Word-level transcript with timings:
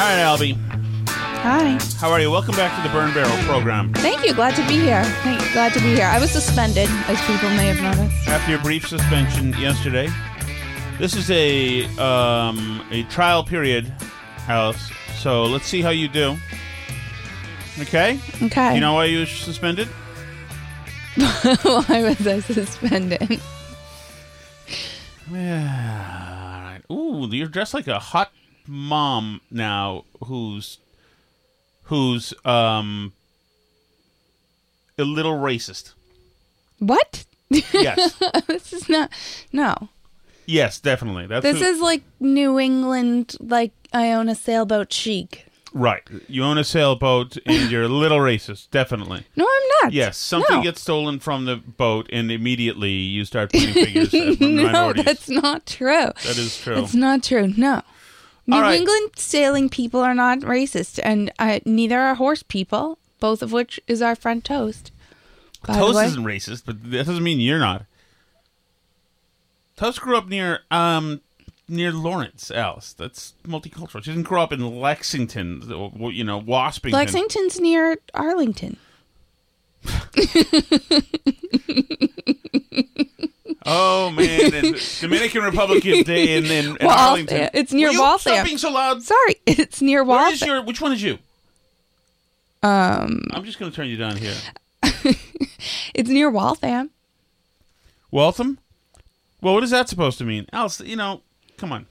All 0.00 0.06
right, 0.06 0.22
Albie. 0.24 0.56
Hi. 1.06 1.78
How 1.98 2.10
are 2.10 2.20
you? 2.20 2.30
Welcome 2.30 2.56
back 2.56 2.74
to 2.76 2.88
the 2.88 2.92
Burn 2.92 3.12
Barrel 3.14 3.36
program. 3.44 3.92
Thank 3.94 4.24
you. 4.24 4.34
Glad 4.34 4.56
to 4.56 4.66
be 4.66 4.78
here. 4.80 5.04
Thank 5.04 5.40
glad 5.52 5.72
to 5.74 5.80
be 5.80 5.94
here. 5.94 6.06
I 6.06 6.18
was 6.18 6.30
suspended, 6.30 6.88
as 7.06 7.20
people 7.22 7.48
may 7.50 7.66
have 7.68 7.80
noticed. 7.82 8.28
After 8.28 8.50
your 8.50 8.60
brief 8.60 8.88
suspension 8.88 9.52
yesterday, 9.58 10.08
this 10.98 11.14
is 11.14 11.30
a 11.30 11.84
um, 11.98 12.82
a 12.90 13.02
trial 13.04 13.44
period 13.44 13.88
house. 14.46 14.90
So 15.18 15.44
let's 15.44 15.66
see 15.66 15.82
how 15.82 15.90
you 15.90 16.08
do. 16.08 16.36
Okay. 17.78 18.18
Okay. 18.42 18.74
You 18.74 18.80
know 18.80 18.94
why 18.94 19.04
you 19.06 19.20
were 19.20 19.26
suspended? 19.26 19.88
Why 21.16 22.02
was 22.02 22.26
I 22.26 22.38
suspended? 22.40 23.40
Yeah. 25.32 26.78
Ooh, 26.90 27.28
you're 27.30 27.48
dressed 27.48 27.74
like 27.74 27.86
a 27.86 27.98
hot 27.98 28.32
mom 28.66 29.40
now, 29.50 30.04
who's 30.24 30.78
who's 31.84 32.32
um 32.44 33.12
a 34.98 35.04
little 35.04 35.34
racist. 35.38 35.92
What? 36.78 37.24
Yes. 37.48 38.20
this 38.46 38.72
is 38.72 38.88
not. 38.88 39.10
No. 39.52 39.88
yes, 40.46 40.78
definitely. 40.80 41.26
That's 41.26 41.42
This 41.42 41.58
who- 41.58 41.64
is 41.64 41.80
like 41.80 42.02
New 42.20 42.58
England, 42.58 43.36
like 43.40 43.72
I 43.92 44.12
own 44.12 44.28
a 44.28 44.34
sailboat 44.34 44.92
chic. 44.92 45.46
Right. 45.72 46.02
You 46.28 46.44
own 46.44 46.58
a 46.58 46.64
sailboat 46.64 47.36
and 47.46 47.70
you're 47.70 47.84
a 47.84 47.88
little 47.88 48.18
racist, 48.18 48.70
definitely. 48.70 49.24
No, 49.36 49.44
I'm 49.46 49.68
not. 49.84 49.92
Yes, 49.92 50.16
something 50.18 50.56
No. 50.58 50.62
gets 50.62 50.80
stolen 50.80 51.18
from 51.20 51.44
the 51.46 51.56
boat, 51.56 52.08
and 52.12 52.30
immediately 52.30 52.90
you 52.92 53.24
start 53.24 53.52
pointing 53.52 53.72
fingers 53.84 54.12
at 54.14 54.40
no, 54.40 54.64
minorities. 54.64 55.04
that's 55.04 55.28
not 55.28 55.66
true. 55.66 55.88
That 56.24 56.36
is 56.38 56.58
true. 56.58 56.76
It's 56.78 56.94
not 56.94 57.22
true. 57.22 57.52
No. 57.56 57.82
New 58.46 58.60
right. 58.60 58.80
England 58.80 59.10
sailing 59.16 59.68
people 59.68 60.00
are 60.00 60.14
not 60.14 60.40
racist, 60.40 60.98
and 61.04 61.30
uh, 61.38 61.60
neither 61.64 62.00
are 62.00 62.14
horse 62.16 62.42
people, 62.42 62.98
both 63.20 63.42
of 63.42 63.52
which 63.52 63.78
is 63.86 64.02
our 64.02 64.16
front 64.16 64.44
toast. 64.44 64.90
By 65.66 65.74
the 65.74 65.78
Toast 65.80 65.96
way. 65.96 66.06
isn't 66.06 66.24
racist, 66.24 66.62
but 66.66 66.82
that 66.90 67.06
doesn't 67.06 67.22
mean 67.22 67.38
you're 67.38 67.58
not. 67.58 67.84
Toast 69.76 70.00
grew 70.00 70.16
up 70.16 70.26
near 70.28 70.60
um 70.70 71.20
near 71.70 71.92
Lawrence, 71.92 72.50
Alice. 72.50 72.92
That's 72.92 73.34
multicultural. 73.46 74.02
She 74.02 74.10
didn't 74.10 74.26
grow 74.26 74.42
up 74.42 74.52
in 74.52 74.80
Lexington, 74.80 75.62
you 76.12 76.24
know, 76.24 76.40
Waspington. 76.40 76.92
Lexington's 76.92 77.60
near 77.60 77.96
Arlington. 78.14 78.76
Oh 83.66 84.10
man, 84.10 84.54
and 84.54 84.76
Dominican 85.00 85.42
Republic 85.42 85.82
Day 85.82 86.36
in, 86.36 86.46
in, 86.46 86.50
in 86.50 86.70
Waltham. 86.80 86.88
Arlington. 86.88 87.50
It's 87.52 87.72
near 87.72 87.88
Will 87.88 87.94
you 87.94 88.00
Waltham. 88.00 88.32
Stop 88.32 88.44
being 88.44 88.58
so 88.58 88.70
loud. 88.70 89.02
Sorry, 89.02 89.36
it's 89.46 89.82
near 89.82 90.02
Waltham. 90.02 90.48
your? 90.48 90.62
Which 90.62 90.80
one 90.80 90.92
is 90.92 91.02
you? 91.02 91.18
Um, 92.62 93.22
I'm 93.30 93.44
just 93.44 93.58
going 93.58 93.70
to 93.70 93.76
turn 93.76 93.88
you 93.88 93.96
down 93.96 94.16
here. 94.16 94.34
it's 95.94 96.08
near 96.08 96.30
Waltham. 96.30 96.90
Waltham. 98.10 98.58
Well, 99.40 99.54
what 99.54 99.62
is 99.62 99.70
that 99.70 99.88
supposed 99.88 100.18
to 100.18 100.24
mean, 100.24 100.46
Alice? 100.52 100.80
You 100.80 100.96
know, 100.96 101.22
come 101.60 101.72
on. 101.72 101.86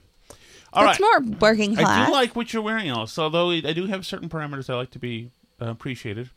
All 0.72 0.84
right. 0.84 0.90
it's 0.92 1.00
more 1.00 1.20
working 1.40 1.74
class. 1.74 1.88
I 1.88 2.06
do 2.06 2.12
like 2.12 2.36
what 2.36 2.52
you're 2.52 2.62
wearing, 2.62 2.88
Alice. 2.88 3.18
Although 3.18 3.50
I 3.50 3.72
do 3.72 3.86
have 3.86 4.04
certain 4.06 4.28
parameters 4.28 4.68
I 4.70 4.74
like 4.76 4.90
to 4.92 4.98
be 4.98 5.30
uh, 5.60 5.66
appreciated. 5.66 6.30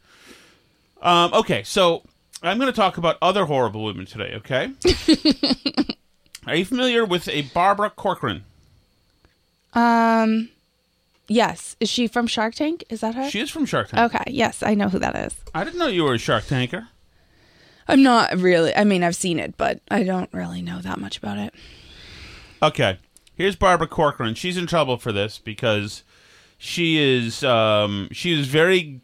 Um, 1.02 1.34
okay, 1.34 1.64
so 1.64 2.04
I'm 2.42 2.58
going 2.58 2.72
to 2.72 2.76
talk 2.76 2.98
about 2.98 3.18
other 3.22 3.46
horrible 3.46 3.84
women 3.84 4.06
today. 4.06 4.34
Okay. 4.38 4.72
Are 6.48 6.56
you 6.56 6.66
familiar 6.66 7.06
with 7.06 7.28
a 7.30 7.44
Barbara 7.44 7.90
Corcoran? 7.90 8.44
um, 9.74 10.50
yes. 11.28 11.76
Is 11.80 11.90
she 11.90 12.08
from 12.08 12.28
Shark 12.28 12.56
Tank? 12.56 12.84
Is 12.90 13.02
that 13.02 13.16
her? 13.16 13.30
She 13.30 13.40
is 13.40 13.50
from 13.50 13.66
Shark 13.66 13.90
Tank. 13.90 14.14
okay. 14.14 14.32
Yes, 14.32 14.64
I 14.64 14.74
know 14.74 14.90
who 14.90 15.00
that 15.00 15.16
is. 15.16 15.36
I 15.54 15.64
didn't 15.64 15.80
know 15.80 15.88
you 15.88 16.04
were 16.04 16.14
a 16.16 16.20
Shark 16.20 16.46
Tanker. 16.46 16.88
I'm 17.88 18.02
not 18.02 18.38
really. 18.38 18.76
I 18.76 18.84
mean, 18.84 19.04
I've 19.04 19.16
seen 19.16 19.40
it, 19.40 19.58
but 19.58 19.80
I 19.92 20.04
don't 20.04 20.30
really 20.34 20.62
know 20.62 20.80
that 20.82 21.00
much 21.00 21.18
about 21.18 21.38
it. 21.38 21.54
Okay. 22.62 22.98
Here's 23.36 23.56
Barbara 23.56 23.88
Corcoran. 23.88 24.36
She's 24.36 24.58
in 24.58 24.68
trouble 24.68 24.98
for 24.98 25.12
this 25.12 25.40
because 25.40 26.04
she 26.58 26.98
is 26.98 27.44
um, 27.44 28.10
she 28.12 28.38
is 28.38 28.48
very 28.48 29.02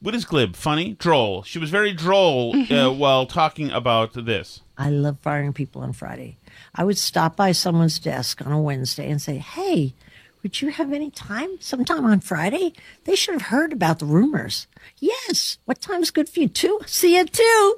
what 0.00 0.14
is 0.14 0.24
glib? 0.24 0.54
Funny? 0.54 0.92
Droll. 0.92 1.42
She 1.44 1.58
was 1.58 1.70
very 1.70 1.92
droll 1.92 2.54
uh, 2.70 2.90
while 2.92 3.26
talking 3.26 3.70
about 3.70 4.12
this. 4.12 4.60
I 4.76 4.90
love 4.90 5.18
firing 5.20 5.52
people 5.52 5.82
on 5.82 5.92
Friday. 5.92 6.36
I 6.74 6.84
would 6.84 6.98
stop 6.98 7.36
by 7.36 7.52
someone's 7.52 7.98
desk 7.98 8.44
on 8.44 8.52
a 8.52 8.60
Wednesday 8.60 9.10
and 9.10 9.20
say, 9.20 9.38
Hey, 9.38 9.94
would 10.42 10.60
you 10.60 10.70
have 10.70 10.92
any 10.92 11.10
time 11.10 11.58
sometime 11.60 12.04
on 12.04 12.20
Friday? 12.20 12.74
They 13.04 13.14
should 13.16 13.32
have 13.32 13.48
heard 13.48 13.72
about 13.72 13.98
the 13.98 14.04
rumors. 14.04 14.66
Yes. 14.98 15.58
What 15.64 15.80
time's 15.80 16.10
good 16.10 16.28
for 16.28 16.40
you? 16.40 16.48
Two? 16.48 16.80
See 16.86 17.16
you 17.16 17.24
too. 17.24 17.76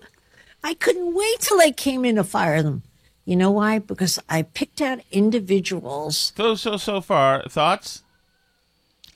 I 0.64 0.74
couldn't 0.74 1.14
wait 1.14 1.40
till 1.40 1.58
they 1.58 1.70
came 1.70 2.04
in 2.04 2.16
to 2.16 2.24
fire 2.24 2.62
them. 2.62 2.82
You 3.26 3.36
know 3.36 3.50
why? 3.50 3.80
Because 3.80 4.18
I 4.28 4.42
picked 4.42 4.80
out 4.80 5.00
individuals. 5.10 6.32
So 6.36 6.54
so 6.54 6.76
so 6.76 7.00
far 7.00 7.42
thoughts? 7.48 8.02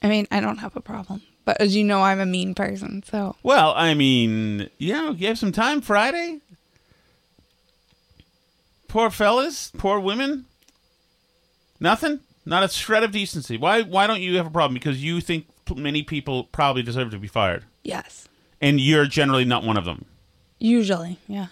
I 0.02 0.08
mean, 0.08 0.26
I 0.30 0.40
don't 0.40 0.58
have 0.58 0.76
a 0.76 0.80
problem, 0.80 1.22
but 1.44 1.60
as 1.60 1.76
you 1.76 1.84
know, 1.84 2.02
I'm 2.02 2.20
a 2.20 2.26
mean 2.26 2.54
person. 2.54 3.02
So 3.06 3.36
Well, 3.42 3.72
I 3.76 3.94
mean, 3.94 4.68
you 4.78 4.92
know, 4.92 5.12
you 5.12 5.28
have 5.28 5.38
some 5.38 5.52
time 5.52 5.80
Friday. 5.80 6.40
Poor 8.88 9.10
fellas, 9.10 9.70
poor 9.78 10.00
women. 10.00 10.46
Nothing. 11.78 12.20
Not 12.44 12.64
a 12.64 12.68
shred 12.68 13.04
of 13.04 13.12
decency. 13.12 13.56
Why? 13.56 13.82
Why 13.82 14.08
don't 14.08 14.20
you 14.20 14.36
have 14.38 14.46
a 14.46 14.50
problem? 14.50 14.74
Because 14.74 15.02
you 15.02 15.20
think 15.20 15.46
many 15.76 16.02
people 16.02 16.44
probably 16.44 16.82
deserve 16.82 17.12
to 17.12 17.18
be 17.18 17.28
fired, 17.28 17.64
yes, 17.84 18.28
and 18.60 18.80
you're 18.80 19.06
generally 19.06 19.44
not 19.44 19.62
one 19.62 19.76
of 19.76 19.84
them. 19.84 20.06
usually, 20.58 21.18
yeah. 21.28 21.46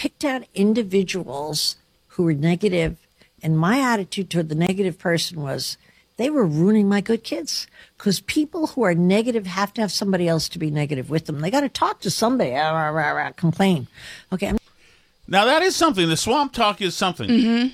Picked 0.00 0.24
out 0.24 0.42
individuals 0.54 1.76
who 2.08 2.22
were 2.22 2.32
negative, 2.32 2.96
and 3.42 3.58
my 3.58 3.78
attitude 3.80 4.30
toward 4.30 4.48
the 4.48 4.54
negative 4.54 4.98
person 4.98 5.42
was 5.42 5.76
they 6.16 6.30
were 6.30 6.46
ruining 6.46 6.88
my 6.88 7.02
good 7.02 7.22
kids 7.22 7.66
because 7.98 8.18
people 8.20 8.68
who 8.68 8.82
are 8.82 8.94
negative 8.94 9.46
have 9.46 9.74
to 9.74 9.82
have 9.82 9.92
somebody 9.92 10.26
else 10.26 10.48
to 10.48 10.58
be 10.58 10.70
negative 10.70 11.10
with 11.10 11.26
them. 11.26 11.40
They 11.40 11.50
got 11.50 11.60
to 11.60 11.68
talk 11.68 12.00
to 12.00 12.10
somebody, 12.10 12.54
ah, 12.54 12.70
rah, 12.72 12.88
rah, 12.88 13.10
rah, 13.10 13.32
complain. 13.32 13.88
Okay, 14.32 14.48
I'm 14.48 14.56
Now 15.28 15.44
that 15.44 15.60
is 15.60 15.76
something. 15.76 16.08
The 16.08 16.16
swamp 16.16 16.54
talk 16.54 16.80
is 16.80 16.96
something, 16.96 17.28
Mm-hmm. 17.28 17.68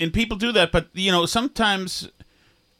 and 0.00 0.12
people 0.12 0.36
do 0.36 0.50
that. 0.50 0.72
But 0.72 0.88
you 0.92 1.12
know, 1.12 1.24
sometimes, 1.24 2.08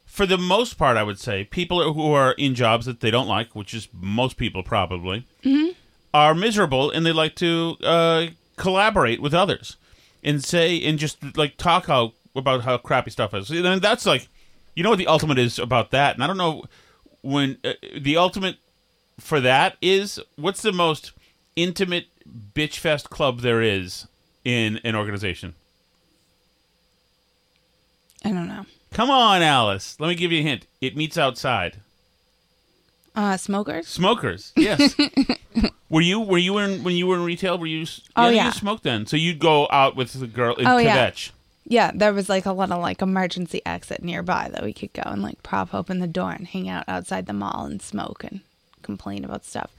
for 0.05 0.25
the 0.25 0.37
most 0.37 0.77
part, 0.77 0.97
I 0.97 1.03
would 1.03 1.17
say 1.19 1.45
people 1.45 1.93
who 1.93 2.11
are 2.11 2.33
in 2.33 2.55
jobs 2.55 2.87
that 2.87 2.99
they 2.99 3.09
don't 3.09 3.27
like, 3.29 3.55
which 3.55 3.73
is 3.73 3.87
most 3.93 4.35
people 4.35 4.63
probably, 4.63 5.23
Mm-hmm. 5.45 5.71
are 6.13 6.35
miserable, 6.35 6.91
and 6.91 7.05
they 7.05 7.13
like 7.13 7.35
to 7.35 7.77
uh, 7.83 8.27
collaborate 8.59 9.21
with 9.21 9.33
others 9.33 9.77
and 10.23 10.43
say 10.43 10.79
and 10.83 10.99
just 10.99 11.17
like 11.35 11.57
talk 11.57 11.87
how 11.87 12.13
about 12.35 12.61
how 12.61 12.77
crappy 12.77 13.09
stuff 13.09 13.33
is. 13.33 13.49
And 13.49 13.81
that's 13.81 14.05
like, 14.05 14.27
you 14.75 14.83
know, 14.83 14.89
what 14.91 14.99
the 14.99 15.07
ultimate 15.07 15.39
is 15.39 15.57
about 15.57 15.91
that. 15.91 16.13
And 16.13 16.23
I 16.23 16.27
don't 16.27 16.37
know 16.37 16.65
when 17.21 17.57
uh, 17.63 17.73
the 17.97 18.17
ultimate 18.17 18.57
for 19.19 19.39
that 19.39 19.77
is 19.81 20.19
what's 20.35 20.61
the 20.61 20.71
most 20.71 21.13
intimate 21.55 22.07
bitch 22.53 22.77
fest 22.77 23.09
club 23.09 23.39
there 23.39 23.61
is 23.61 24.07
in 24.45 24.79
an 24.83 24.95
organization. 24.95 25.55
I 28.23 28.29
don't 28.29 28.47
know. 28.47 28.65
Come 28.91 29.09
on, 29.09 29.41
Alice. 29.41 29.97
Let 29.99 30.09
me 30.09 30.15
give 30.15 30.31
you 30.31 30.39
a 30.39 30.43
hint. 30.43 30.65
It 30.81 30.97
meets 30.97 31.17
outside. 31.17 31.77
Uh, 33.15 33.37
smokers? 33.37 33.87
Smokers. 33.87 34.53
Yes. 34.55 34.95
were 35.89 36.01
you 36.01 36.19
were 36.19 36.37
you 36.37 36.57
in 36.59 36.83
when 36.83 36.95
you 36.95 37.07
were 37.07 37.15
in 37.15 37.23
retail? 37.23 37.57
Were 37.57 37.65
you? 37.65 37.85
Oh, 38.15 38.29
yeah. 38.29 38.45
You 38.45 38.51
smoked 38.51 38.83
then, 38.83 39.05
so 39.05 39.17
you'd 39.17 39.39
go 39.39 39.67
out 39.71 39.95
with 39.95 40.13
the 40.13 40.27
girl 40.27 40.55
in 40.55 40.67
Oh, 40.67 40.77
yeah. 40.77 41.11
Yeah, 41.65 41.91
there 41.93 42.13
was 42.13 42.29
like 42.29 42.45
a 42.45 42.51
little 42.51 42.79
like 42.79 43.01
emergency 43.01 43.61
exit 43.65 44.03
nearby 44.03 44.49
that 44.51 44.63
we 44.63 44.73
could 44.73 44.91
go 44.93 45.03
and 45.05 45.21
like 45.21 45.43
prop 45.43 45.73
open 45.73 45.99
the 45.99 46.07
door 46.07 46.31
and 46.31 46.47
hang 46.47 46.67
out 46.67 46.83
outside 46.87 47.27
the 47.27 47.33
mall 47.33 47.65
and 47.65 47.81
smoke 47.81 48.23
and 48.23 48.41
complain 48.81 49.23
about 49.23 49.45
stuff. 49.45 49.69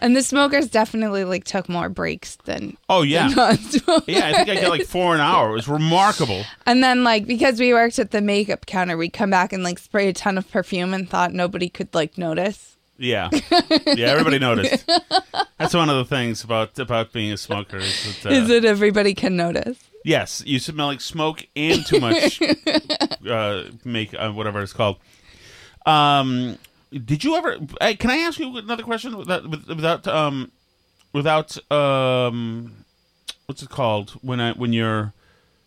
And 0.00 0.16
the 0.16 0.22
smokers 0.22 0.68
definitely 0.68 1.24
like 1.24 1.44
took 1.44 1.68
more 1.68 1.88
breaks 1.88 2.36
than 2.44 2.76
Oh 2.88 3.02
yeah. 3.02 3.28
than 3.28 3.58
yeah, 4.06 4.26
I 4.28 4.32
think 4.32 4.48
I 4.48 4.60
got 4.60 4.70
like 4.70 4.86
four 4.86 5.14
an 5.14 5.20
hour. 5.20 5.50
It 5.50 5.54
was 5.54 5.68
remarkable. 5.68 6.44
And 6.66 6.82
then 6.82 7.04
like 7.04 7.26
because 7.26 7.60
we 7.60 7.72
worked 7.72 7.98
at 7.98 8.10
the 8.10 8.20
makeup 8.20 8.66
counter, 8.66 8.96
we'd 8.96 9.12
come 9.12 9.30
back 9.30 9.52
and 9.52 9.62
like 9.62 9.78
spray 9.78 10.08
a 10.08 10.12
ton 10.12 10.38
of 10.38 10.50
perfume 10.50 10.94
and 10.94 11.08
thought 11.08 11.32
nobody 11.32 11.68
could 11.68 11.94
like 11.94 12.16
notice. 12.18 12.76
Yeah, 13.00 13.28
yeah. 13.86 14.06
Everybody 14.08 14.40
noticed. 14.40 14.84
That's 15.56 15.72
one 15.72 15.88
of 15.88 15.96
the 15.96 16.04
things 16.04 16.42
about 16.42 16.76
about 16.80 17.12
being 17.12 17.30
a 17.32 17.36
smoker. 17.36 17.76
Is 17.76 18.22
that, 18.22 18.32
uh, 18.32 18.34
Is 18.34 18.50
it 18.50 18.64
everybody 18.64 19.14
can 19.14 19.36
notice? 19.36 19.78
Yes, 20.04 20.42
you 20.44 20.58
smell 20.58 20.88
like 20.88 21.00
smoke 21.00 21.46
and 21.54 21.86
too 21.86 22.00
much 22.00 22.40
uh, 23.28 23.64
make 23.84 24.14
uh, 24.14 24.32
whatever 24.32 24.62
it's 24.62 24.72
called. 24.72 24.96
Um, 25.86 26.58
did 26.92 27.24
you 27.24 27.36
ever? 27.36 27.58
Can 27.98 28.10
I 28.10 28.18
ask 28.18 28.38
you 28.38 28.56
another 28.56 28.82
question 28.82 29.16
without 29.16 29.48
without 29.48 30.06
um 30.06 30.50
without 31.12 31.56
um 31.72 32.84
what's 33.46 33.62
it 33.62 33.70
called 33.70 34.10
when 34.22 34.40
I 34.40 34.52
when 34.52 34.72
you're 34.72 35.12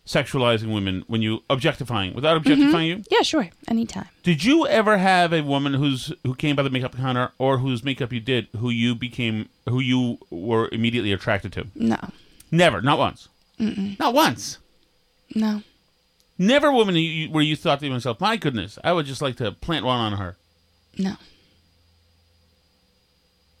sexualizing 0.06 0.74
women 0.74 1.04
when 1.06 1.22
you 1.22 1.42
objectifying 1.48 2.14
without 2.14 2.36
objectifying 2.36 2.88
you? 2.88 3.02
Yeah, 3.10 3.22
sure. 3.22 3.48
Anytime. 3.68 4.08
Did 4.22 4.44
you 4.44 4.66
ever 4.66 4.98
have 4.98 5.32
a 5.32 5.42
woman 5.42 5.74
who's 5.74 6.12
who 6.24 6.34
came 6.34 6.56
by 6.56 6.62
the 6.62 6.70
makeup 6.70 6.96
counter 6.96 7.30
or 7.38 7.58
whose 7.58 7.84
makeup 7.84 8.12
you 8.12 8.20
did 8.20 8.48
who 8.58 8.70
you 8.70 8.94
became 8.94 9.48
who 9.68 9.80
you 9.80 10.18
were 10.30 10.68
immediately 10.72 11.12
attracted 11.12 11.52
to? 11.54 11.66
No. 11.74 11.98
Never, 12.50 12.82
not 12.82 12.98
once. 12.98 13.28
Not 13.58 14.12
once. 14.12 14.58
No. 15.34 15.62
Never 16.36 16.68
a 16.68 16.74
woman 16.74 16.94
where 17.30 17.42
you 17.44 17.54
thought 17.54 17.78
to 17.80 17.86
yourself, 17.86 18.20
"My 18.20 18.36
goodness, 18.36 18.78
I 18.82 18.92
would 18.92 19.06
just 19.06 19.22
like 19.22 19.36
to 19.36 19.52
plant 19.52 19.84
one 19.84 20.00
on 20.00 20.14
her." 20.14 20.36
No. 20.98 21.14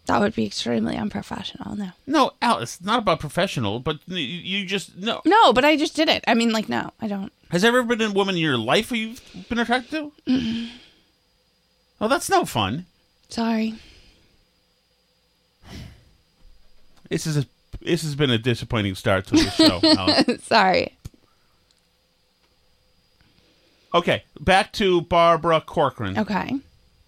That 0.06 0.20
would 0.20 0.34
be 0.34 0.44
extremely 0.46 0.96
unprofessional. 0.96 1.76
No. 1.76 1.90
No, 2.06 2.32
Alice, 2.42 2.80
not 2.82 2.98
about 2.98 3.20
professional, 3.20 3.78
but 3.80 3.98
you- 4.06 4.66
just 4.66 4.96
no. 4.96 5.20
No, 5.24 5.52
but 5.52 5.64
I 5.64 5.76
just 5.76 5.94
did 5.94 6.08
it. 6.08 6.24
I 6.26 6.34
mean, 6.34 6.50
like, 6.52 6.68
no, 6.68 6.90
I 7.00 7.06
don't. 7.06 7.32
Has 7.50 7.62
there 7.62 7.70
ever 7.70 7.82
been 7.84 8.00
a 8.02 8.10
woman 8.12 8.34
in 8.34 8.40
your 8.40 8.58
life 8.58 8.88
who 8.88 8.96
you've 8.96 9.46
been 9.48 9.58
attracted 9.58 10.10
to? 10.26 10.68
Oh, 12.00 12.08
that's 12.08 12.28
no 12.28 12.44
fun. 12.44 12.86
Sorry. 13.28 13.74
This 17.08 17.26
is 17.26 17.36
a 17.36 17.46
this 17.80 18.02
has 18.02 18.14
been 18.14 18.30
a 18.30 18.38
disappointing 18.38 18.94
start 18.94 19.26
to 19.28 19.34
the 19.36 19.50
show. 19.50 19.80
Alice. 19.98 20.42
Sorry. 20.44 20.96
Okay, 23.94 24.24
back 24.40 24.72
to 24.72 25.02
Barbara 25.02 25.60
Corcoran. 25.60 26.18
Okay. 26.18 26.54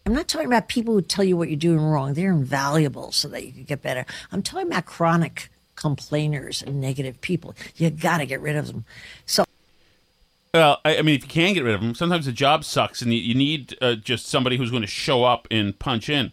I'm 0.06 0.12
not 0.12 0.28
talking 0.28 0.46
about 0.46 0.68
people 0.68 0.92
who 0.94 1.02
tell 1.02 1.24
you 1.24 1.36
what 1.36 1.48
you're 1.48 1.56
doing 1.56 1.80
wrong. 1.80 2.12
They're 2.12 2.30
invaluable 2.30 3.10
so 3.10 3.28
that 3.28 3.46
you 3.46 3.52
can 3.52 3.64
get 3.64 3.80
better. 3.80 4.04
I'm 4.30 4.42
talking 4.42 4.66
about 4.66 4.84
chronic 4.84 5.48
complainers 5.76 6.62
and 6.62 6.80
negative 6.80 7.20
people. 7.22 7.54
You 7.76 7.90
got 7.90 8.18
to 8.18 8.26
get 8.26 8.40
rid 8.40 8.56
of 8.56 8.66
them. 8.66 8.84
So 9.24 9.44
Well, 10.52 10.80
I, 10.84 10.98
I 10.98 11.02
mean, 11.02 11.14
if 11.14 11.22
you 11.22 11.28
can 11.28 11.54
get 11.54 11.64
rid 11.64 11.74
of 11.74 11.80
them, 11.80 11.94
sometimes 11.94 12.26
the 12.26 12.32
job 12.32 12.64
sucks, 12.64 13.00
and 13.00 13.14
you, 13.14 13.20
you 13.20 13.34
need 13.34 13.76
uh, 13.80 13.94
just 13.94 14.26
somebody 14.26 14.58
who's 14.58 14.70
going 14.70 14.82
to 14.82 14.88
show 14.88 15.24
up 15.24 15.48
and 15.50 15.78
punch 15.78 16.10
in. 16.10 16.32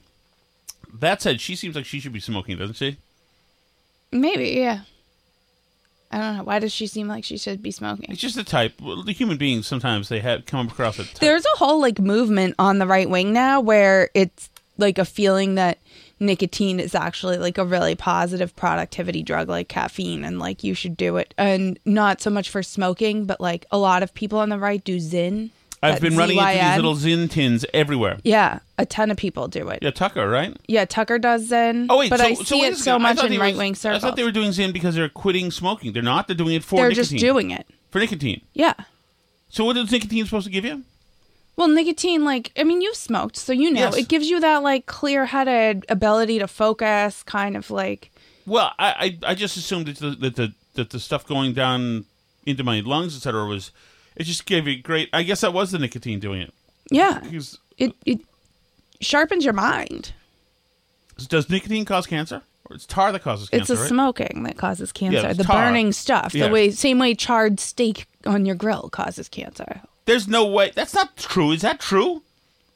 That 0.93 1.21
said, 1.21 1.39
she 1.39 1.55
seems 1.55 1.75
like 1.75 1.85
she 1.85 2.01
should 2.01 2.11
be 2.11 2.19
smoking, 2.19 2.57
doesn't 2.57 2.75
she? 2.75 2.97
Maybe, 4.11 4.49
yeah. 4.49 4.81
I 6.11 6.17
don't 6.17 6.37
know. 6.37 6.43
Why 6.43 6.59
does 6.59 6.73
she 6.73 6.87
seem 6.87 7.07
like 7.07 7.23
she 7.23 7.37
should 7.37 7.63
be 7.63 7.71
smoking? 7.71 8.11
It's 8.11 8.19
just 8.19 8.37
a 8.37 8.43
type. 8.43 8.81
Well, 8.81 9.03
the 9.03 9.13
human 9.13 9.37
beings 9.37 9.65
sometimes 9.65 10.09
they 10.09 10.19
have 10.19 10.45
come 10.45 10.67
across 10.67 10.99
a 10.99 11.05
type. 11.05 11.19
There's 11.19 11.45
a 11.45 11.57
whole 11.57 11.79
like 11.79 11.99
movement 11.99 12.55
on 12.59 12.79
the 12.79 12.87
right 12.87 13.09
wing 13.09 13.31
now 13.31 13.61
where 13.61 14.09
it's 14.13 14.49
like 14.77 14.97
a 14.97 15.05
feeling 15.05 15.55
that 15.55 15.77
nicotine 16.19 16.79
is 16.79 16.93
actually 16.93 17.37
like 17.37 17.57
a 17.57 17.65
really 17.65 17.95
positive 17.95 18.55
productivity 18.55 19.23
drug 19.23 19.49
like 19.49 19.67
caffeine 19.67 20.23
and 20.23 20.37
like 20.37 20.63
you 20.63 20.75
should 20.75 20.95
do 20.95 21.17
it 21.17 21.33
and 21.35 21.79
not 21.83 22.21
so 22.21 22.29
much 22.29 22.49
for 22.49 22.61
smoking 22.61 23.25
but 23.25 23.41
like 23.41 23.65
a 23.71 23.77
lot 23.77 24.03
of 24.03 24.13
people 24.13 24.37
on 24.37 24.49
the 24.49 24.59
right 24.59 24.83
do 24.83 24.97
Zyn 24.97 25.49
I've 25.83 25.99
been 26.01 26.15
running 26.15 26.37
into 26.37 26.49
these 26.49 26.57
ZYN. 26.61 26.75
little 26.75 26.95
Zyn 26.95 27.29
tins 27.31 27.65
everywhere. 27.73 28.17
yeah 28.23 28.59
a 28.77 28.85
ton 28.85 29.09
of 29.11 29.17
people 29.17 29.47
do 29.47 29.69
it 29.69 29.79
Yeah, 29.81 29.91
Tucker, 29.91 30.27
right? 30.29 30.55
yeah 30.67 30.85
tucker 30.85 31.17
does 31.19 31.49
Zyn 31.49 31.87
Oh 31.89 31.97
wait, 31.97 32.09
but 32.09 32.19
so, 32.19 32.25
i 32.25 32.33
so 32.35 32.43
see 32.43 32.61
wait 32.61 32.73
it 32.73 32.77
so. 32.77 32.95
I 32.95 32.97
much 32.99 33.17
thought 33.17 33.25
in 33.31 33.33
were- 33.33 33.39
right 33.39 33.55
wing 33.57 33.75
circles 33.75 34.03
I 34.03 34.07
thought 34.07 34.15
they 34.15 34.23
were 34.23 34.31
doing 34.31 34.51
Zyn 34.51 34.71
because 34.73 34.95
they're 34.95 35.09
quitting 35.09 35.51
smoking. 35.51 35.93
They're 35.93 36.03
not. 36.03 36.27
They're 36.27 36.35
doing 36.35 36.55
it 36.55 36.63
for 36.63 36.75
they're 36.77 36.89
nicotine. 36.89 37.17
just 37.17 37.21
doing 37.21 37.51
it 37.51 37.65
for 37.89 37.99
nicotine. 37.99 38.41
yeah 38.53 38.73
So 39.49 39.65
what 39.65 39.75
is 39.77 39.91
nicotine 39.91 40.25
supposed 40.25 40.45
to 40.47 40.51
give 40.51 40.65
you? 40.65 40.83
Well, 41.57 41.67
nicotine, 41.67 42.23
like, 42.23 42.51
I 42.57 42.63
mean, 42.63 42.81
you've 42.81 42.95
smoked, 42.95 43.35
so 43.35 43.51
you 43.51 43.69
know. 43.71 43.81
Yes. 43.81 43.97
It 43.97 44.07
gives 44.07 44.29
you 44.29 44.39
that, 44.39 44.63
like, 44.63 44.85
clear 44.85 45.25
headed 45.25 45.85
ability 45.89 46.39
to 46.39 46.47
focus, 46.47 47.23
kind 47.23 47.57
of 47.57 47.69
like. 47.69 48.09
Well, 48.47 48.71
I 48.79 49.17
I, 49.25 49.31
I 49.31 49.35
just 49.35 49.57
assumed 49.57 49.87
that 49.87 49.97
the, 49.97 50.11
that 50.11 50.35
the 50.37 50.53
that 50.75 50.89
the 50.91 50.99
stuff 50.99 51.27
going 51.27 51.53
down 51.53 52.05
into 52.45 52.63
my 52.63 52.79
lungs, 52.79 53.15
etc., 53.17 53.45
was 53.45 53.71
it 54.15 54.23
just 54.23 54.45
gave 54.45 54.67
you 54.67 54.81
great. 54.81 55.09
I 55.13 55.23
guess 55.23 55.41
that 55.41 55.53
was 55.53 55.71
the 55.71 55.79
nicotine 55.79 56.19
doing 56.19 56.41
it. 56.41 56.53
Yeah. 56.89 57.19
Because 57.23 57.57
It, 57.77 57.93
it 58.05 58.19
sharpens 58.99 59.43
your 59.43 59.53
mind. 59.53 60.13
does 61.29 61.49
nicotine 61.49 61.85
cause 61.85 62.05
cancer, 62.07 62.41
or 62.69 62.75
it's 62.75 62.85
tar 62.85 63.11
that 63.11 63.21
causes 63.21 63.49
cancer. 63.49 63.61
It's 63.61 63.67
cancer? 63.69 63.75
the 63.75 63.81
right? 63.81 63.89
smoking 63.89 64.43
that 64.43 64.57
causes 64.57 64.91
cancer. 64.91 65.27
it's 65.27 65.37
the 65.37 65.43
tar. 65.43 65.65
burning 65.65 65.91
stuff. 65.91 66.33
Yeah. 66.33 66.47
The 66.47 66.53
way, 66.53 66.71
same 66.71 66.99
way 66.99 67.15
charred 67.15 67.59
steak 67.59 68.05
on 68.25 68.45
your 68.45 68.55
grill 68.55 68.89
causes 68.89 69.29
cancer. 69.29 69.81
There's 70.05 70.27
no 70.27 70.45
way. 70.45 70.71
That's 70.75 70.93
not 70.93 71.15
true. 71.17 71.51
Is 71.51 71.61
that 71.61 71.79
true? 71.79 72.23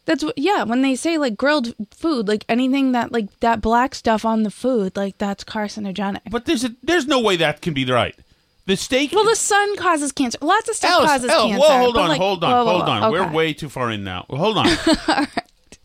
That's 0.05 0.23
what, 0.23 0.37
yeah, 0.37 0.63
when 0.63 0.83
they 0.83 0.95
say, 0.95 1.17
like, 1.17 1.35
grilled 1.35 1.73
food, 1.89 2.27
like, 2.27 2.45
anything 2.47 2.91
that, 2.91 3.11
like, 3.11 3.39
that 3.39 3.59
black 3.59 3.95
stuff 3.95 4.23
on 4.23 4.43
the 4.43 4.51
food, 4.51 4.95
like, 4.95 5.17
that's 5.17 5.43
carcinogenic. 5.43 6.29
But 6.29 6.45
there's 6.45 6.63
a, 6.63 6.75
there's 6.83 7.07
no 7.07 7.19
way 7.19 7.35
that 7.37 7.61
can 7.61 7.73
be 7.73 7.85
right. 7.85 8.15
The 8.67 8.75
steak. 8.75 9.11
well, 9.11 9.25
the 9.25 9.35
sun 9.35 9.75
causes 9.77 10.11
cancer. 10.11 10.39
Lots 10.41 10.67
of 10.69 10.75
stuff 10.75 10.89
Alice, 10.91 11.09
causes 11.11 11.29
Alice, 11.29 11.51
cancer. 11.51 11.67
Whoa, 11.67 11.77
hold 11.77 11.97
on, 11.97 12.07
like- 12.09 12.19
hold 12.21 12.43
on, 12.43 12.49
whoa, 12.51 12.65
whoa, 12.65 12.71
hold 12.79 12.89
on. 12.89 13.01
whoa, 13.03 13.11
We're 13.11 13.31
way 13.31 13.53
too 13.53 13.69
far 13.69 13.91
in 13.91 14.03
now. 14.03 14.25
Hold 14.29 14.57
on. 14.57 14.67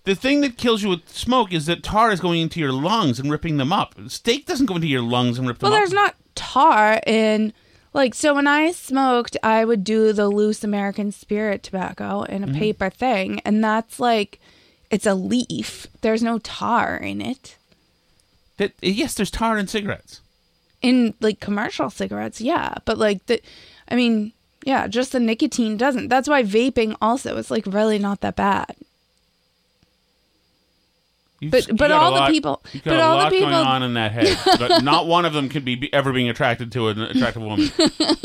The 0.04 0.14
thing 0.14 0.40
that 0.40 0.56
kills 0.56 0.82
you 0.82 0.88
with 0.88 1.06
smoke 1.10 1.52
is 1.52 1.66
that 1.66 1.82
tar 1.82 2.10
is 2.10 2.20
going 2.20 2.40
into 2.40 2.58
your 2.58 2.72
lungs 2.72 3.20
and 3.20 3.30
ripping 3.30 3.58
them 3.58 3.70
up. 3.70 3.94
Steak 4.08 4.46
doesn't 4.46 4.64
go 4.64 4.76
into 4.76 4.88
your 4.88 5.02
lungs 5.02 5.38
and 5.38 5.46
rip 5.46 5.58
them 5.58 5.66
Well, 5.70 5.74
up. 5.74 5.78
Well, 5.78 5.80
there's 5.80 5.92
not 5.92 6.14
tar 6.34 7.00
in 7.06 7.52
like 7.92 8.14
so 8.14 8.34
when 8.34 8.46
I 8.46 8.72
smoked, 8.72 9.36
I 9.42 9.62
would 9.64 9.84
do 9.84 10.14
the 10.14 10.28
loose 10.28 10.64
American 10.64 11.12
spirit 11.12 11.62
tobacco 11.62 12.22
in 12.22 12.42
a 12.42 12.46
Mm-hmm. 12.46 12.58
paper 12.58 12.88
thing, 12.90 13.40
and 13.40 13.62
that's 13.62 14.00
like 14.00 14.40
it's 14.90 15.04
a 15.06 15.14
leaf. 15.14 15.86
There's 16.00 16.22
no 16.22 16.38
tar 16.38 16.96
in 16.96 17.20
it. 17.20 17.56
That, 18.56 18.72
yes, 18.80 19.14
there's 19.14 19.30
tar 19.30 19.58
in 19.58 19.66
cigarettes. 19.66 20.22
In 20.82 21.14
like 21.20 21.40
commercial 21.40 21.90
cigarettes, 21.90 22.40
yeah, 22.40 22.74
but 22.86 22.96
like 22.98 23.26
the 23.26 23.40
I 23.88 23.96
mean, 23.96 24.32
yeah, 24.64 24.86
just 24.86 25.12
the 25.12 25.20
nicotine 25.20 25.76
doesn't. 25.76 26.08
That's 26.08 26.28
why 26.28 26.42
vaping 26.42 26.96
also 27.02 27.36
is 27.36 27.50
like 27.50 27.66
really 27.66 27.98
not 27.98 28.20
that 28.22 28.36
bad. 28.36 28.74
You've- 31.40 31.50
But- 31.68 31.76
but 31.76 31.90
all 31.90 32.14
the 32.14 32.26
people- 32.26 32.62
but 32.84 33.00
all 33.00 33.24
the 33.24 33.30
people- 33.30 33.48
going 33.50 33.66
on 33.66 33.82
in 33.82 33.94
that 33.94 34.12
head. 34.12 34.38
but 34.58 34.82
not 34.84 35.06
one 35.06 35.24
of 35.24 35.32
them 35.32 35.48
could 35.48 35.64
be, 35.64 35.74
be 35.74 35.92
ever 35.92 36.12
being 36.12 36.28
attracted 36.28 36.70
to 36.72 36.88
an 36.88 37.00
attractive 37.00 37.42
woman. 37.42 37.70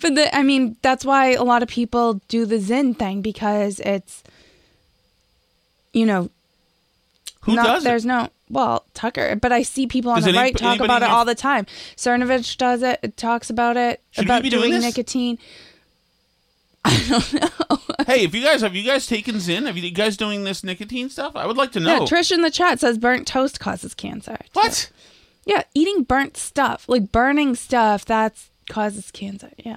But 0.00 0.16
the, 0.16 0.34
I 0.36 0.42
mean, 0.42 0.76
that's 0.82 1.04
why 1.06 1.32
a 1.32 1.42
lot 1.44 1.62
of 1.62 1.68
people 1.70 2.20
do 2.28 2.44
the 2.44 2.56
Zyn 2.56 2.94
thing 2.98 3.22
because 3.22 3.80
it's, 3.80 4.22
you 5.94 6.04
know, 6.04 6.28
Who 7.44 7.54
not, 7.54 7.66
does 7.66 7.82
it? 7.82 7.84
there's 7.88 8.04
no 8.06 8.28
well 8.50 8.84
Tucker, 8.94 9.36
but 9.36 9.52
I 9.52 9.62
see 9.62 9.86
people 9.86 10.10
on 10.10 10.16
Does 10.18 10.24
the 10.24 10.30
any- 10.30 10.38
right 10.38 10.56
talk 10.56 10.80
about 10.80 11.02
it 11.02 11.08
all 11.08 11.24
the 11.24 11.34
time. 11.34 11.66
Cernovich 11.96 12.56
does 12.56 12.82
it. 12.82 13.00
It 13.02 13.16
talks 13.16 13.50
about 13.50 13.76
it 13.76 14.00
Should 14.12 14.24
about 14.26 14.42
be 14.42 14.50
doing 14.50 14.70
doing 14.70 14.80
this? 14.80 14.84
nicotine. 14.84 15.38
hey, 18.06 18.24
if 18.24 18.34
you 18.34 18.42
guys 18.42 18.60
have 18.60 18.74
you 18.76 18.82
guys 18.84 19.06
taken 19.06 19.36
Zyn? 19.36 19.66
Have 19.66 19.76
you 19.78 19.90
guys 19.90 20.16
doing 20.16 20.44
this 20.44 20.62
nicotine 20.62 21.08
stuff? 21.08 21.34
I 21.36 21.46
would 21.46 21.56
like 21.56 21.72
to 21.72 21.80
know. 21.80 21.92
Yeah, 21.92 21.98
Trish 22.00 22.30
in 22.30 22.42
the 22.42 22.50
chat 22.50 22.80
says 22.80 22.98
burnt 22.98 23.26
toast 23.26 23.58
causes 23.60 23.94
cancer. 23.94 24.36
what? 24.52 24.90
Yeah, 25.46 25.62
eating 25.74 26.02
burnt 26.04 26.36
stuff, 26.36 26.88
like 26.88 27.12
burning 27.12 27.54
stuff, 27.54 28.04
that's 28.04 28.50
causes 28.68 29.10
cancer. 29.10 29.50
Yeah. 29.58 29.76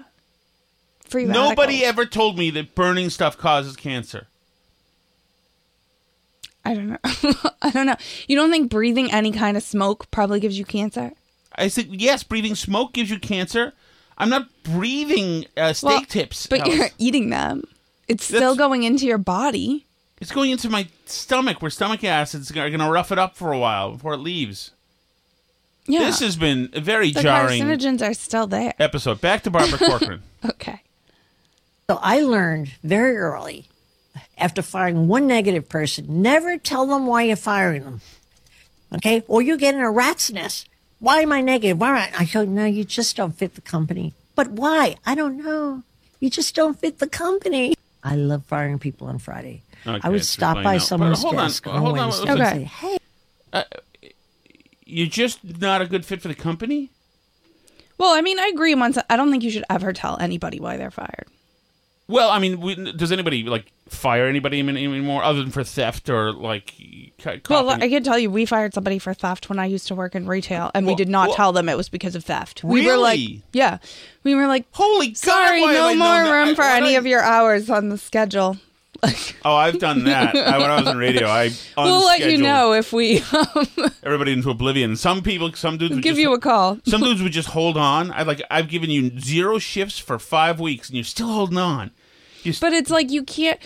Free 1.01 1.25
Nobody 1.25 1.75
radicals. 1.75 1.89
ever 1.89 2.05
told 2.05 2.37
me 2.37 2.49
that 2.51 2.75
burning 2.75 3.09
stuff 3.09 3.37
causes 3.37 3.75
cancer. 3.75 4.27
I 6.67 6.73
don't 6.73 6.89
know. 6.89 6.97
I 7.61 7.71
don't 7.71 7.85
know. 7.85 7.95
You 8.27 8.35
don't 8.35 8.51
think 8.51 8.69
breathing 8.69 9.11
any 9.11 9.31
kind 9.31 9.55
of 9.55 9.63
smoke 9.63 10.11
probably 10.11 10.39
gives 10.39 10.59
you 10.59 10.65
cancer? 10.65 11.11
I 11.55 11.69
said 11.69 11.87
yes. 11.89 12.23
Breathing 12.23 12.55
smoke 12.55 12.93
gives 12.93 13.09
you 13.09 13.19
cancer. 13.19 13.73
I'm 14.17 14.29
not 14.29 14.47
breathing 14.63 15.45
uh, 15.55 15.73
steak 15.73 15.89
Well, 15.89 16.01
tips. 16.01 16.47
But 16.47 16.61
Alice. 16.61 16.75
you're 16.75 16.89
eating 16.97 17.29
them. 17.29 17.63
It's 18.07 18.25
still 18.25 18.55
going 18.55 18.83
into 18.83 19.05
your 19.05 19.17
body. 19.17 19.85
It's 20.19 20.31
going 20.31 20.51
into 20.51 20.69
my 20.69 20.87
stomach 21.05 21.61
where 21.61 21.69
stomach 21.71 22.03
acids 22.03 22.49
are 22.51 22.53
going 22.55 22.79
to 22.79 22.89
rough 22.89 23.11
it 23.11 23.19
up 23.19 23.35
for 23.37 23.51
a 23.53 23.59
while 23.59 23.91
before 23.91 24.13
it 24.13 24.17
leaves. 24.17 24.71
Yeah. 25.85 25.99
This 25.99 26.19
has 26.19 26.35
been 26.35 26.69
a 26.73 26.81
very 26.81 27.11
the 27.11 27.21
jarring 27.21 27.61
carcinogens 27.63 28.01
are 28.07 28.13
still 28.13 28.47
there. 28.47 28.73
episode. 28.79 29.21
Back 29.21 29.43
to 29.43 29.51
Barbara 29.51 29.77
Corcoran. 29.87 30.23
Okay. 30.43 30.81
So 31.89 31.97
I 32.01 32.19
learned 32.21 32.71
very 32.83 33.15
early 33.15 33.67
after 34.37 34.61
firing 34.61 35.07
one 35.07 35.27
negative 35.27 35.67
person, 35.67 36.21
never 36.21 36.57
tell 36.57 36.85
them 36.85 37.07
why 37.07 37.23
you're 37.23 37.35
firing 37.35 37.83
them. 37.83 38.01
Okay? 38.93 39.23
Or 39.27 39.41
you 39.41 39.57
get 39.57 39.75
in 39.75 39.81
a 39.81 39.91
rat's 39.91 40.31
nest. 40.31 40.69
Why 40.99 41.21
am 41.21 41.31
I 41.31 41.41
negative? 41.41 41.79
Why 41.79 41.89
am 41.89 42.13
I? 42.13 42.21
I 42.21 42.25
go, 42.25 42.45
no, 42.45 42.65
you 42.65 42.83
just 42.83 43.15
don't 43.15 43.35
fit 43.35 43.55
the 43.55 43.61
company. 43.61 44.13
But 44.35 44.51
why? 44.51 44.95
I 45.05 45.15
don't 45.15 45.37
know. 45.37 45.83
You 46.19 46.29
just 46.29 46.55
don't 46.55 46.79
fit 46.79 46.99
the 46.99 47.07
company. 47.07 47.75
I 48.03 48.15
love 48.15 48.45
firing 48.45 48.79
people 48.79 49.07
on 49.07 49.19
Friday. 49.19 49.63
Okay, 49.85 49.99
I 50.01 50.09
would 50.09 50.23
so 50.23 50.37
stop 50.37 50.57
explain 50.57 50.63
by 50.63 50.73
that. 50.73 50.79
But 50.79 50.85
someone's 50.85 51.21
hold 51.21 51.35
on, 51.35 51.45
desk 51.45 51.67
on, 51.67 51.81
hold 51.81 51.97
on, 51.97 52.09
Wednesday 52.09 52.31
okay. 52.31 52.41
and 52.41 52.49
say, 52.49 52.63
hey, 52.63 52.97
uh, 53.53 53.63
You're 54.85 55.07
just 55.07 55.43
not 55.43 55.81
a 55.81 55.87
good 55.87 56.05
fit 56.05 56.21
for 56.21 56.27
the 56.27 56.35
company. 56.35 56.89
Well, 57.97 58.13
I 58.13 58.21
mean, 58.21 58.39
I 58.39 58.47
agree. 58.53 58.75
Once 58.75 58.97
I 59.09 59.15
don't 59.17 59.31
think 59.31 59.43
you 59.43 59.49
should 59.51 59.65
ever 59.69 59.91
tell 59.93 60.17
anybody 60.19 60.59
why 60.59 60.77
they're 60.77 60.91
fired. 60.91 61.27
Well, 62.07 62.29
I 62.29 62.39
mean, 62.39 62.61
we, 62.61 62.75
does 62.75 63.11
anybody 63.11 63.43
like 63.43 63.71
fire 63.89 64.27
anybody 64.27 64.59
anymore 64.59 65.23
other 65.23 65.41
than 65.41 65.51
for 65.51 65.63
theft 65.63 66.09
or 66.09 66.31
like? 66.31 66.73
ca- 67.19 67.39
Well, 67.49 67.69
I 67.69 67.89
can 67.89 68.03
tell 68.03 68.17
you, 68.17 68.31
we 68.31 68.45
fired 68.45 68.73
somebody 68.73 68.97
for 68.99 69.13
theft 69.13 69.49
when 69.49 69.59
I 69.59 69.65
used 69.65 69.87
to 69.87 69.95
work 69.95 70.15
in 70.15 70.25
retail, 70.25 70.71
and 70.73 70.87
we 70.87 70.95
did 70.95 71.09
not 71.09 71.29
well- 71.29 71.35
tell 71.35 71.51
them 71.51 71.67
it 71.67 71.75
was 71.75 71.89
because 71.89 72.15
of 72.15 72.23
theft. 72.23 72.63
We 72.63 72.85
were 72.87 72.97
like, 72.97 73.19
yeah, 73.51 73.79
we 74.23 74.35
were 74.35 74.47
like, 74.47 74.65
Holy 74.71 75.07
God, 75.09 75.17
sorry, 75.17 75.61
why 75.61 75.73
have 75.73 75.85
I 75.85 75.93
no 75.93 75.99
more 76.23 76.33
room 76.33 76.49
I- 76.49 76.55
for 76.55 76.63
any 76.63 76.95
I- 76.95 76.99
of 76.99 77.05
your 77.05 77.21
hours 77.21 77.69
on 77.69 77.89
the 77.89 77.97
schedule. 77.97 78.57
Oh, 79.45 79.55
I've 79.55 79.79
done 79.79 80.05
that. 80.05 80.35
I, 80.35 80.57
when 80.57 80.69
I 80.69 80.79
was 80.81 80.87
in 80.89 80.97
radio, 80.97 81.27
I 81.27 81.51
we'll 81.77 82.03
let 82.03 82.19
you 82.31 82.37
know 82.39 82.73
if 82.73 82.91
we 82.91 83.21
um, 83.31 83.67
everybody 84.03 84.33
into 84.33 84.49
oblivion. 84.49 84.95
Some 84.97 85.21
people, 85.21 85.53
some 85.53 85.77
dudes 85.77 85.93
would 85.93 86.03
give 86.03 86.13
just, 86.15 86.21
you 86.21 86.33
a 86.33 86.39
call. 86.39 86.79
Some 86.85 87.01
dudes 87.01 87.21
would 87.21 87.31
just 87.31 87.49
hold 87.49 87.77
on. 87.77 88.11
I 88.11 88.23
like. 88.23 88.41
I've 88.49 88.67
given 88.67 88.89
you 88.89 89.17
zero 89.19 89.59
shifts 89.59 89.99
for 89.99 90.17
five 90.19 90.59
weeks, 90.59 90.89
and 90.89 90.95
you're 90.97 91.03
still 91.05 91.27
holding 91.27 91.59
on. 91.59 91.91
St- 92.53 92.61
But 92.61 92.73
it's 92.73 92.89
like 92.89 93.11
you 93.11 93.23
can't. 93.23 93.59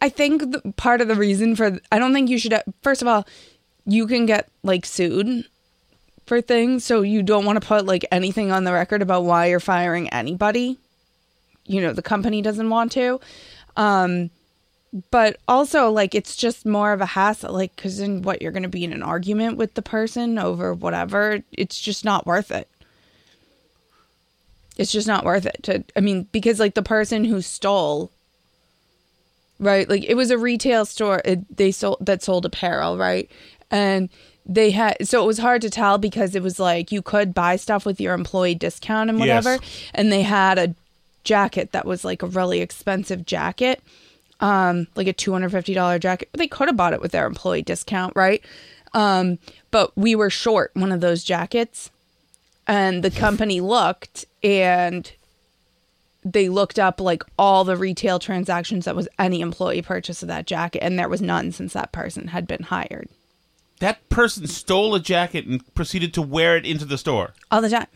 I 0.00 0.08
think 0.08 0.52
the, 0.52 0.72
part 0.76 1.00
of 1.00 1.08
the 1.08 1.14
reason 1.14 1.56
for 1.56 1.78
I 1.90 1.98
don't 1.98 2.12
think 2.12 2.28
you 2.28 2.38
should. 2.38 2.54
First 2.82 3.02
of 3.02 3.08
all, 3.08 3.26
you 3.84 4.06
can 4.06 4.26
get 4.26 4.48
like 4.62 4.84
sued 4.84 5.44
for 6.26 6.40
things, 6.40 6.84
so 6.84 7.02
you 7.02 7.22
don't 7.22 7.44
want 7.44 7.60
to 7.60 7.66
put 7.66 7.86
like 7.86 8.04
anything 8.10 8.50
on 8.52 8.64
the 8.64 8.72
record 8.72 9.02
about 9.02 9.24
why 9.24 9.46
you're 9.46 9.60
firing 9.60 10.08
anybody. 10.10 10.78
You 11.64 11.80
know, 11.80 11.92
the 11.92 12.02
company 12.02 12.42
doesn't 12.42 12.70
want 12.70 12.92
to. 12.92 13.20
Um, 13.76 14.30
but 15.10 15.38
also, 15.46 15.90
like, 15.90 16.14
it's 16.14 16.36
just 16.36 16.64
more 16.64 16.92
of 16.92 17.00
a 17.00 17.06
hassle, 17.06 17.52
like, 17.52 17.74
because 17.76 17.98
then 17.98 18.22
what 18.22 18.40
you're 18.40 18.52
going 18.52 18.62
to 18.62 18.68
be 18.68 18.84
in 18.84 18.92
an 18.92 19.02
argument 19.02 19.56
with 19.56 19.74
the 19.74 19.82
person 19.82 20.38
over 20.38 20.72
whatever. 20.72 21.42
It's 21.52 21.78
just 21.80 22.04
not 22.04 22.26
worth 22.26 22.50
it. 22.50 22.68
It's 24.76 24.92
just 24.92 25.06
not 25.08 25.24
worth 25.24 25.46
it 25.46 25.60
to. 25.64 25.84
I 25.96 26.00
mean, 26.00 26.28
because 26.32 26.60
like 26.60 26.74
the 26.74 26.82
person 26.82 27.24
who 27.24 27.40
stole 27.40 28.10
right 29.58 29.88
like 29.88 30.04
it 30.04 30.14
was 30.14 30.30
a 30.30 30.36
retail 30.36 30.84
store 30.84 31.22
it, 31.24 31.56
they 31.56 31.72
sold 31.72 31.96
that 32.00 32.22
sold 32.22 32.44
apparel 32.44 32.98
right 32.98 33.30
and 33.70 34.10
they 34.44 34.70
had 34.70 34.94
so 35.08 35.22
it 35.24 35.26
was 35.26 35.38
hard 35.38 35.62
to 35.62 35.70
tell 35.70 35.96
because 35.96 36.34
it 36.34 36.42
was 36.42 36.60
like 36.60 36.92
you 36.92 37.00
could 37.00 37.32
buy 37.32 37.56
stuff 37.56 37.86
with 37.86 37.98
your 37.98 38.12
employee 38.12 38.54
discount 38.54 39.08
and 39.08 39.18
Yes. 39.18 39.44
whatever 39.46 39.64
and 39.94 40.12
they 40.12 40.20
had 40.22 40.58
a 40.58 40.74
jacket 41.24 41.72
that 41.72 41.86
was 41.86 42.04
like 42.04 42.22
a 42.22 42.26
really 42.26 42.60
expensive 42.60 43.24
jacket 43.24 43.82
um 44.40 44.86
like 44.94 45.06
a 45.08 45.14
$250 45.14 46.00
jacket 46.00 46.28
they 46.34 46.46
could 46.46 46.68
have 46.68 46.76
bought 46.76 46.92
it 46.92 47.00
with 47.00 47.12
their 47.12 47.26
employee 47.26 47.62
discount 47.62 48.12
right 48.14 48.44
um 48.92 49.38
but 49.70 49.90
we 49.96 50.14
were 50.14 50.28
short 50.28 50.70
one 50.74 50.92
of 50.92 51.00
those 51.00 51.24
jackets 51.24 51.90
and 52.66 53.02
the 53.02 53.10
company 53.10 53.60
looked 53.60 54.24
and 54.42 55.12
they 56.24 56.48
looked 56.48 56.78
up 56.78 57.00
like 57.00 57.22
all 57.38 57.62
the 57.64 57.76
retail 57.76 58.18
transactions 58.18 58.84
that 58.84 58.96
was 58.96 59.08
any 59.18 59.40
employee 59.40 59.82
purchase 59.82 60.22
of 60.22 60.28
that 60.28 60.46
jacket 60.46 60.82
and 60.82 60.98
there 60.98 61.08
was 61.08 61.22
none 61.22 61.52
since 61.52 61.72
that 61.72 61.92
person 61.92 62.28
had 62.28 62.46
been 62.46 62.64
hired. 62.64 63.08
That 63.78 64.08
person 64.08 64.46
stole 64.46 64.94
a 64.94 65.00
jacket 65.00 65.46
and 65.46 65.74
proceeded 65.74 66.12
to 66.14 66.22
wear 66.22 66.56
it 66.56 66.64
into 66.66 66.84
the 66.84 66.98
store. 66.98 67.34
all 67.50 67.60
the 67.60 67.68
time. 67.68 67.86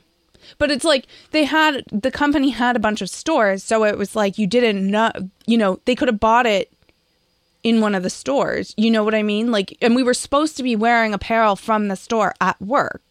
But 0.59 0.71
it's 0.71 0.85
like 0.85 1.07
they 1.33 1.45
had 1.45 1.85
the 1.91 2.11
company 2.11 2.51
had 2.51 2.77
a 2.77 2.81
bunch 2.81 3.03
of 3.03 3.11
stores 3.11 3.65
so 3.65 3.85
it 3.85 3.99
was 3.99 4.15
like 4.15 4.39
you 4.39 4.47
didn't 4.47 4.89
know 4.89 5.11
you 5.47 5.59
know 5.59 5.81
they 5.85 5.95
could 5.95 6.09
have 6.09 6.21
bought 6.21 6.47
it 6.47 6.73
in 7.63 7.81
one 7.81 7.95
of 7.95 8.03
the 8.03 8.11
stores 8.11 8.73
you 8.77 8.91
know 8.91 9.05
what 9.05 9.15
i 9.15 9.23
mean? 9.23 9.51
Like 9.51 9.77
and 9.83 9.95
we 9.95 10.03
were 10.03 10.15
supposed 10.15 10.57
to 10.57 10.63
be 10.63 10.77
wearing 10.77 11.13
apparel 11.13 11.57
from 11.57 11.89
the 11.89 11.97
store 11.97 12.33
at 12.41 12.61
work 12.63 13.03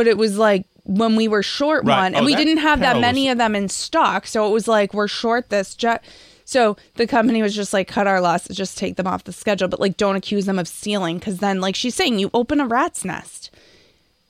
but 0.00 0.06
it 0.06 0.16
was 0.16 0.38
like 0.38 0.64
when 0.84 1.14
we 1.14 1.28
were 1.28 1.42
short 1.42 1.84
Right. 1.84 1.98
one 2.04 2.14
Oh, 2.14 2.18
and 2.18 2.24
we 2.26 2.32
that 2.32 2.38
didn't 2.38 2.62
have 2.62 2.80
that 2.80 2.98
many 3.00 3.28
of 3.28 3.36
them 3.36 3.54
in 3.54 3.68
stock 3.68 4.26
so 4.26 4.48
it 4.48 4.52
was 4.52 4.66
like 4.66 4.94
we're 4.94 5.08
short 5.08 5.50
this 5.50 5.74
jet 5.74 6.02
so 6.46 6.76
the 6.94 7.06
company 7.06 7.42
was 7.42 7.54
just 7.54 7.72
like 7.74 7.86
cut 7.86 8.06
our 8.06 8.20
losses 8.20 8.56
just 8.56 8.78
take 8.78 8.96
them 8.96 9.06
off 9.06 9.24
the 9.24 9.32
schedule 9.32 9.68
but 9.68 9.78
like 9.78 9.96
don't 9.98 10.16
accuse 10.16 10.46
them 10.46 10.58
of 10.58 10.66
stealing 10.66 11.18
because 11.18 11.38
then 11.38 11.60
like 11.60 11.76
she's 11.76 11.94
saying 11.94 12.18
you 12.18 12.30
open 12.32 12.60
a 12.60 12.66
rat's 12.66 13.04
nest 13.04 13.50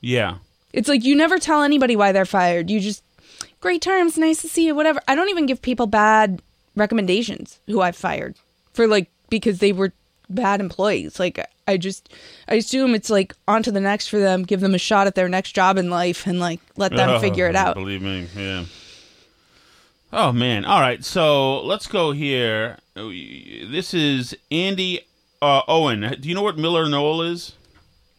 Yeah. 0.00 0.38
it's 0.72 0.88
like 0.88 1.04
you 1.04 1.14
never 1.14 1.38
tell 1.38 1.62
anybody 1.62 1.94
why 1.96 2.10
they're 2.12 2.24
fired. 2.26 2.68
You 2.70 2.80
just 2.80 3.02
great 3.60 3.82
terms, 3.82 4.16
nice 4.18 4.40
to 4.42 4.48
see 4.48 4.64
you, 4.66 4.74
whatever. 4.74 5.00
I 5.06 5.14
don't 5.14 5.28
even 5.28 5.46
give 5.46 5.60
people 5.62 5.86
bad 5.86 6.40
recommendations 6.76 7.58
who 7.66 7.80
I've 7.80 7.96
fired 7.96 8.34
for 8.72 8.86
like 8.86 9.08
because 9.28 9.58
they 9.58 9.72
were 9.72 9.92
bad 10.34 10.60
employees. 10.60 11.18
Like 11.20 11.44
I 11.68 11.76
just 11.76 12.08
I 12.48 12.54
assume 12.54 12.94
it's 12.94 13.10
like 13.10 13.34
on 13.48 13.62
to 13.64 13.72
the 13.72 13.80
next 13.80 14.08
for 14.08 14.18
them, 14.18 14.44
give 14.44 14.60
them 14.60 14.74
a 14.74 14.78
shot 14.78 15.06
at 15.06 15.14
their 15.14 15.28
next 15.28 15.52
job 15.52 15.76
in 15.78 15.90
life 15.90 16.26
and 16.26 16.40
like 16.40 16.60
let 16.76 16.92
them 16.94 17.10
Oh, 17.10 17.20
figure 17.20 17.46
it 17.48 17.56
out. 17.56 17.74
Believe 17.74 18.02
me, 18.02 18.26
yeah. 18.36 18.64
Oh 20.12 20.32
man! 20.32 20.64
All 20.64 20.80
right, 20.80 21.04
so 21.04 21.60
let's 21.62 21.86
go 21.86 22.10
here. 22.10 22.78
This 22.94 23.94
is 23.94 24.36
Andi 24.50 25.04
uh, 25.40 25.62
Owen. 25.68 26.16
Do 26.20 26.28
you 26.28 26.34
know 26.34 26.42
what 26.42 26.58
Miller 26.58 26.88
Knoll 26.88 27.22
is? 27.22 27.52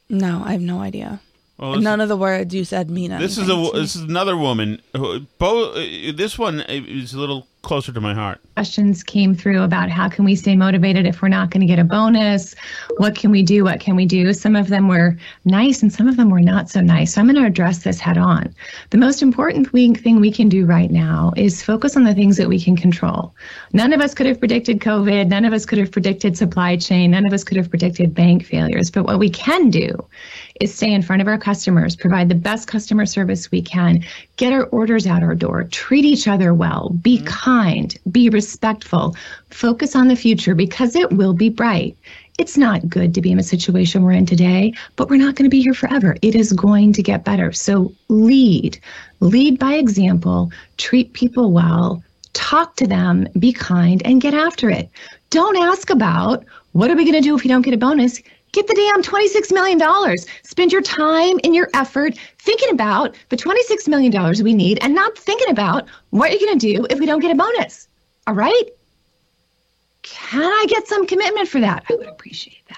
No, 0.07 0.41
I 0.45 0.53
have 0.53 0.61
no 0.61 0.79
idea. 0.79 1.19
Well, 1.57 1.79
None 1.79 2.01
of 2.01 2.09
the 2.09 2.17
words 2.17 2.55
you 2.55 2.63
said 2.65 2.89
mean 2.89 3.11
anything. 3.11 3.27
This 3.27 3.37
is 3.37 3.49
a 3.49 3.77
this 3.77 3.95
is 3.95 4.03
another 4.03 4.35
woman. 4.37 4.81
Who, 4.95 5.19
both 5.37 5.75
this 6.15 6.39
one 6.39 6.61
is 6.61 7.13
a 7.13 7.19
little 7.19 7.45
closer 7.61 7.91
to 7.91 8.01
my 8.01 8.13
heart. 8.13 8.41
questions 8.55 9.03
came 9.03 9.33
through 9.35 9.61
about 9.61 9.89
how 9.89 10.09
can 10.09 10.25
we 10.25 10.35
stay 10.35 10.55
motivated 10.55 11.05
if 11.05 11.21
we're 11.21 11.27
not 11.29 11.49
going 11.51 11.61
to 11.61 11.67
get 11.67 11.79
a 11.79 11.83
bonus? 11.83 12.55
What 12.97 13.15
can 13.15 13.31
we 13.31 13.43
do? 13.43 13.63
What 13.63 13.79
can 13.79 13.95
we 13.95 14.05
do? 14.05 14.33
Some 14.33 14.55
of 14.55 14.67
them 14.69 14.87
were 14.87 15.17
nice 15.45 15.81
and 15.81 15.91
some 15.91 16.07
of 16.07 16.17
them 16.17 16.29
were 16.29 16.41
not 16.41 16.69
so 16.69 16.81
nice. 16.81 17.13
So 17.13 17.21
i'm 17.21 17.27
going 17.27 17.41
to 17.41 17.45
address 17.45 17.79
this 17.83 17.99
head 17.99 18.17
on. 18.17 18.53
The 18.89 18.97
most 18.97 19.21
important 19.21 19.69
thing 19.69 20.19
we 20.19 20.31
can 20.31 20.49
do 20.49 20.65
right 20.65 20.91
now 20.91 21.33
is 21.37 21.63
focus 21.63 21.95
on 21.95 22.03
the 22.03 22.13
things 22.13 22.37
that 22.37 22.49
we 22.49 22.59
can 22.59 22.75
control. 22.75 23.33
None 23.73 23.93
of 23.93 24.01
us 24.01 24.13
could 24.13 24.25
have 24.25 24.39
predicted 24.39 24.79
covid. 24.79 25.27
None 25.27 25.45
of 25.45 25.53
us 25.53 25.65
could 25.65 25.77
have 25.77 25.91
predicted 25.91 26.37
supply 26.37 26.77
chain. 26.77 27.11
None 27.11 27.25
of 27.25 27.33
us 27.33 27.43
could 27.43 27.57
have 27.57 27.69
predicted 27.69 28.13
bank 28.13 28.45
failures. 28.45 28.91
But 28.91 29.05
what 29.05 29.19
we 29.19 29.29
can 29.29 29.69
do 29.69 29.95
is 30.59 30.73
stay 30.73 30.93
in 30.93 31.01
front 31.01 31.21
of 31.21 31.27
our 31.27 31.37
customers, 31.37 31.95
provide 31.95 32.29
the 32.29 32.35
best 32.35 32.67
customer 32.67 33.05
service 33.05 33.49
we 33.51 33.61
can, 33.61 34.03
get 34.37 34.53
our 34.53 34.65
orders 34.65 35.07
out 35.07 35.23
our 35.23 35.35
door, 35.35 35.63
treat 35.65 36.05
each 36.05 36.27
other 36.27 36.53
well, 36.53 36.89
be 37.01 37.17
mm-hmm. 37.17 37.25
kind, 37.25 37.50
be 38.11 38.29
respectful, 38.29 39.15
focus 39.49 39.95
on 39.95 40.07
the 40.07 40.15
future 40.15 40.55
because 40.55 40.95
it 40.95 41.11
will 41.11 41.33
be 41.33 41.49
bright. 41.49 41.97
It's 42.37 42.57
not 42.57 42.89
good 42.89 43.13
to 43.13 43.21
be 43.21 43.31
in 43.31 43.37
the 43.37 43.43
situation 43.43 44.03
we're 44.03 44.13
in 44.13 44.25
today, 44.25 44.73
but 44.95 45.09
we're 45.09 45.17
not 45.17 45.35
going 45.35 45.49
to 45.49 45.55
be 45.55 45.61
here 45.61 45.73
forever. 45.73 46.15
It 46.21 46.33
is 46.33 46.53
going 46.53 46.93
to 46.93 47.03
get 47.03 47.25
better. 47.25 47.51
So 47.51 47.93
lead, 48.07 48.79
lead 49.19 49.59
by 49.59 49.73
example, 49.73 50.51
treat 50.77 51.13
people 51.13 51.51
well, 51.51 52.03
talk 52.33 52.75
to 52.77 52.87
them, 52.87 53.27
be 53.37 53.53
kind, 53.53 54.01
and 54.05 54.21
get 54.21 54.33
after 54.33 54.69
it. 54.69 54.89
Don't 55.29 55.57
ask 55.57 55.89
about 55.89 56.45
what 56.71 56.89
are 56.89 56.95
we 56.95 57.03
going 57.03 57.21
to 57.21 57.21
do 57.21 57.35
if 57.35 57.43
we 57.43 57.49
don't 57.49 57.61
get 57.61 57.73
a 57.73 57.77
bonus. 57.77 58.21
Get 58.51 58.67
the 58.67 58.73
damn 58.73 59.01
$26 59.01 59.53
million. 59.53 60.17
Spend 60.43 60.71
your 60.71 60.81
time 60.81 61.39
and 61.43 61.55
your 61.55 61.69
effort 61.73 62.17
thinking 62.39 62.69
about 62.71 63.15
the 63.29 63.37
$26 63.37 63.87
million 63.87 64.43
we 64.43 64.53
need 64.53 64.79
and 64.81 64.93
not 64.93 65.17
thinking 65.17 65.49
about 65.49 65.87
what 66.09 66.31
you're 66.31 66.39
going 66.39 66.59
to 66.59 66.73
do 66.73 66.85
if 66.89 66.99
we 66.99 67.05
don't 67.05 67.21
get 67.21 67.31
a 67.31 67.35
bonus. 67.35 67.87
All 68.27 68.33
right? 68.33 68.63
Can 70.03 70.43
I 70.43 70.65
get 70.67 70.87
some 70.87 71.07
commitment 71.07 71.47
for 71.47 71.61
that? 71.61 71.85
I 71.89 71.95
would 71.95 72.07
appreciate 72.07 72.67
that. 72.69 72.77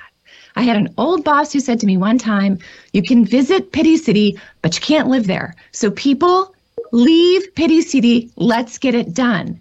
I 0.56 0.62
had 0.62 0.78
an 0.78 0.94
old 0.98 1.24
boss 1.24 1.52
who 1.52 1.60
said 1.60 1.80
to 1.80 1.88
me 1.88 1.98
one 1.98 2.18
time, 2.18 2.60
You 2.92 3.02
can 3.02 3.26
visit 3.26 3.72
Pity 3.72 3.98
City, 3.98 4.40
but 4.62 4.76
you 4.76 4.82
can't 4.82 5.08
live 5.08 5.26
there. 5.26 5.56
So, 5.72 5.90
people, 5.90 6.54
leave 6.92 7.56
Pity 7.56 7.82
City. 7.82 8.30
Let's 8.36 8.78
get 8.78 8.94
it 8.94 9.14
done. 9.14 9.60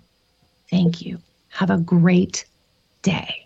Thank 0.71 1.01
you. 1.01 1.19
Have 1.49 1.71
a 1.71 1.79
great 1.79 2.45
day. 3.03 3.42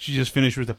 She 0.00 0.14
just 0.14 0.32
finished 0.32 0.56
with 0.56 0.70
a, 0.70 0.76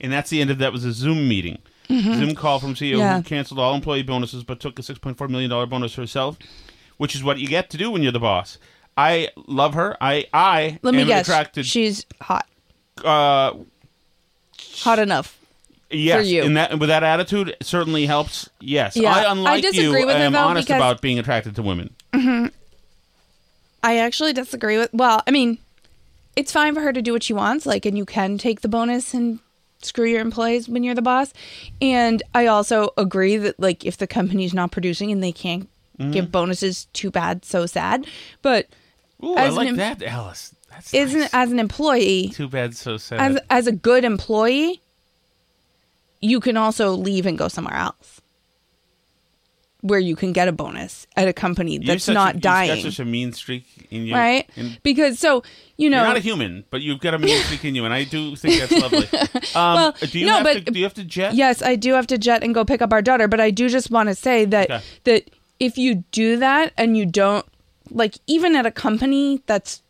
and 0.00 0.12
that's 0.12 0.30
the 0.30 0.40
end 0.40 0.50
of 0.50 0.58
that. 0.58 0.72
Was 0.72 0.84
a 0.84 0.92
Zoom 0.92 1.28
meeting, 1.28 1.58
Zoom 1.90 2.34
call 2.36 2.60
from 2.60 2.74
CEO 2.74 2.98
Yeah. 2.98 3.16
who 3.16 3.22
canceled 3.24 3.58
all 3.60 3.74
employee 3.74 4.02
bonuses 4.04 4.44
but 4.44 4.60
took 4.60 4.78
a 4.78 4.82
six 4.82 4.98
point 4.98 5.18
four 5.18 5.26
million 5.28 5.50
dollar 5.50 5.66
bonus 5.66 5.96
herself, 5.96 6.38
which 6.98 7.14
is 7.16 7.24
what 7.24 7.38
you 7.38 7.48
get 7.48 7.68
to 7.70 7.76
do 7.76 7.90
when 7.90 8.02
you're 8.02 8.12
the 8.12 8.20
boss. 8.20 8.58
I 8.96 9.28
love 9.48 9.74
her. 9.74 9.96
I 10.00 10.26
I 10.32 10.78
Let 10.82 10.94
me 10.94 11.02
am 11.02 11.08
guess. 11.08 11.26
attracted. 11.28 11.66
She's 11.66 12.06
hot. 12.22 12.46
uh, 13.04 13.54
Hot 14.78 14.98
enough. 15.00 15.36
yes, 15.90 16.26
you. 16.28 16.42
in 16.44 16.54
that 16.54 16.78
with 16.78 16.88
that 16.88 17.02
attitude, 17.02 17.48
it 17.50 17.64
certainly 17.66 18.06
helps. 18.06 18.48
Yes, 18.60 18.96
Yeah. 18.96 19.12
I 19.12 19.24
I 19.24 19.32
unlike 19.32 19.62
disagree 19.62 20.00
you, 20.00 20.06
with 20.06 20.14
her, 20.16 20.22
am 20.22 20.32
though, 20.32 20.38
honest 20.38 20.68
because- 20.68 20.78
about 20.78 21.00
being 21.02 21.18
attracted 21.18 21.56
to 21.56 21.62
women. 21.62 21.90
Mm-hmm. 22.12 22.46
I 23.82 23.98
actually 23.98 24.32
disagree 24.32 24.78
with. 24.78 24.90
Well, 24.92 25.22
I 25.26 25.30
mean, 25.30 25.58
it's 26.36 26.52
fine 26.52 26.74
for 26.74 26.80
her 26.82 26.92
to 26.92 27.02
do 27.02 27.12
what 27.12 27.22
she 27.22 27.32
wants, 27.32 27.66
like, 27.66 27.84
and 27.86 27.96
you 27.98 28.04
can 28.04 28.38
take 28.38 28.60
the 28.60 28.68
bonus 28.68 29.14
and 29.14 29.38
screw 29.82 30.04
your 30.06 30.20
employees 30.20 30.68
when 30.68 30.84
you're 30.84 30.94
the 30.94 31.02
boss. 31.02 31.32
And 31.80 32.22
I 32.34 32.46
also 32.46 32.90
agree 32.96 33.36
that, 33.38 33.58
like, 33.58 33.84
if 33.84 33.96
the 33.96 34.06
company's 34.06 34.52
not 34.54 34.70
producing 34.70 35.10
and 35.10 35.22
they 35.22 35.32
can't 35.32 35.68
Mm-hmm. 35.98 36.10
give 36.10 36.30
bonuses, 36.30 36.84
too 36.92 37.10
bad, 37.10 37.42
so 37.46 37.64
sad. 37.64 38.06
But 38.42 38.66
Ooh, 39.24 39.32
I 39.34 39.48
like 39.48 39.68
em- 39.68 39.76
that, 39.76 40.02
Alice. 40.02 40.54
That's 40.68 40.92
isn't 40.92 41.20
nice. 41.20 41.30
as 41.32 41.50
an 41.50 41.58
employee, 41.58 42.28
too 42.34 42.48
bad, 42.48 42.76
so 42.76 42.98
sad. 42.98 43.18
as 43.18 43.38
as 43.48 43.66
a 43.66 43.72
good 43.72 44.04
employee, 44.04 44.82
you 46.20 46.38
can 46.40 46.58
also 46.58 46.90
leave 46.92 47.24
and 47.24 47.38
go 47.38 47.48
somewhere 47.48 47.76
else. 47.76 48.20
Where 49.86 49.98
you 50.00 50.16
can 50.16 50.32
get 50.32 50.48
a 50.48 50.52
bonus 50.52 51.06
at 51.16 51.28
a 51.28 51.32
company 51.32 51.78
that's 51.78 52.04
such 52.04 52.14
not 52.14 52.40
dying. 52.40 52.82
Got 52.82 52.92
such 52.92 52.98
a 53.00 53.04
mean 53.04 53.32
streak 53.32 53.64
in 53.90 54.06
you, 54.06 54.14
right? 54.14 54.48
And 54.56 54.78
Because 54.82 55.18
so 55.18 55.42
you 55.76 55.90
know, 55.90 55.98
You're 55.98 56.06
not 56.08 56.16
a 56.16 56.20
human, 56.20 56.64
but 56.70 56.80
you've 56.80 57.00
got 57.00 57.12
a 57.14 57.18
mean 57.18 57.38
streak 57.44 57.64
in 57.64 57.74
you, 57.74 57.84
and 57.84 57.92
I 57.92 58.04
do 58.04 58.34
think 58.36 58.60
that's 58.60 58.72
lovely. 58.82 59.06
Um, 59.54 59.74
Well, 59.76 59.94
do 60.00 60.18
you 60.18 60.26
no, 60.26 60.34
have 60.36 60.44
but- 60.44 60.52
to, 60.66 60.70
do 60.72 60.78
you 60.78 60.84
have 60.84 60.94
to 60.94 61.04
jet? 61.04 61.34
Yes, 61.34 61.60
I 61.62 61.76
do 61.76 61.92
have 61.94 62.06
to 62.08 62.18
jet 62.18 62.42
and 62.42 62.54
go 62.54 62.64
pick 62.64 62.80
up 62.82 62.92
our 62.92 63.02
daughter, 63.02 63.28
but 63.28 63.40
I 63.40 63.50
do 63.50 63.68
just 63.68 63.90
want 63.90 64.08
to 64.08 64.14
say 64.14 64.44
that 64.46 64.70
Okay. 64.70 64.84
that 65.04 65.30
if 65.60 65.76
you 65.78 66.04
do 66.12 66.36
that 66.38 66.72
and 66.76 66.96
you 66.96 67.04
don't 67.06 67.44
like 67.90 68.14
even 68.26 68.56
at 68.56 68.66
a 68.66 68.70
company 68.70 69.42
that's 69.46 69.82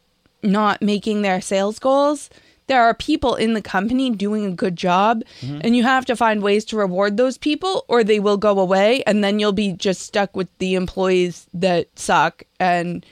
not 0.43 0.83
making 0.83 1.23
their 1.23 1.41
sales 1.41 1.79
goals, 1.79 2.31
there 2.69 2.83
are 2.83 2.95
people 2.95 3.35
in 3.37 3.55
the 3.55 3.63
company 3.63 4.11
doing 4.11 4.45
a 4.45 4.51
good 4.51 4.77
job 4.77 5.23
Mm-hmm. 5.41 5.61
and 5.63 5.77
you 5.77 5.83
have 5.85 6.05
to 6.07 6.17
find 6.17 6.43
ways 6.43 6.65
to 6.67 6.77
reward 6.77 7.17
those 7.17 7.39
people 7.39 7.85
or 7.89 8.03
they 8.03 8.19
will 8.21 8.37
go 8.37 8.59
away 8.59 9.03
and 9.07 9.23
then 9.23 9.39
you'll 9.39 9.53
be 9.53 9.73
just 9.73 10.03
stuck 10.03 10.35
with 10.35 10.49
the 10.59 10.75
employees 10.75 11.47
that 11.55 11.87
suck 11.99 12.43
and 12.59 13.05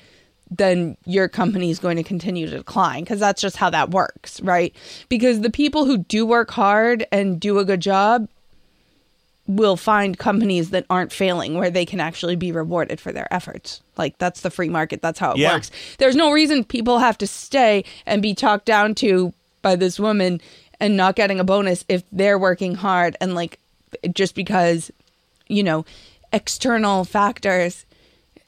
then 0.50 0.96
your 1.06 1.28
company 1.28 1.70
is 1.70 1.78
going 1.78 1.96
to 1.96 2.02
continue 2.02 2.48
to 2.48 2.56
decline 2.58 3.02
because 3.02 3.18
that's 3.20 3.40
just 3.40 3.56
how 3.56 3.70
that 3.70 3.90
works, 3.90 4.40
right? 4.42 4.74
Because 5.08 5.40
the 5.40 5.50
people 5.50 5.84
who 5.84 5.98
do 5.98 6.24
work 6.26 6.50
hard 6.50 7.06
and 7.10 7.40
do 7.40 7.58
a 7.58 7.64
good 7.64 7.80
job 7.80 8.28
will 9.46 9.76
find 9.76 10.18
companies 10.18 10.70
that 10.70 10.86
aren't 10.88 11.12
failing 11.12 11.54
where 11.58 11.70
they 11.70 11.84
can 11.84 12.00
actually 12.00 12.34
be 12.36 12.50
rewarded 12.50 12.98
for 13.00 13.12
their 13.12 13.32
efforts. 13.32 13.82
Like 13.96 14.16
that's 14.18 14.40
the 14.40 14.50
free 14.50 14.70
market, 14.70 15.02
that's 15.02 15.18
how 15.18 15.32
it 15.32 15.38
Yeah. 15.38 15.52
works. 15.54 15.70
There's 15.98 16.16
no 16.16 16.30
reason 16.30 16.64
people 16.64 16.98
have 16.98 17.18
to 17.18 17.26
stay 17.26 17.84
and 18.06 18.22
be 18.22 18.34
talked 18.34 18.64
down 18.64 18.94
to 18.96 19.34
by 19.64 19.74
this 19.74 19.98
woman 19.98 20.40
and 20.78 20.96
not 20.96 21.16
getting 21.16 21.40
a 21.40 21.44
bonus 21.44 21.84
if 21.88 22.04
they're 22.12 22.38
working 22.38 22.76
hard 22.76 23.16
and 23.20 23.34
like 23.34 23.58
just 24.12 24.34
because 24.36 24.92
you 25.48 25.62
know 25.64 25.84
external 26.32 27.04
factors 27.04 27.84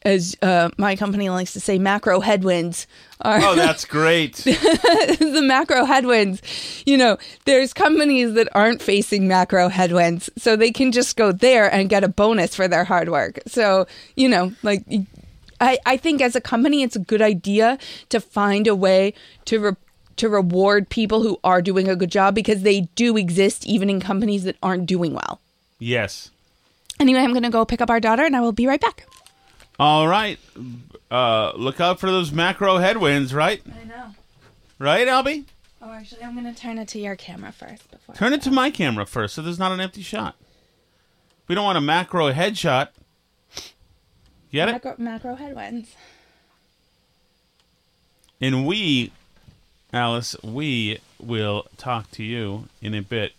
as 0.03 0.37
uh, 0.43 0.69
my 0.77 0.95
company 0.95 1.29
likes 1.31 1.53
to 1.53 1.61
say 1.61 1.79
macro 1.79 2.21
headwinds 2.21 2.87
are 3.23 3.41
Oh, 3.43 3.55
that's 3.57 3.85
great. 3.99 4.37
the 4.37 5.43
macro 5.43 5.85
headwinds. 5.85 6.43
You 6.87 6.97
know, 6.97 7.17
there's 7.45 7.73
companies 7.73 8.35
that 8.35 8.49
aren't 8.55 8.81
facing 8.83 9.27
macro 9.27 9.69
headwinds, 9.69 10.31
so 10.37 10.55
they 10.55 10.71
can 10.71 10.93
just 10.93 11.17
go 11.17 11.33
there 11.33 11.73
and 11.73 11.89
get 11.89 12.05
a 12.05 12.09
bonus 12.09 12.55
for 12.55 12.69
their 12.69 12.85
hard 12.85 13.09
work. 13.09 13.41
So, 13.49 13.87
you 14.15 14.29
know, 14.29 14.53
like 14.63 14.85
I, 15.61 15.79
I 15.87 15.97
think 15.97 16.21
as 16.21 16.37
a 16.37 16.41
company, 16.41 16.83
it's 16.85 16.95
a 16.97 17.01
good 17.01 17.23
idea 17.23 17.77
to 18.11 18.21
find 18.21 18.69
a 18.69 18.77
way 18.77 19.13
to 19.47 19.59
re- 19.59 19.73
to 20.17 20.29
reward 20.29 20.89
people 20.89 21.23
who 21.23 21.39
are 21.45 21.61
doing 21.61 21.89
a 21.89 21.97
good 21.97 22.11
job 22.11 22.35
because 22.35 22.63
they 22.63 22.83
do 22.95 23.17
exist 23.17 23.67
even 23.67 23.91
in 23.91 24.01
companies 24.01 24.45
that 24.45 24.57
aren't 24.63 24.87
doing 24.87 25.13
well. 25.15 25.41
yes. 25.79 26.31
Anyway, 26.99 27.21
I'm 27.21 27.33
going 27.33 27.43
to 27.43 27.51
go 27.51 27.67
pick 27.67 27.83
up 27.83 27.91
our 27.91 28.01
daughter 28.01 28.25
and 28.25 28.35
I 28.35 28.41
will 28.41 28.53
be 28.53 28.67
right 28.67 28.81
back. 28.81 29.07
All 29.79 30.09
right. 30.09 30.39
Uh, 31.11 31.53
look 31.55 31.79
out 31.79 32.01
for 32.01 32.07
those 32.07 32.33
macro 32.33 32.79
headwinds, 32.79 33.35
right? 33.35 33.61
I 33.67 33.85
know. 33.85 34.15
Right, 34.79 35.07
Albie? 35.07 35.45
Oh, 35.83 35.93
actually, 35.93 36.23
I'm 36.25 36.33
going 36.33 36.53
to 36.53 36.59
turn 36.59 36.79
it 36.79 36.89
to 36.89 36.99
your 36.99 37.15
camera 37.15 37.53
first 37.53 37.91
before. 37.91 38.15
Turn 38.15 38.33
it 38.33 38.41
to 38.43 38.51
my 38.51 38.71
camera 38.71 39.05
first, 39.05 39.35
so 39.35 39.43
there's 39.43 39.59
not 39.59 39.73
an 39.73 39.81
empty 39.81 40.01
shot. 40.01 40.37
We 41.49 41.55
don't 41.55 41.65
want 41.67 41.77
a 41.77 41.83
macro 41.83 42.33
headshot. 42.33 42.89
Get 44.51 44.71
it? 44.71 44.73
macro, 44.73 44.95
macro 44.97 45.35
headwinds. 45.35 45.95
And 48.41 48.67
we, 48.67 49.13
Alice, 49.93 50.37
we 50.43 50.99
will 51.19 51.67
talk 51.77 52.11
to 52.13 52.23
you 52.23 52.69
in 52.83 52.95
a 52.95 53.03
bit. 53.03 53.33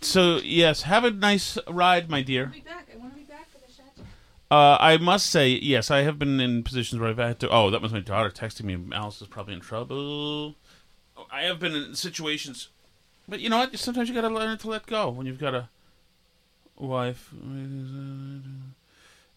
So 0.00 0.36
yes, 0.42 0.82
have 0.82 1.04
a 1.04 1.10
nice 1.10 1.58
ride, 1.68 2.08
my 2.10 2.22
dear. 2.22 2.46
back. 2.64 2.88
I 2.92 2.98
want 2.98 3.12
to 3.12 3.18
be 3.18 3.24
back 3.24 3.48
for 3.50 3.58
the 3.58 3.72
shot. 3.72 4.06
Uh, 4.50 4.76
I 4.80 4.96
must 4.98 5.26
say, 5.26 5.48
yes, 5.48 5.90
I 5.90 6.02
have 6.02 6.18
been 6.18 6.38
in 6.40 6.62
positions 6.62 7.00
where 7.00 7.10
I've 7.10 7.18
had 7.18 7.40
to. 7.40 7.48
Oh, 7.48 7.70
that 7.70 7.80
was 7.82 7.92
my 7.92 8.00
daughter 8.00 8.30
texting 8.30 8.64
me. 8.64 8.78
Alice 8.94 9.20
is 9.22 9.28
probably 9.28 9.54
in 9.54 9.60
trouble. 9.60 10.54
I 11.30 11.42
have 11.42 11.58
been 11.60 11.74
in 11.74 11.94
situations, 11.94 12.68
but 13.28 13.40
you 13.40 13.48
know 13.48 13.58
what? 13.58 13.78
Sometimes 13.78 14.08
you 14.08 14.14
got 14.14 14.22
to 14.22 14.28
learn 14.28 14.58
to 14.58 14.68
let 14.68 14.86
go 14.86 15.08
when 15.08 15.26
you've 15.26 15.38
got 15.38 15.54
a 15.54 15.68
wife. 16.76 17.32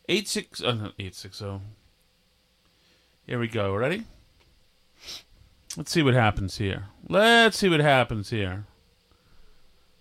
Eight 0.09 0.27
six. 0.27 0.61
Oh, 0.63 0.91
eight 0.99 1.15
six 1.15 1.37
zero. 1.39 1.61
Here 3.25 3.39
we 3.39 3.47
go. 3.47 3.73
Ready? 3.75 4.05
Let's 5.77 5.91
see 5.91 6.03
what 6.03 6.13
happens 6.13 6.57
here. 6.57 6.85
Let's 7.09 7.57
see 7.57 7.67
what 7.69 7.81
happens 7.81 8.29
here. 8.29 8.65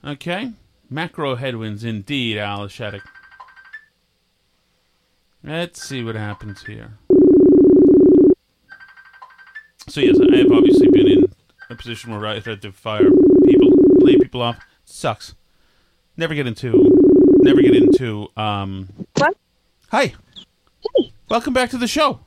Okay. 0.05 0.53
Macro 0.89 1.35
headwinds 1.35 1.83
indeed, 1.83 2.39
Alice 2.39 2.71
Shattuck. 2.73 3.03
Let's 5.43 5.83
see 5.83 6.05
what 6.05 6.15
happens 6.15 6.63
here. 6.65 6.99
So 9.89 10.01
yes, 10.01 10.17
I 10.21 10.37
have 10.37 10.53
obviously 10.53 10.89
been 10.91 11.09
in 11.09 11.25
a 11.69 11.75
position 11.75 12.13
where 12.13 12.27
I 12.27 12.39
had 12.41 12.63
to 12.63 12.73
fire 12.73 13.11
people, 13.45 13.71
lay 13.99 14.17
people 14.17 14.43
off. 14.43 14.59
Sucks. 14.85 15.35
Never 16.17 16.35
get 16.35 16.47
into, 16.47 16.89
never 17.39 17.61
get 17.61 17.75
into. 17.75 18.29
Um, 18.37 18.89
What? 19.17 19.37
Hi. 19.91 20.07
Hey. 20.07 21.11
Welcome 21.29 21.53
back 21.53 21.71
to 21.71 21.79
the 21.79 21.89
show. 21.89 22.21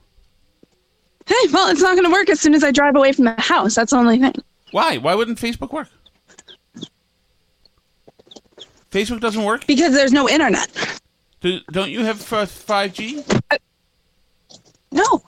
Hey, 1.27 1.35
well, 1.51 1.69
it's 1.69 1.81
not 1.81 1.95
going 1.95 2.05
to 2.05 2.11
work 2.11 2.29
as 2.29 2.39
soon 2.39 2.55
as 2.55 2.63
I 2.63 2.71
drive 2.71 2.95
away 2.95 3.11
from 3.11 3.25
the 3.25 3.35
house. 3.37 3.75
That's 3.75 3.91
the 3.91 3.97
only 3.97 4.17
thing. 4.19 4.33
Why? 4.71 4.97
Why 4.97 5.13
wouldn't 5.13 5.37
Facebook 5.39 5.73
work? 5.73 5.89
Facebook 8.91 9.19
doesn't 9.19 9.43
work. 9.43 9.67
Because 9.67 9.93
there's 9.93 10.13
no 10.13 10.29
internet. 10.29 10.69
Do, 11.41 11.59
don't 11.71 11.91
you 11.91 12.03
have 12.03 12.21
five 12.21 12.93
G? 12.93 13.23
No. 14.91 15.21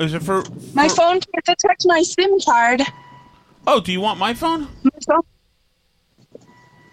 Is 0.00 0.12
it 0.12 0.22
for, 0.22 0.42
My 0.74 0.88
phone 0.88 1.20
can't 1.20 1.44
detect 1.44 1.86
my 1.86 2.02
SIM 2.02 2.38
card. 2.44 2.82
Oh, 3.66 3.80
do 3.80 3.92
you 3.92 4.00
want 4.00 4.18
my 4.18 4.34
phone? 4.34 4.68
My 4.82 4.90
phone. 5.06 5.22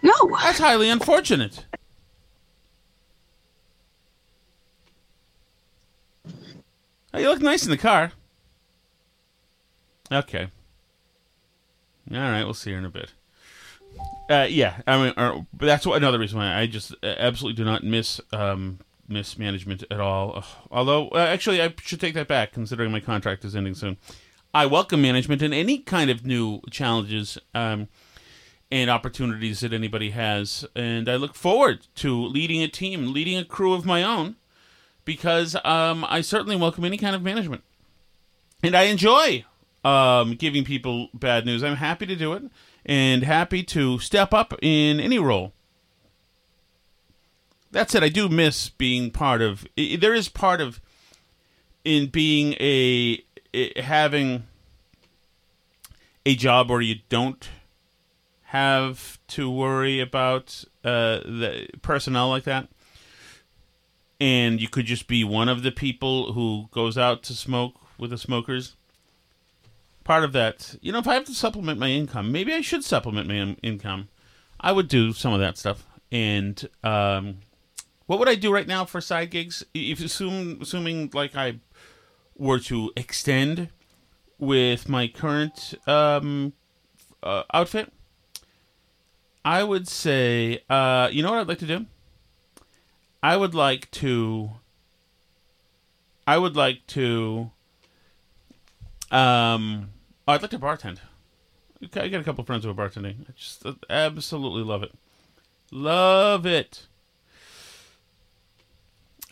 No. 0.02 0.12
That's 0.42 0.58
highly 0.58 0.88
unfortunate. 0.88 1.66
Oh, 7.14 7.18
you 7.18 7.28
look 7.28 7.40
nice 7.40 7.64
in 7.64 7.70
the 7.70 7.78
car. 7.78 8.10
Okay. 10.10 10.48
All 12.10 12.18
right, 12.18 12.42
we'll 12.42 12.54
see 12.54 12.72
her 12.72 12.78
in 12.78 12.84
a 12.84 12.90
bit. 12.90 13.12
Uh, 14.28 14.48
yeah, 14.50 14.80
I 14.84 14.98
mean, 14.98 15.14
uh, 15.16 15.42
but 15.52 15.66
that's 15.66 15.86
what, 15.86 15.96
another 15.96 16.18
reason 16.18 16.38
why 16.38 16.52
I 16.52 16.66
just 16.66 16.92
uh, 17.04 17.14
absolutely 17.16 17.56
do 17.56 17.64
not 17.64 17.84
miss 17.84 18.20
um, 18.32 18.80
miss 19.08 19.38
management 19.38 19.84
at 19.90 20.00
all. 20.00 20.38
Ugh. 20.38 20.44
Although, 20.72 21.08
uh, 21.10 21.18
actually, 21.18 21.62
I 21.62 21.72
should 21.80 22.00
take 22.00 22.14
that 22.14 22.26
back, 22.26 22.52
considering 22.52 22.90
my 22.90 23.00
contract 23.00 23.44
is 23.44 23.54
ending 23.54 23.74
soon. 23.74 23.96
I 24.52 24.66
welcome 24.66 25.00
management 25.00 25.40
and 25.40 25.54
any 25.54 25.78
kind 25.78 26.10
of 26.10 26.26
new 26.26 26.62
challenges 26.70 27.38
um, 27.54 27.88
and 28.72 28.90
opportunities 28.90 29.60
that 29.60 29.72
anybody 29.72 30.10
has, 30.10 30.66
and 30.74 31.08
I 31.08 31.14
look 31.14 31.36
forward 31.36 31.86
to 31.96 32.24
leading 32.24 32.60
a 32.60 32.68
team, 32.68 33.12
leading 33.12 33.38
a 33.38 33.44
crew 33.44 33.72
of 33.72 33.86
my 33.86 34.02
own, 34.02 34.34
because 35.04 35.56
um, 35.64 36.04
I 36.08 36.20
certainly 36.20 36.56
welcome 36.56 36.84
any 36.84 36.96
kind 36.96 37.14
of 37.14 37.22
management, 37.22 37.62
and 38.62 38.74
I 38.74 38.84
enjoy 38.84 39.44
um, 39.84 40.34
giving 40.34 40.64
people 40.64 41.08
bad 41.14 41.46
news. 41.46 41.62
I'm 41.62 41.76
happy 41.76 42.06
to 42.06 42.16
do 42.16 42.32
it 42.32 42.44
and 42.86 43.22
happy 43.22 43.62
to 43.62 43.98
step 43.98 44.32
up 44.34 44.54
in 44.62 45.00
any 45.00 45.18
role. 45.18 45.52
That 47.70 47.90
said, 47.90 48.04
I 48.04 48.08
do 48.08 48.28
miss 48.28 48.68
being 48.68 49.10
part 49.10 49.42
of. 49.42 49.66
There 49.76 50.14
is 50.14 50.28
part 50.28 50.60
of 50.60 50.80
in 51.84 52.06
being 52.08 52.54
a 52.54 53.22
having 53.76 54.44
a 56.24 56.34
job 56.34 56.70
where 56.70 56.80
you 56.80 56.96
don't 57.08 57.48
have 58.44 59.18
to 59.26 59.50
worry 59.50 60.00
about 60.00 60.64
uh, 60.84 61.18
the 61.24 61.68
personnel 61.82 62.28
like 62.28 62.44
that, 62.44 62.68
and 64.20 64.60
you 64.60 64.68
could 64.68 64.86
just 64.86 65.06
be 65.06 65.24
one 65.24 65.48
of 65.48 65.62
the 65.62 65.72
people 65.72 66.32
who 66.32 66.68
goes 66.70 66.96
out 66.96 67.22
to 67.24 67.34
smoke 67.34 67.74
with 67.98 68.10
the 68.10 68.18
smokers 68.18 68.76
part 70.04 70.22
of 70.22 70.32
that, 70.32 70.76
you 70.80 70.92
know, 70.92 70.98
if 70.98 71.08
I 71.08 71.14
have 71.14 71.24
to 71.24 71.34
supplement 71.34 71.80
my 71.80 71.88
income, 71.88 72.30
maybe 72.30 72.52
I 72.52 72.60
should 72.60 72.84
supplement 72.84 73.26
my 73.26 73.34
in- 73.34 73.56
income. 73.62 74.08
I 74.60 74.70
would 74.70 74.88
do 74.88 75.12
some 75.12 75.32
of 75.32 75.40
that 75.40 75.58
stuff. 75.58 75.86
And 76.12 76.68
um, 76.84 77.38
what 78.06 78.18
would 78.18 78.28
I 78.28 78.34
do 78.34 78.52
right 78.52 78.66
now 78.66 78.84
for 78.84 79.00
side 79.00 79.30
gigs? 79.30 79.64
If 79.74 80.00
assume, 80.00 80.58
assuming 80.60 81.10
like 81.12 81.34
I 81.34 81.58
were 82.36 82.60
to 82.60 82.92
extend 82.96 83.70
with 84.38 84.88
my 84.88 85.08
current 85.08 85.74
um, 85.86 86.52
uh, 87.22 87.42
outfit, 87.52 87.92
I 89.44 89.62
would 89.62 89.88
say, 89.88 90.62
uh, 90.70 91.08
you 91.10 91.22
know 91.22 91.30
what 91.30 91.40
I'd 91.40 91.48
like 91.48 91.58
to 91.58 91.66
do? 91.66 91.86
I 93.24 93.38
would 93.38 93.54
like 93.54 93.90
to. 93.92 94.50
I 96.26 96.36
would 96.36 96.56
like 96.56 96.86
to. 96.88 97.52
Um, 99.10 99.88
oh, 100.28 100.32
I'd 100.32 100.42
like 100.42 100.50
to 100.50 100.58
bartend. 100.58 100.98
I 101.94 102.08
got 102.08 102.20
a 102.20 102.22
couple 102.22 102.44
friends 102.44 102.64
who 102.64 102.70
are 102.70 102.74
bartending. 102.74 103.22
I 103.26 103.32
just 103.34 103.64
uh, 103.64 103.76
absolutely 103.88 104.62
love 104.62 104.82
it. 104.82 104.92
Love 105.70 106.44
it. 106.44 106.86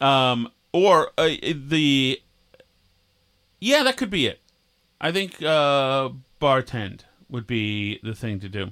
Um, 0.00 0.50
or 0.72 1.10
uh, 1.18 1.28
the 1.54 2.22
yeah, 3.60 3.82
that 3.82 3.98
could 3.98 4.08
be 4.08 4.26
it. 4.26 4.40
I 5.02 5.12
think 5.12 5.42
uh, 5.42 6.08
bartend 6.40 7.00
would 7.28 7.46
be 7.46 8.00
the 8.02 8.14
thing 8.14 8.40
to 8.40 8.48
do. 8.48 8.70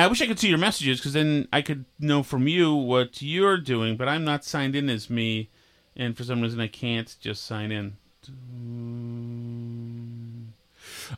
I 0.00 0.06
wish 0.06 0.22
I 0.22 0.26
could 0.26 0.38
see 0.38 0.48
your 0.48 0.58
messages 0.58 0.98
because 0.98 1.12
then 1.12 1.48
I 1.52 1.62
could 1.62 1.84
know 1.98 2.22
from 2.22 2.48
you 2.48 2.74
what 2.74 3.22
you're 3.22 3.58
doing. 3.58 3.96
But 3.96 4.08
I'm 4.08 4.24
not 4.24 4.44
signed 4.44 4.76
in 4.76 4.88
as 4.88 5.10
me, 5.10 5.48
and 5.96 6.16
for 6.16 6.24
some 6.24 6.40
reason 6.40 6.60
I 6.60 6.68
can't 6.68 7.14
just 7.20 7.44
sign 7.44 7.72
in. 7.72 7.96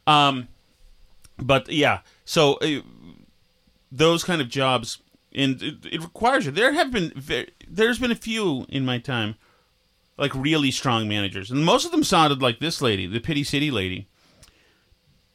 Um, 0.07 0.49
but 1.39 1.71
yeah, 1.71 2.01
so 2.25 2.55
uh, 2.55 2.81
those 3.91 4.25
kind 4.25 4.41
of 4.41 4.49
jobs, 4.49 4.99
and 5.35 5.63
it, 5.63 5.77
it 5.91 6.01
requires 6.01 6.47
you. 6.47 6.53
There 6.53 6.73
have 6.73 6.91
been 6.91 7.13
there's 7.69 7.99
been 7.99 8.11
a 8.11 8.17
few 8.17 8.67
in 8.69 8.85
my 8.85 8.99
time, 8.99 9.37
like 10.17 10.35
really 10.35 10.71
strong 10.71 11.09
managers, 11.09 11.51
and 11.51 11.65
most 11.65 11.85
of 11.85 11.91
them 11.91 12.05
sounded 12.05 12.41
like 12.41 12.59
this 12.59 12.81
lady, 12.81 13.07
the 13.07 13.21
Pity 13.21 13.45
City 13.45 13.71
lady, 13.71 14.09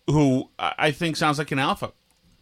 who 0.08 0.50
I 0.58 0.92
think 0.92 1.16
sounds 1.16 1.38
like 1.38 1.52
an 1.52 1.60
alpha. 1.60 1.92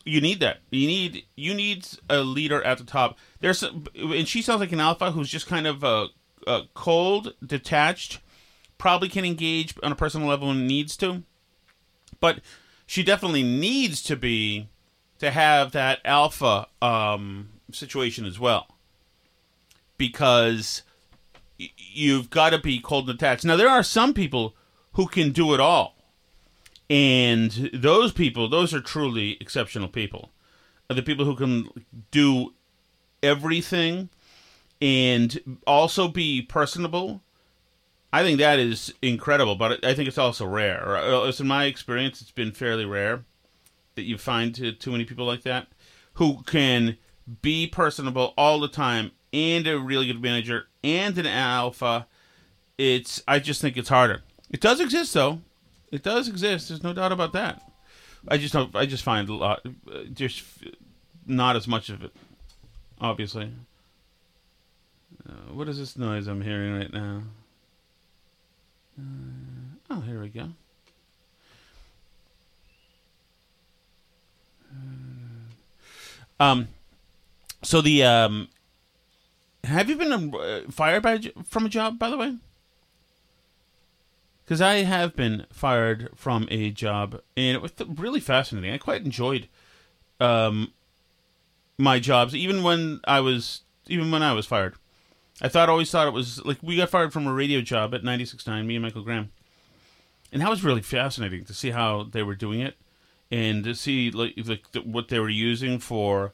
You 0.06 0.22
need 0.22 0.40
that. 0.40 0.60
You 0.70 0.88
need 0.88 1.26
you 1.36 1.54
need 1.56 1.88
a 2.10 2.20
leader 2.20 2.64
at 2.64 2.78
the 2.78 2.84
top. 2.84 3.18
There's 3.40 3.64
and 3.64 4.28
she 4.28 4.42
sounds 4.42 4.60
like 4.60 4.72
an 4.72 4.80
alpha 4.80 5.12
who's 5.12 5.30
just 5.30 5.48
kind 5.48 5.66
of 5.66 5.84
uh, 5.84 6.08
uh, 6.46 6.62
cold, 6.76 7.34
detached, 7.44 8.20
probably 8.78 9.10
can 9.10 9.26
engage 9.26 9.74
on 9.82 9.92
a 9.92 9.96
personal 9.96 10.28
level 10.28 10.52
and 10.52 10.68
needs 10.68 10.96
to, 10.98 11.24
but 12.20 12.40
she 12.86 13.02
definitely 13.02 13.44
needs 13.44 14.04
to 14.04 14.16
be 14.16 14.70
to 15.20 15.32
have 15.32 15.72
that 15.72 16.00
alpha 16.06 16.68
um, 16.82 17.50
situation 17.72 18.26
as 18.26 18.40
well 18.40 18.68
because 19.98 20.84
y- 21.60 21.70
you've 21.78 22.30
got 22.30 22.52
to 22.52 22.60
be 22.60 22.80
cold 22.80 23.10
and 23.10 23.18
detached. 23.18 23.46
Now 23.46 23.56
there 23.56 23.70
are 23.70 23.84
some 23.84 24.14
people 24.14 24.56
who 24.94 25.08
can 25.08 25.32
do 25.32 25.54
it 25.54 25.60
all, 25.60 25.95
and 26.90 27.72
those 27.74 28.12
people, 28.12 28.48
those 28.48 28.74
are 28.74 28.82
truly 28.82 29.38
exceptional 29.40 29.88
people. 29.88 30.32
The 30.88 31.02
people 31.02 31.26
who 31.26 31.36
can 31.36 31.70
do 32.12 32.54
everything 33.24 34.10
and 34.82 35.58
also 35.66 36.08
be 36.08 36.42
personable. 36.42 37.22
I 38.14 38.22
think 38.24 38.40
that 38.40 38.60
is 38.60 38.94
incredible, 39.02 39.56
but 39.56 39.84
I 39.84 39.94
think 39.94 40.08
it's 40.08 40.18
also 40.18 40.46
rare. 40.46 40.96
Uh, 40.96 41.26
least 41.26 41.40
in 41.40 41.48
my 41.48 41.66
experience, 41.66 42.22
it's 42.22 42.32
been 42.32 42.52
fairly 42.52 42.86
rare 42.86 43.24
that 43.96 44.04
you 44.04 44.18
find 44.18 44.54
too 44.80 44.92
many 44.92 45.06
people 45.06 45.26
like 45.26 45.42
that 45.44 45.68
who 46.14 46.44
can 46.44 46.98
be 47.42 47.66
personable 47.68 48.34
all 48.38 48.60
the 48.60 48.68
time 48.68 49.12
and 49.34 49.68
a 49.68 49.80
really 49.80 50.08
good 50.08 50.22
manager 50.22 50.68
and 50.84 51.18
an 51.18 51.26
alpha. 51.26 52.08
It's 52.78 53.22
I 53.28 53.40
just 53.40 53.62
think 53.62 53.76
it's 53.78 53.90
harder. 53.90 54.22
It 54.52 54.62
does 54.62 54.80
exist 54.80 55.14
though. 55.14 55.40
It 55.96 56.04
does 56.04 56.28
exist. 56.28 56.68
There's 56.68 56.84
no 56.84 56.92
doubt 56.92 57.14
about 57.14 57.32
that. 57.32 57.62
I 58.28 58.36
just 58.38 58.52
don't. 58.52 58.76
I 58.76 58.86
just 58.86 59.02
find 59.02 59.30
a 59.30 59.34
lot, 59.34 59.66
uh, 59.66 60.00
just 60.14 60.44
not 61.26 61.56
as 61.56 61.70
much 61.70 61.88
of 61.88 62.04
it. 62.04 62.14
Obviously. 63.00 63.50
Uh, 65.28 65.54
what 65.54 65.70
is 65.70 65.78
this 65.78 65.98
noise 65.98 66.28
I'm 66.28 66.42
hearing 66.42 66.78
right 66.78 66.92
now? 66.92 67.22
Uh, 69.00 69.78
oh, 69.90 70.02
here 70.02 70.22
we 70.22 70.28
go. 70.28 70.50
Um, 76.42 76.68
so 77.64 77.80
the 77.80 78.04
um, 78.04 78.50
have 79.64 79.90
you 79.90 79.96
been 79.96 80.12
uh, 80.12 80.62
fired 80.70 81.04
by 81.04 81.22
from 81.46 81.66
a 81.66 81.70
job 81.70 81.98
by 81.98 82.10
the 82.10 82.18
way? 82.18 82.36
Because 84.46 84.62
I 84.62 84.84
have 84.84 85.16
been 85.16 85.48
fired 85.52 86.10
from 86.16 86.48
a 86.52 86.70
job, 86.70 87.20
and 87.36 87.56
it 87.56 87.62
was 87.64 87.72
really 87.88 88.20
fascinating. 88.20 88.72
I 88.72 88.78
quite 88.78 89.04
enjoyed 89.04 89.48
um, 90.20 90.72
my 91.80 92.00
jobs, 92.00 92.36
even 92.36 92.62
when 92.62 93.00
I 93.08 93.22
was 93.22 93.62
even 93.88 94.12
when 94.12 94.22
I 94.22 94.34
was 94.34 94.46
fired. 94.46 94.76
I 95.42 95.48
thought 95.48 95.68
always 95.68 95.90
thought 95.92 96.08
it 96.08 96.14
was 96.14 96.44
like 96.46 96.58
we 96.62 96.78
got 96.78 96.90
fired 96.90 97.12
from 97.12 97.28
a 97.28 97.34
radio 97.34 97.62
job 97.62 97.94
at 97.94 98.04
96.9, 98.04 98.66
me 98.66 98.76
and 98.76 98.84
Michael 98.84 99.02
Graham, 99.02 99.32
and 100.32 100.42
that 100.42 100.50
was 100.50 100.64
really 100.64 100.82
fascinating 100.82 101.44
to 101.46 101.54
see 101.54 101.72
how 101.72 102.04
they 102.04 102.24
were 102.24 102.36
doing 102.36 102.60
it, 102.60 102.76
and 103.32 103.64
to 103.64 103.74
see 103.74 104.12
like, 104.12 104.36
the, 104.44 104.82
what 104.82 105.10
they 105.10 105.20
were 105.20 105.28
using 105.28 105.80
for 105.80 106.34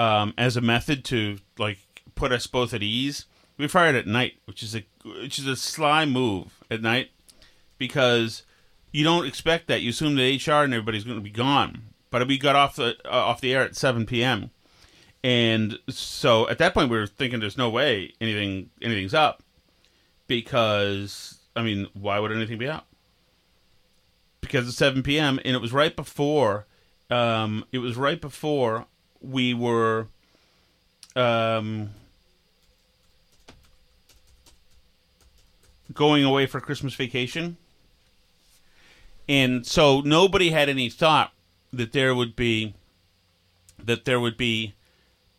um, 0.00 0.34
as 0.36 0.56
a 0.56 0.60
method 0.60 1.04
to 1.06 1.38
like 1.58 1.78
put 2.14 2.32
us 2.32 2.46
both 2.48 2.74
at 2.74 2.82
ease. 2.82 3.26
We 3.56 3.68
fired 3.68 3.94
at 3.94 4.06
night, 4.06 4.34
which 4.46 4.62
is 4.64 4.74
a 4.74 4.84
which 5.04 5.38
is 5.38 5.46
a 5.46 5.54
sly 5.54 6.04
move 6.04 6.58
at 6.68 6.82
night 6.82 7.10
because 7.82 8.44
you 8.92 9.02
don't 9.02 9.26
expect 9.26 9.66
that. 9.66 9.82
You 9.82 9.90
assume 9.90 10.14
that 10.14 10.46
HR 10.46 10.62
and 10.62 10.72
everybody's 10.72 11.02
going 11.02 11.16
to 11.16 11.22
be 11.22 11.30
gone, 11.30 11.82
but 12.12 12.28
we 12.28 12.38
got 12.38 12.54
off 12.54 12.76
the 12.76 12.96
uh, 13.04 13.08
off 13.08 13.40
the 13.40 13.52
air 13.52 13.62
at 13.62 13.74
7 13.74 14.06
p.m. 14.06 14.50
And 15.24 15.80
so 15.88 16.48
at 16.48 16.58
that 16.58 16.74
point, 16.74 16.90
we 16.90 16.96
were 16.96 17.08
thinking, 17.08 17.40
"There's 17.40 17.58
no 17.58 17.68
way 17.68 18.12
anything 18.20 18.70
anything's 18.80 19.14
up," 19.14 19.42
because 20.28 21.40
I 21.56 21.62
mean, 21.62 21.88
why 21.92 22.20
would 22.20 22.30
anything 22.30 22.56
be 22.56 22.68
up? 22.68 22.86
Because 24.40 24.68
it's 24.68 24.76
7 24.76 25.02
p.m. 25.02 25.40
and 25.44 25.56
it 25.56 25.60
was 25.60 25.72
right 25.72 25.96
before, 25.96 26.66
um, 27.10 27.64
it 27.72 27.78
was 27.78 27.96
right 27.96 28.20
before 28.20 28.86
we 29.20 29.54
were, 29.54 30.06
um, 31.16 31.90
going 35.92 36.24
away 36.24 36.46
for 36.46 36.60
Christmas 36.60 36.94
vacation, 36.94 37.56
and 39.28 39.66
so 39.66 40.00
nobody 40.00 40.50
had 40.50 40.68
any 40.68 40.88
thought 40.88 41.32
that 41.72 41.92
there 41.92 42.14
would 42.14 42.36
be, 42.36 42.74
that 43.82 44.04
there 44.04 44.20
would 44.20 44.36
be 44.36 44.74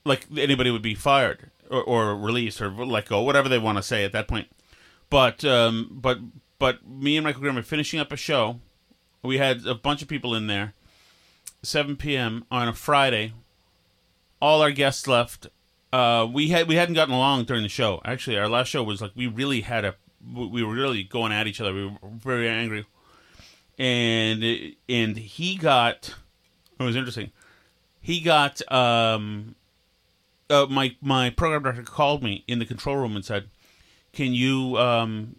like 0.06 0.26
anybody 0.38 0.70
would 0.72 0.82
be 0.82 0.96
fired 0.96 1.52
or, 1.70 1.84
or 1.84 2.16
released 2.16 2.62
or 2.62 2.70
let 2.70 3.08
go, 3.08 3.22
whatever 3.22 3.48
they 3.50 3.60
want 3.60 3.78
to 3.78 3.84
say 3.84 4.04
at 4.04 4.12
that 4.12 4.28
point. 4.28 4.48
But 5.10 5.46
um, 5.46 5.90
but 5.92 6.20
but 6.60 6.88
me 6.88 7.18
and 7.18 7.24
Michael 7.24 7.42
Graham 7.42 7.58
are 7.58 7.64
finishing 7.64 8.00
up 8.00 8.12
a 8.12 8.18
show 8.18 8.60
We 9.22 9.38
had 9.38 9.66
a 9.66 9.76
bunch 9.76 10.02
of 10.02 10.08
people 10.08 10.34
in 10.34 10.48
there. 10.48 10.74
7 11.62 11.96
p.m. 11.96 12.46
on 12.52 12.68
a 12.68 12.74
Friday. 12.74 13.34
All 14.42 14.62
our 14.62 14.72
guests 14.72 15.08
left. 15.08 15.48
Uh, 15.94 16.28
we 16.32 16.50
had 16.50 16.68
we 16.68 16.76
hadn't 16.76 16.96
gotten 16.96 17.14
along 17.14 17.46
during 17.46 17.64
the 17.64 17.70
show. 17.70 18.02
Actually, 18.04 18.38
our 18.38 18.50
last 18.50 18.68
show 18.68 18.84
was 18.84 19.02
like 19.02 19.12
we 19.16 19.28
really 19.28 19.62
had 19.62 19.86
a 19.86 19.96
we 20.34 20.64
were 20.64 20.74
really 20.74 21.04
going 21.04 21.32
at 21.32 21.48
each 21.48 21.62
other. 21.62 21.74
We 21.74 21.86
were 21.86 21.98
very 22.04 22.50
angry, 22.50 22.86
and 23.78 24.44
and 24.88 25.18
he 25.18 25.56
got 25.56 26.14
it 26.80 26.84
was 26.84 26.96
interesting. 26.96 27.32
He 28.02 28.20
got 28.20 28.62
um, 28.72 29.56
uh, 30.50 30.68
my 30.70 30.96
my 31.02 31.30
program 31.30 31.64
director 31.64 31.84
called 31.84 32.24
me 32.24 32.44
in 32.48 32.60
the 32.60 32.66
control 32.66 32.98
room 32.98 33.16
and 33.16 33.24
said, 33.24 33.50
"Can 34.12 34.34
you 34.34 34.78
um, 34.78 35.38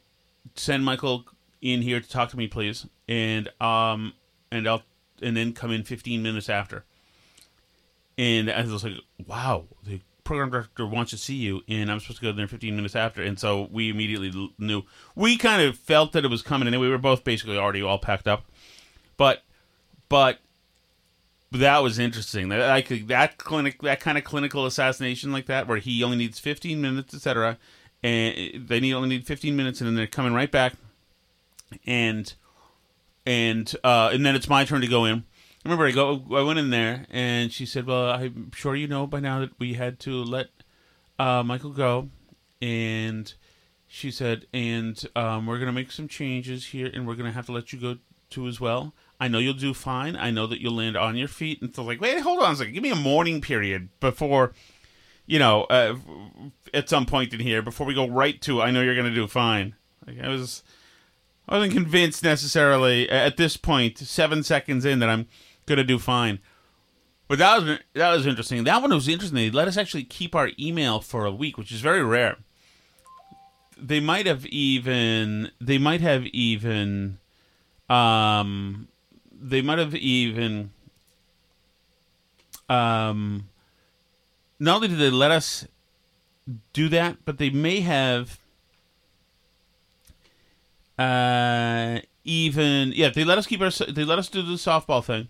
send 0.55 0.85
Michael 0.85 1.25
in 1.61 1.83
here 1.83 2.01
to 2.01 2.09
talk 2.09 2.31
to 2.31 2.37
me, 2.37 2.47
please?" 2.47 2.87
And 3.09 3.49
um, 3.61 4.15
and 4.51 4.67
I'll 4.69 4.83
and 5.23 5.37
then 5.37 5.53
come 5.53 5.71
in 5.71 5.85
15 5.85 6.23
minutes 6.23 6.49
after. 6.49 6.85
And 8.17 8.51
I 8.51 8.63
was 8.63 8.85
like, 8.85 8.95
"Wow, 9.27 9.67
program 10.25 10.51
director 10.51 10.87
wants 10.87 11.11
to 11.13 11.19
see 11.19 11.35
you," 11.35 11.63
and 11.69 11.91
I'm 11.91 12.01
supposed 12.01 12.21
to 12.21 12.25
go 12.25 12.33
there 12.33 12.49
15 12.49 12.75
minutes 12.75 12.97
after. 12.97 13.23
And 13.23 13.39
so 13.39 13.69
we 13.71 13.91
immediately 13.91 14.53
knew. 14.59 14.83
We 15.15 15.37
kind 15.37 15.63
of 15.63 15.79
felt 15.79 16.13
that 16.13 16.25
it 16.25 16.29
was 16.29 16.43
coming, 16.43 16.67
and 16.67 16.81
we 16.81 16.89
were 16.89 16.99
both 16.99 17.25
basically 17.25 17.59
already 17.59 17.83
all 17.83 17.99
packed 17.99 18.27
up. 18.27 18.45
But 19.17 19.43
but 20.09 20.39
that 21.53 21.83
was 21.83 21.99
interesting. 21.99 22.49
That 22.49 22.63
I 22.63 22.83
could 22.83 23.09
that 23.09 23.39
clinic 23.39 23.81
that 23.83 24.01
kind 24.01 24.19
of 24.19 24.25
clinical 24.25 24.67
assassination 24.67 25.33
like 25.33 25.47
that, 25.47 25.67
where 25.67 25.79
he 25.79 26.03
only 26.03 26.17
needs 26.17 26.39
15 26.39 26.81
minutes, 26.81 27.15
etc. 27.15 27.59
And 28.03 28.69
they 28.69 28.81
need 28.81 28.93
only 28.93 29.09
need 29.09 29.27
15 29.27 29.57
minutes, 29.57 29.81
and 29.81 29.89
then 29.89 29.95
they're 29.95 30.07
coming 30.07 30.35
right 30.35 30.51
back, 30.51 30.75
and 31.87 32.33
and 33.27 33.75
uh, 33.85 34.11
and 34.13 34.25
then 34.25 34.35
it's 34.35 34.49
my 34.49 34.65
turn 34.65 34.81
to 34.81 34.87
go 34.87 35.05
in. 35.05 35.25
I 35.65 35.69
remember 35.69 35.87
I 35.87 35.93
go 35.93 36.23
I 36.37 36.43
went 36.43 36.59
in 36.59 36.71
there, 36.71 37.07
and 37.11 37.53
she 37.53 37.65
said, 37.65 37.87
"Well, 37.87 38.11
I'm 38.11 38.51
sure 38.53 38.77
you 38.77 38.87
know 38.87 39.07
by 39.07 39.21
now 39.21 39.41
that 39.41 39.59
we 39.59 39.75
had 39.75 39.99
to 40.01 40.23
let 40.23 40.49
uh, 41.19 41.43
Michael 41.43 41.71
go," 41.71 42.11
and 42.61 43.33
she 43.87 44.11
said, 44.11 44.47
"And 44.53 45.03
um, 45.17 45.47
we're 45.47 45.59
gonna 45.59 45.73
make 45.73 45.91
some 45.91 46.09
changes 46.09 46.67
here, 46.67 46.91
and 46.93 47.07
we're 47.07 47.15
gonna 47.15 47.33
have 47.33 47.47
to 47.47 47.53
let 47.53 47.73
you 47.73 47.81
go 47.81 47.97
too 48.29 48.47
as 48.47 48.61
well." 48.61 48.95
I 49.21 49.29
know 49.29 49.39
you'll 49.39 49.55
do 49.55 49.75
fine. 49.75 50.17
I 50.17 50.31
know 50.31 50.47
that 50.47 50.61
you'll 50.61 50.75
land 50.75 50.97
on 50.97 51.17
your 51.17 51.29
feet. 51.29 51.63
And 51.63 51.75
so, 51.75 51.83
like, 51.83 52.01
wait, 52.01 52.21
hold 52.21 52.43
on 52.43 52.53
a 52.53 52.57
second. 52.57 52.75
Give 52.75 52.83
me 52.83 52.91
a 52.91 52.97
morning 52.97 53.41
period 53.41 53.89
before, 54.01 54.53
you 55.27 55.39
know, 55.39 55.65
uh, 55.65 55.97
at 56.73 56.89
some 56.89 57.07
point 57.07 57.33
in 57.33 57.41
here, 57.41 57.63
before 57.63 57.87
we 57.87 57.95
go 57.95 58.09
right 58.09 58.41
to, 58.43 58.61
I 58.61 58.71
know 58.71 58.83
you're 58.83 58.97
going 58.97 59.09
to 59.09 59.15
do 59.15 59.27
fine. 59.27 59.77
Like, 60.07 60.21
I 60.21 60.29
was, 60.29 60.63
I 61.49 61.57
wasn't 61.57 61.75
convinced 61.75 62.23
necessarily 62.23 63.09
at 63.09 63.37
this 63.37 63.57
point, 63.57 63.99
seven 63.99 64.43
seconds 64.43 64.85
in, 64.85 64.99
that 64.99 65.09
I'm 65.09 65.27
to 65.67 65.85
do 65.85 65.99
fine. 65.99 66.41
But 67.29 67.39
that 67.39 67.63
was 67.63 67.79
that 67.95 68.13
was 68.13 68.27
interesting. 68.27 68.65
That 68.65 68.83
one 68.83 68.93
was 68.93 69.09
interesting. 69.09 69.37
They 69.37 69.51
let 69.51 69.69
us 69.69 69.77
actually 69.77 70.05
keep 70.05 70.35
our 70.35 70.51
email 70.59 71.01
for 71.01 71.25
a 71.25 71.33
week, 71.33 71.57
which 71.57 71.73
is 71.73 71.81
very 71.81 72.05
rare. 72.05 72.37
They 73.79 74.01
might 74.01 74.27
have 74.27 74.45
even 74.47 75.51
they 75.61 75.79
might 75.79 76.01
have 76.01 76.27
even 76.27 77.19
um 77.89 78.89
they 79.33 79.63
might 79.63 79.79
have 79.79 79.95
even 79.95 80.71
um 82.69 83.49
not 84.61 84.77
only 84.77 84.89
did 84.89 84.99
they 84.99 85.11
let 85.11 85.31
us 85.31 85.67
do 86.73 86.89
that, 86.91 87.25
but 87.25 87.39
they 87.39 87.51
may 87.51 87.81
have 87.81 88.39
uh 90.99 92.01
even 92.25 92.93
yeah 92.95 93.09
they 93.09 93.25
let 93.25 93.39
us 93.39 93.47
keep 93.47 93.61
our 93.61 93.71
they 93.71 94.05
let 94.05 94.19
us 94.19 94.29
do 94.29 94.43
the 94.43 94.53
softball 94.55 95.05
thing 95.05 95.29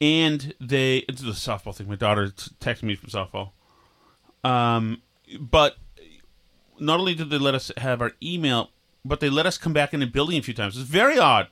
and 0.00 0.54
they 0.60 0.98
it's 1.08 1.22
the 1.22 1.30
softball 1.30 1.74
thing 1.74 1.88
my 1.88 1.94
daughter 1.94 2.26
texted 2.60 2.82
me 2.82 2.94
from 2.94 3.08
softball 3.08 3.50
um 4.48 5.00
but 5.40 5.76
not 6.78 7.00
only 7.00 7.14
did 7.14 7.30
they 7.30 7.38
let 7.38 7.54
us 7.54 7.72
have 7.78 8.02
our 8.02 8.12
email 8.22 8.70
but 9.04 9.20
they 9.20 9.30
let 9.30 9.46
us 9.46 9.56
come 9.56 9.72
back 9.72 9.94
in 9.94 10.00
the 10.00 10.06
building 10.06 10.38
a 10.38 10.42
few 10.42 10.54
times 10.54 10.76
it's 10.76 10.88
very 10.88 11.18
odd 11.18 11.48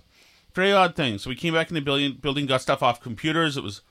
very 0.54 0.72
odd 0.72 0.94
thing. 0.94 1.18
So 1.18 1.28
we 1.28 1.36
came 1.36 1.52
back 1.52 1.68
in 1.68 1.74
the 1.74 1.80
building, 1.80 2.14
building, 2.20 2.46
got 2.46 2.62
stuff 2.62 2.82
off 2.82 3.00
computers. 3.00 3.56
It 3.56 3.64
was, 3.64 3.82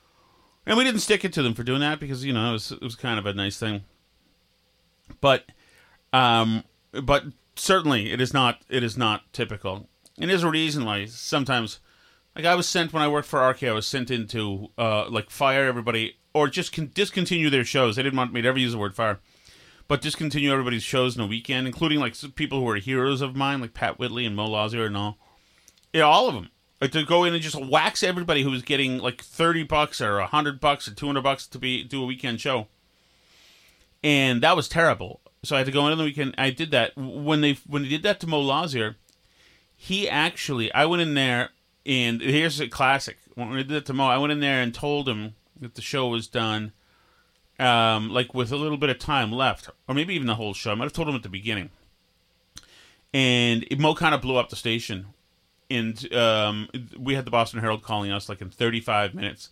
and 0.66 0.76
we 0.76 0.84
didn't 0.84 1.00
stick 1.00 1.24
it 1.24 1.32
to 1.34 1.42
them 1.42 1.54
for 1.54 1.62
doing 1.62 1.80
that 1.80 2.00
because 2.00 2.24
you 2.24 2.32
know 2.32 2.50
it 2.50 2.52
was 2.52 2.72
it 2.72 2.82
was 2.82 2.96
kind 2.96 3.18
of 3.18 3.26
a 3.26 3.34
nice 3.34 3.58
thing. 3.58 3.84
But, 5.20 5.44
um, 6.12 6.64
but 7.02 7.24
certainly 7.56 8.10
it 8.10 8.20
is 8.20 8.32
not 8.32 8.62
it 8.68 8.82
is 8.82 8.96
not 8.96 9.30
typical, 9.32 9.88
and 10.18 10.30
there's 10.30 10.42
a 10.42 10.50
reason 10.50 10.84
why 10.84 11.04
sometimes, 11.04 11.80
like 12.36 12.44
I 12.44 12.54
was 12.54 12.68
sent 12.68 12.92
when 12.92 13.02
I 13.02 13.08
worked 13.08 13.28
for 13.28 13.46
RK, 13.46 13.64
I 13.64 13.72
was 13.72 13.86
sent 13.86 14.10
into 14.10 14.68
uh 14.76 15.08
like 15.08 15.30
fire 15.30 15.66
everybody 15.66 16.16
or 16.32 16.48
just 16.48 16.72
con- 16.72 16.90
discontinue 16.92 17.50
their 17.50 17.64
shows. 17.64 17.96
They 17.96 18.02
didn't 18.02 18.18
want 18.18 18.32
me 18.32 18.42
to 18.42 18.48
ever 18.48 18.58
use 18.58 18.72
the 18.72 18.78
word 18.78 18.94
fire. 18.94 19.20
But 19.86 20.00
discontinue 20.00 20.50
everybody's 20.50 20.82
shows 20.82 21.14
in 21.14 21.22
a 21.22 21.26
weekend, 21.26 21.66
including 21.66 22.00
like 22.00 22.16
people 22.34 22.58
who 22.58 22.64
were 22.64 22.76
heroes 22.76 23.20
of 23.20 23.36
mine, 23.36 23.60
like 23.60 23.74
Pat 23.74 23.98
Whitley 23.98 24.24
and 24.24 24.34
Mo 24.34 24.46
Lazier 24.46 24.86
and 24.86 24.96
all. 24.96 25.18
Yeah, 25.92 26.02
all 26.02 26.28
of 26.28 26.34
them. 26.34 26.50
Like 26.80 26.90
to 26.92 27.04
go 27.04 27.24
in 27.24 27.34
and 27.34 27.42
just 27.42 27.62
wax 27.62 28.02
everybody 28.02 28.42
who 28.42 28.50
was 28.50 28.62
getting 28.62 28.98
like 28.98 29.22
thirty 29.22 29.62
bucks 29.62 30.00
or 30.00 30.20
hundred 30.20 30.58
bucks 30.60 30.88
or 30.88 30.94
two 30.94 31.06
hundred 31.06 31.22
bucks 31.22 31.46
to 31.46 31.58
be 31.58 31.84
do 31.84 32.02
a 32.02 32.06
weekend 32.06 32.40
show, 32.40 32.66
and 34.02 34.42
that 34.42 34.56
was 34.56 34.68
terrible. 34.68 35.20
So 35.44 35.54
I 35.54 35.60
had 35.60 35.66
to 35.66 35.72
go 35.72 35.86
in 35.86 35.92
on 35.92 35.98
the 35.98 36.04
weekend. 36.04 36.34
I 36.36 36.50
did 36.50 36.70
that 36.72 36.96
when 36.96 37.42
they 37.42 37.58
when 37.66 37.82
they 37.82 37.88
did 37.88 38.02
that 38.02 38.20
to 38.20 38.26
Mo 38.26 38.40
Lazier. 38.40 38.96
He 39.76 40.08
actually, 40.08 40.72
I 40.72 40.86
went 40.86 41.02
in 41.02 41.14
there 41.14 41.50
and 41.86 42.20
here's 42.20 42.60
a 42.60 42.68
classic. 42.68 43.18
When 43.34 43.52
I 43.52 43.56
did 43.58 43.68
that 43.68 43.86
to 43.86 43.92
Mo, 43.92 44.06
I 44.06 44.18
went 44.18 44.32
in 44.32 44.40
there 44.40 44.62
and 44.62 44.74
told 44.74 45.08
him 45.08 45.34
that 45.60 45.74
the 45.74 45.82
show 45.82 46.08
was 46.08 46.26
done, 46.26 46.72
um, 47.58 48.10
like 48.10 48.34
with 48.34 48.52
a 48.52 48.56
little 48.56 48.76
bit 48.76 48.90
of 48.90 48.98
time 48.98 49.32
left, 49.32 49.68
or 49.88 49.94
maybe 49.94 50.14
even 50.14 50.26
the 50.26 50.36
whole 50.36 50.54
show. 50.54 50.72
I 50.72 50.74
might 50.74 50.84
have 50.84 50.92
told 50.92 51.08
him 51.08 51.14
at 51.14 51.22
the 51.22 51.28
beginning. 51.28 51.70
And 53.12 53.64
Mo 53.78 53.94
kind 53.94 54.14
of 54.14 54.22
blew 54.22 54.36
up 54.36 54.50
the 54.50 54.56
station 54.56 55.06
and 55.70 56.12
um, 56.14 56.68
we 56.98 57.14
had 57.14 57.24
the 57.24 57.30
Boston 57.30 57.60
Herald 57.60 57.82
calling 57.82 58.10
us 58.10 58.28
like 58.28 58.40
in 58.40 58.50
35 58.50 59.14
minutes. 59.14 59.50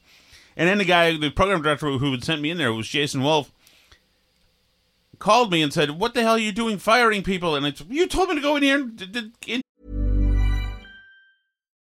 And 0.57 0.68
then 0.68 0.79
the 0.79 0.85
guy, 0.85 1.16
the 1.16 1.31
program 1.31 1.62
director 1.62 1.90
who 1.90 2.12
had 2.12 2.25
sent 2.25 2.42
me 2.42 2.51
in 2.51 2.59
there 2.59 2.73
was 2.73 2.88
Jason 2.88 3.23
Wolfe, 3.23 3.51
called 5.18 5.51
me 5.51 5.62
and 5.62 5.73
said, 5.73 5.92
"What 5.92 6.14
the 6.14 6.23
hell 6.23 6.33
are 6.33 6.38
you 6.38 6.53
doing, 6.53 6.79
firing 6.79 7.23
people?" 7.23 7.55
And 7.55 7.64
it's 7.64 7.83
you 7.88 8.07
told 8.07 8.29
me 8.29 8.35
to 8.35 8.40
go 8.40 8.57
in 8.57 8.62
here. 8.62 8.81
And, 8.81 9.33
and 9.49 9.62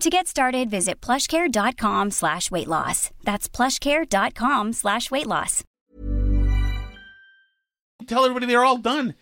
To 0.00 0.08
get 0.08 0.26
started, 0.26 0.70
visit 0.70 1.02
plushcare.com 1.02 2.10
slash 2.10 2.50
weight 2.50 2.68
loss. 2.68 3.10
That's 3.22 3.50
plushcare.com 3.50 4.72
slash 4.72 5.10
weight 5.10 5.26
loss. 5.26 5.62
tell 8.06 8.24
everybody 8.24 8.46
they're 8.46 8.64
all 8.64 8.78
done. 8.78 9.14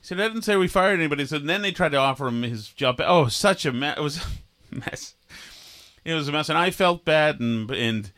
Said, 0.00 0.18
I 0.18 0.26
didn't 0.26 0.42
say 0.42 0.56
we 0.56 0.66
fired 0.66 0.98
anybody. 0.98 1.26
So 1.26 1.38
then 1.38 1.62
they 1.62 1.70
tried 1.70 1.92
to 1.92 1.98
offer 1.98 2.26
him 2.26 2.42
his 2.42 2.68
job. 2.70 3.00
Oh, 3.00 3.28
such 3.28 3.64
a 3.64 3.72
mess. 3.72 3.98
It 3.98 4.02
was 4.02 4.16
a 4.72 4.74
mess. 4.74 5.14
It 6.04 6.14
was 6.14 6.26
a 6.26 6.32
mess. 6.32 6.48
And 6.48 6.58
I 6.58 6.72
felt 6.72 7.04
bad 7.04 7.38
and, 7.38 7.70
and, 7.70 8.10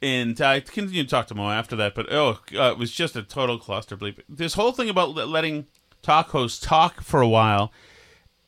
and 0.00 0.40
I 0.40 0.60
continued 0.60 1.08
to 1.08 1.10
talk 1.10 1.26
to 1.28 1.34
Mo 1.34 1.50
after 1.50 1.74
that, 1.74 1.96
but 1.96 2.12
oh, 2.12 2.38
uh, 2.54 2.70
it 2.70 2.78
was 2.78 2.92
just 2.92 3.16
a 3.16 3.24
total 3.24 3.58
cluster 3.58 3.96
bleep. 3.96 4.20
This 4.28 4.54
whole 4.54 4.70
thing 4.70 4.88
about 4.88 5.16
letting 5.16 5.66
talk 6.00 6.28
hosts 6.28 6.60
talk 6.60 7.00
for 7.00 7.20
a 7.20 7.28
while 7.28 7.72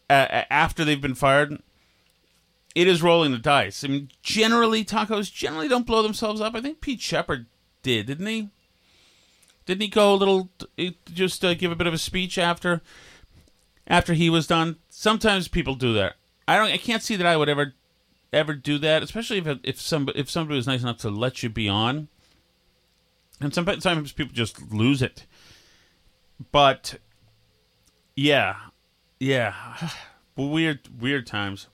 uh, 0.08 0.44
after 0.50 0.84
they've 0.84 1.00
been 1.00 1.16
fired, 1.16 1.60
it 2.74 2.88
is 2.88 3.02
rolling 3.02 3.32
the 3.32 3.38
dice. 3.38 3.84
I 3.84 3.88
mean, 3.88 4.10
generally, 4.22 4.84
tacos 4.84 5.32
generally 5.32 5.68
don't 5.68 5.86
blow 5.86 6.02
themselves 6.02 6.40
up. 6.40 6.54
I 6.54 6.60
think 6.60 6.80
Pete 6.80 7.00
Shepard 7.00 7.46
did, 7.82 8.06
didn't 8.06 8.26
he? 8.26 8.48
Didn't 9.66 9.82
he 9.82 9.88
go 9.88 10.14
a 10.14 10.16
little 10.16 10.50
just 11.12 11.44
uh, 11.44 11.54
give 11.54 11.70
a 11.70 11.76
bit 11.76 11.86
of 11.86 11.94
a 11.94 11.98
speech 11.98 12.38
after 12.38 12.80
after 13.86 14.14
he 14.14 14.30
was 14.30 14.46
done? 14.46 14.76
Sometimes 14.88 15.48
people 15.48 15.74
do 15.74 15.92
that. 15.94 16.14
I 16.48 16.56
don't. 16.56 16.72
I 16.72 16.78
can't 16.78 17.02
see 17.02 17.16
that 17.16 17.26
I 17.26 17.36
would 17.36 17.48
ever 17.48 17.74
ever 18.32 18.54
do 18.54 18.78
that, 18.78 19.02
especially 19.02 19.38
if 19.38 19.58
if 19.62 19.80
some 19.80 20.08
if 20.14 20.30
somebody 20.30 20.56
was 20.56 20.66
nice 20.66 20.82
enough 20.82 20.98
to 20.98 21.10
let 21.10 21.42
you 21.42 21.48
be 21.48 21.68
on. 21.68 22.08
And 23.40 23.54
sometimes 23.54 24.12
people 24.12 24.32
just 24.32 24.72
lose 24.72 25.02
it. 25.02 25.26
But 26.50 26.96
yeah, 28.16 28.56
yeah, 29.20 29.54
weird 30.36 31.00
weird 31.00 31.26
times. 31.26 31.68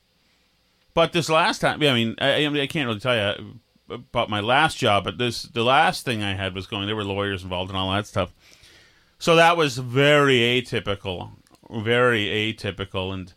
But 0.98 1.12
this 1.12 1.28
last 1.28 1.60
time, 1.60 1.80
I 1.80 1.94
mean, 1.94 2.16
I, 2.18 2.44
I 2.44 2.66
can't 2.66 2.88
really 2.88 2.98
tell 2.98 3.14
you 3.14 3.60
about 3.88 4.28
my 4.28 4.40
last 4.40 4.78
job, 4.78 5.04
but 5.04 5.16
this 5.16 5.44
the 5.44 5.62
last 5.62 6.04
thing 6.04 6.24
I 6.24 6.34
had 6.34 6.56
was 6.56 6.66
going. 6.66 6.88
There 6.88 6.96
were 6.96 7.04
lawyers 7.04 7.44
involved 7.44 7.70
and 7.70 7.78
all 7.78 7.92
that 7.92 8.08
stuff, 8.08 8.34
so 9.16 9.36
that 9.36 9.56
was 9.56 9.78
very 9.78 10.38
atypical, 10.40 11.30
very 11.70 12.26
atypical, 12.26 13.14
and 13.14 13.32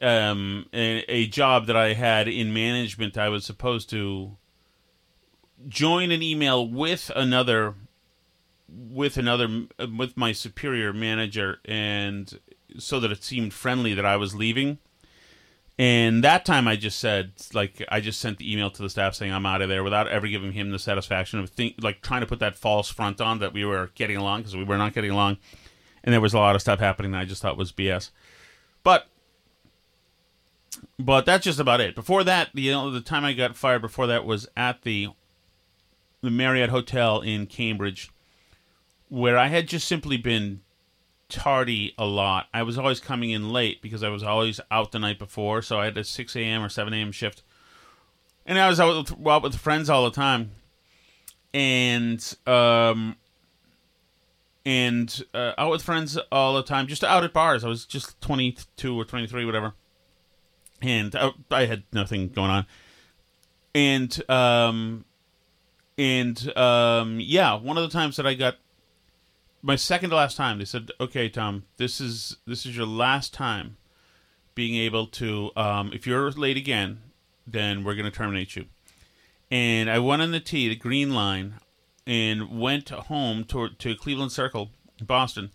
um, 0.00 0.70
a, 0.72 1.04
a 1.06 1.26
job 1.26 1.66
that 1.66 1.76
I 1.76 1.92
had 1.92 2.28
in 2.28 2.54
management. 2.54 3.18
I 3.18 3.28
was 3.28 3.44
supposed 3.44 3.90
to 3.90 4.38
join 5.68 6.10
an 6.10 6.22
email 6.22 6.66
with 6.66 7.10
another, 7.14 7.74
with 8.70 9.18
another, 9.18 9.66
with 9.94 10.16
my 10.16 10.32
superior 10.32 10.94
manager, 10.94 11.60
and 11.66 12.40
so 12.78 12.98
that 13.00 13.12
it 13.12 13.22
seemed 13.22 13.52
friendly 13.52 13.92
that 13.92 14.06
I 14.06 14.16
was 14.16 14.34
leaving 14.34 14.78
and 15.78 16.24
that 16.24 16.46
time 16.46 16.66
I 16.66 16.76
just 16.76 16.98
said, 16.98 17.32
like, 17.52 17.84
I 17.90 18.00
just 18.00 18.20
sent 18.20 18.38
the 18.38 18.50
email 18.50 18.70
to 18.70 18.82
the 18.82 18.88
staff 18.88 19.14
saying 19.14 19.32
I'm 19.32 19.44
out 19.44 19.60
of 19.60 19.68
there 19.68 19.84
without 19.84 20.08
ever 20.08 20.26
giving 20.26 20.52
him 20.52 20.70
the 20.70 20.78
satisfaction 20.78 21.38
of 21.38 21.50
think, 21.50 21.74
like 21.80 22.00
trying 22.00 22.22
to 22.22 22.26
put 22.26 22.38
that 22.38 22.56
false 22.56 22.88
front 22.88 23.20
on 23.20 23.40
that 23.40 23.52
we 23.52 23.64
were 23.64 23.90
getting 23.94 24.16
along 24.16 24.40
because 24.40 24.56
we 24.56 24.64
were 24.64 24.78
not 24.78 24.94
getting 24.94 25.10
along, 25.10 25.36
and 26.02 26.14
there 26.14 26.20
was 26.20 26.32
a 26.32 26.38
lot 26.38 26.54
of 26.54 26.62
stuff 26.62 26.80
happening 26.80 27.12
that 27.12 27.20
I 27.20 27.24
just 27.26 27.42
thought 27.42 27.58
was 27.58 27.72
BS. 27.72 28.10
But, 28.82 29.06
but 30.98 31.26
that's 31.26 31.44
just 31.44 31.60
about 31.60 31.82
it. 31.82 31.94
Before 31.94 32.24
that, 32.24 32.50
you 32.54 32.70
know, 32.70 32.90
the 32.90 33.00
time 33.02 33.24
I 33.24 33.34
got 33.34 33.54
fired 33.54 33.82
before 33.82 34.06
that 34.06 34.24
was 34.24 34.48
at 34.56 34.82
the 34.82 35.08
the 36.22 36.30
Marriott 36.30 36.70
Hotel 36.70 37.20
in 37.20 37.46
Cambridge, 37.46 38.10
where 39.08 39.36
I 39.36 39.48
had 39.48 39.68
just 39.68 39.86
simply 39.86 40.16
been 40.16 40.62
tardy 41.28 41.94
a 41.98 42.04
lot. 42.06 42.46
I 42.54 42.62
was 42.62 42.78
always 42.78 43.00
coming 43.00 43.30
in 43.30 43.50
late 43.50 43.82
because 43.82 44.02
I 44.02 44.08
was 44.08 44.22
always 44.22 44.60
out 44.70 44.92
the 44.92 44.98
night 44.98 45.18
before, 45.18 45.62
so 45.62 45.80
I 45.80 45.86
had 45.86 45.98
a 45.98 46.04
6 46.04 46.36
a.m. 46.36 46.62
or 46.62 46.68
7 46.68 46.92
a.m. 46.92 47.12
shift. 47.12 47.42
And 48.44 48.58
I 48.58 48.68
was 48.68 48.78
out 48.78 49.10
with, 49.18 49.42
with 49.42 49.56
friends 49.56 49.90
all 49.90 50.04
the 50.04 50.10
time. 50.10 50.52
And, 51.52 52.36
um, 52.46 53.16
and 54.64 55.24
uh, 55.34 55.52
out 55.58 55.70
with 55.70 55.82
friends 55.82 56.16
all 56.30 56.54
the 56.54 56.62
time, 56.62 56.86
just 56.86 57.02
out 57.02 57.24
at 57.24 57.32
bars. 57.32 57.64
I 57.64 57.68
was 57.68 57.84
just 57.84 58.20
22 58.20 58.98
or 58.98 59.04
23, 59.04 59.44
whatever. 59.44 59.74
And 60.80 61.14
I, 61.16 61.30
I 61.50 61.66
had 61.66 61.82
nothing 61.92 62.28
going 62.28 62.50
on. 62.50 62.66
And, 63.74 64.30
um, 64.30 65.04
and, 65.98 66.56
um, 66.56 67.18
yeah, 67.20 67.54
one 67.54 67.76
of 67.76 67.82
the 67.82 67.88
times 67.98 68.16
that 68.16 68.26
I 68.26 68.34
got 68.34 68.56
my 69.62 69.76
second 69.76 70.10
to 70.10 70.16
last 70.16 70.36
time 70.36 70.58
they 70.58 70.64
said 70.64 70.90
okay 71.00 71.28
tom 71.28 71.64
this 71.76 72.00
is 72.00 72.36
this 72.46 72.66
is 72.66 72.76
your 72.76 72.86
last 72.86 73.32
time 73.32 73.76
being 74.54 74.74
able 74.74 75.06
to 75.06 75.50
um, 75.56 75.90
if 75.92 76.06
you're 76.06 76.30
late 76.30 76.56
again 76.56 77.00
then 77.46 77.84
we're 77.84 77.94
going 77.94 78.10
to 78.10 78.16
terminate 78.16 78.56
you. 78.56 78.64
And 79.50 79.90
i 79.90 79.98
went 79.98 80.22
on 80.22 80.30
the 80.30 80.40
t 80.40 80.68
the 80.68 80.76
green 80.76 81.14
line 81.14 81.54
and 82.06 82.58
went 82.58 82.90
home 82.90 83.44
to, 83.44 83.70
to 83.70 83.94
cleveland 83.96 84.32
circle 84.32 84.70
boston 85.02 85.50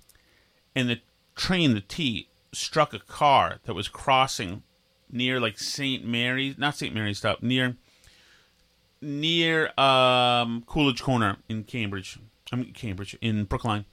and 0.76 0.90
the 0.90 1.02
train 1.36 1.74
the 1.74 1.82
t 1.82 2.28
struck 2.52 2.94
a 2.94 3.00
car 3.00 3.60
that 3.64 3.74
was 3.74 3.88
crossing 3.88 4.64
near 5.12 5.40
like 5.40 5.58
st 5.58 6.06
mary's 6.06 6.58
not 6.58 6.76
st 6.76 6.94
mary's 6.94 7.18
stop 7.18 7.42
near 7.42 7.76
near 9.02 9.72
um, 9.80 10.64
coolidge 10.68 11.02
corner 11.02 11.38
in 11.50 11.64
cambridge 11.64 12.20
I'm 12.52 12.66
Cambridge 12.66 13.18
in 13.22 13.46
Brookline, 13.46 13.86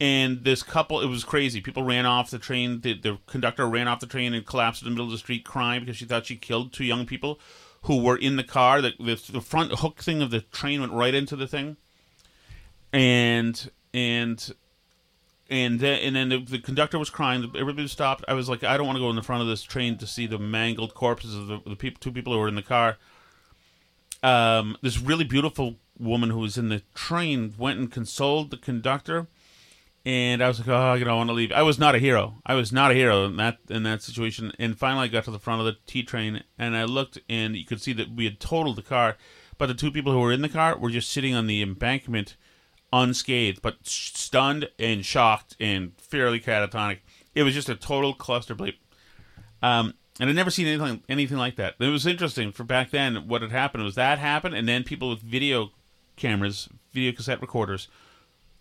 and 0.00 0.44
this 0.44 0.62
couple 0.62 1.00
it 1.00 1.06
was 1.06 1.24
crazy. 1.24 1.60
People 1.60 1.82
ran 1.82 2.06
off 2.06 2.30
the 2.30 2.38
train. 2.38 2.80
The, 2.80 2.94
the 2.94 3.18
conductor 3.26 3.68
ran 3.68 3.88
off 3.88 4.00
the 4.00 4.06
train 4.06 4.34
and 4.34 4.44
collapsed 4.44 4.82
in 4.82 4.86
the 4.86 4.90
middle 4.90 5.06
of 5.06 5.12
the 5.12 5.18
street, 5.18 5.44
crying 5.44 5.80
because 5.80 5.96
she 5.96 6.04
thought 6.04 6.26
she 6.26 6.36
killed 6.36 6.72
two 6.72 6.84
young 6.84 7.06
people 7.06 7.38
who 7.82 8.02
were 8.02 8.16
in 8.16 8.36
the 8.36 8.44
car. 8.44 8.80
The, 8.80 8.94
the, 8.98 9.20
the 9.32 9.40
front 9.40 9.72
hook 9.72 10.02
thing 10.02 10.22
of 10.22 10.30
the 10.30 10.40
train 10.40 10.80
went 10.80 10.92
right 10.92 11.14
into 11.14 11.36
the 11.36 11.46
thing, 11.46 11.76
and 12.92 13.70
and 13.92 14.52
and 15.48 15.78
then 15.78 16.00
and 16.00 16.16
then 16.16 16.28
the, 16.30 16.38
the 16.38 16.58
conductor 16.58 16.98
was 16.98 17.10
crying. 17.10 17.50
Everybody 17.56 17.86
stopped. 17.86 18.24
I 18.26 18.34
was 18.34 18.48
like, 18.48 18.64
I 18.64 18.76
don't 18.76 18.86
want 18.86 18.96
to 18.96 19.02
go 19.02 19.10
in 19.10 19.16
the 19.16 19.22
front 19.22 19.42
of 19.42 19.48
this 19.48 19.62
train 19.62 19.96
to 19.98 20.06
see 20.06 20.26
the 20.26 20.38
mangled 20.38 20.94
corpses 20.94 21.34
of 21.34 21.46
the, 21.46 21.60
the 21.66 21.76
people, 21.76 22.00
two 22.00 22.12
people 22.12 22.32
who 22.32 22.38
were 22.38 22.48
in 22.48 22.56
the 22.56 22.62
car. 22.62 22.96
Um, 24.22 24.76
this 24.80 24.98
really 24.98 25.24
beautiful 25.24 25.76
woman 25.98 26.30
who 26.30 26.38
was 26.38 26.56
in 26.56 26.70
the 26.70 26.82
train 26.94 27.54
went 27.58 27.78
and 27.78 27.92
consoled 27.92 28.50
the 28.50 28.56
conductor 28.56 29.28
and 30.06 30.42
I 30.42 30.48
was 30.48 30.58
like, 30.58 30.68
oh, 30.68 30.94
you 30.94 31.04
know, 31.04 31.12
I 31.12 31.16
want 31.16 31.30
to 31.30 31.34
leave. 31.34 31.52
I 31.52 31.62
was 31.62 31.78
not 31.78 31.94
a 31.94 31.98
hero. 31.98 32.34
I 32.44 32.54
was 32.54 32.72
not 32.72 32.90
a 32.90 32.94
hero 32.94 33.24
in 33.24 33.36
that 33.36 33.58
in 33.70 33.84
that 33.84 34.02
situation. 34.02 34.52
And 34.58 34.78
finally, 34.78 35.04
I 35.04 35.08
got 35.08 35.24
to 35.24 35.30
the 35.30 35.38
front 35.38 35.60
of 35.60 35.66
the 35.66 35.76
T 35.86 36.02
train, 36.02 36.44
and 36.58 36.76
I 36.76 36.84
looked, 36.84 37.18
and 37.28 37.56
you 37.56 37.64
could 37.64 37.80
see 37.80 37.94
that 37.94 38.10
we 38.10 38.24
had 38.24 38.38
totaled 38.38 38.76
the 38.76 38.82
car, 38.82 39.16
but 39.56 39.66
the 39.66 39.74
two 39.74 39.90
people 39.90 40.12
who 40.12 40.20
were 40.20 40.32
in 40.32 40.42
the 40.42 40.48
car 40.48 40.76
were 40.76 40.90
just 40.90 41.10
sitting 41.10 41.34
on 41.34 41.46
the 41.46 41.62
embankment, 41.62 42.36
unscathed, 42.92 43.62
but 43.62 43.86
stunned 43.86 44.68
and 44.78 45.06
shocked 45.06 45.56
and 45.58 45.92
fairly 45.96 46.40
catatonic. 46.40 46.98
It 47.34 47.42
was 47.42 47.54
just 47.54 47.68
a 47.68 47.74
total 47.74 48.14
cluster 48.14 48.54
bleep. 48.54 48.76
Um, 49.62 49.94
and 50.20 50.28
I'd 50.28 50.36
never 50.36 50.50
seen 50.50 50.66
anything 50.66 51.02
anything 51.08 51.38
like 51.38 51.56
that. 51.56 51.74
It 51.80 51.88
was 51.88 52.06
interesting 52.06 52.52
for 52.52 52.64
back 52.64 52.90
then. 52.90 53.26
What 53.26 53.42
had 53.42 53.50
happened 53.52 53.84
was 53.84 53.94
that 53.94 54.18
happened, 54.18 54.54
and 54.54 54.68
then 54.68 54.84
people 54.84 55.08
with 55.08 55.20
video 55.20 55.70
cameras, 56.16 56.68
video 56.92 57.12
cassette 57.12 57.40
recorders, 57.40 57.88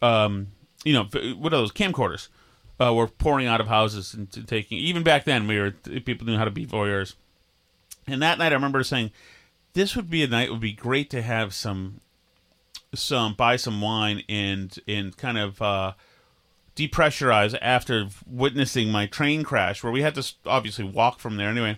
um, 0.02 0.48
you 0.84 0.94
know, 0.94 1.04
what 1.36 1.54
are 1.54 1.58
those 1.58 1.72
camcorders? 1.72 2.28
Uh, 2.80 2.94
were 2.94 3.08
pouring 3.08 3.48
out 3.48 3.62
of 3.62 3.68
houses 3.68 4.14
and 4.14 4.30
taking. 4.48 4.78
Even 4.78 5.04
back 5.04 5.26
then, 5.26 5.48
we 5.48 5.60
were 5.60 5.72
people 5.72 6.26
knew 6.26 6.38
how 6.38 6.44
to 6.44 6.52
be 6.52 6.66
voyeurs. 6.66 7.14
And 8.08 8.22
that 8.22 8.40
night, 8.40 8.52
I 8.52 8.56
remember 8.56 8.84
saying, 8.84 9.12
"This 9.74 9.96
would 9.96 10.10
be 10.10 10.24
a 10.24 10.28
night. 10.28 10.48
It 10.48 10.52
Would 10.52 10.60
be 10.60 10.74
great 10.74 11.10
to 11.12 11.22
have 11.22 11.54
some, 11.54 12.02
some 12.94 13.36
buy 13.36 13.56
some 13.58 13.80
wine 13.80 14.24
and 14.28 14.78
and 14.88 15.16
kind 15.16 15.38
of 15.38 15.62
uh, 15.62 15.94
depressurize 16.76 17.56
after 17.62 18.10
witnessing 18.28 18.92
my 18.92 19.06
train 19.06 19.44
crash, 19.44 19.84
where 19.84 19.94
we 19.94 20.02
had 20.02 20.16
to 20.16 20.34
obviously 20.46 20.84
walk 20.84 21.20
from 21.20 21.38
there 21.38 21.50
anyway." 21.50 21.78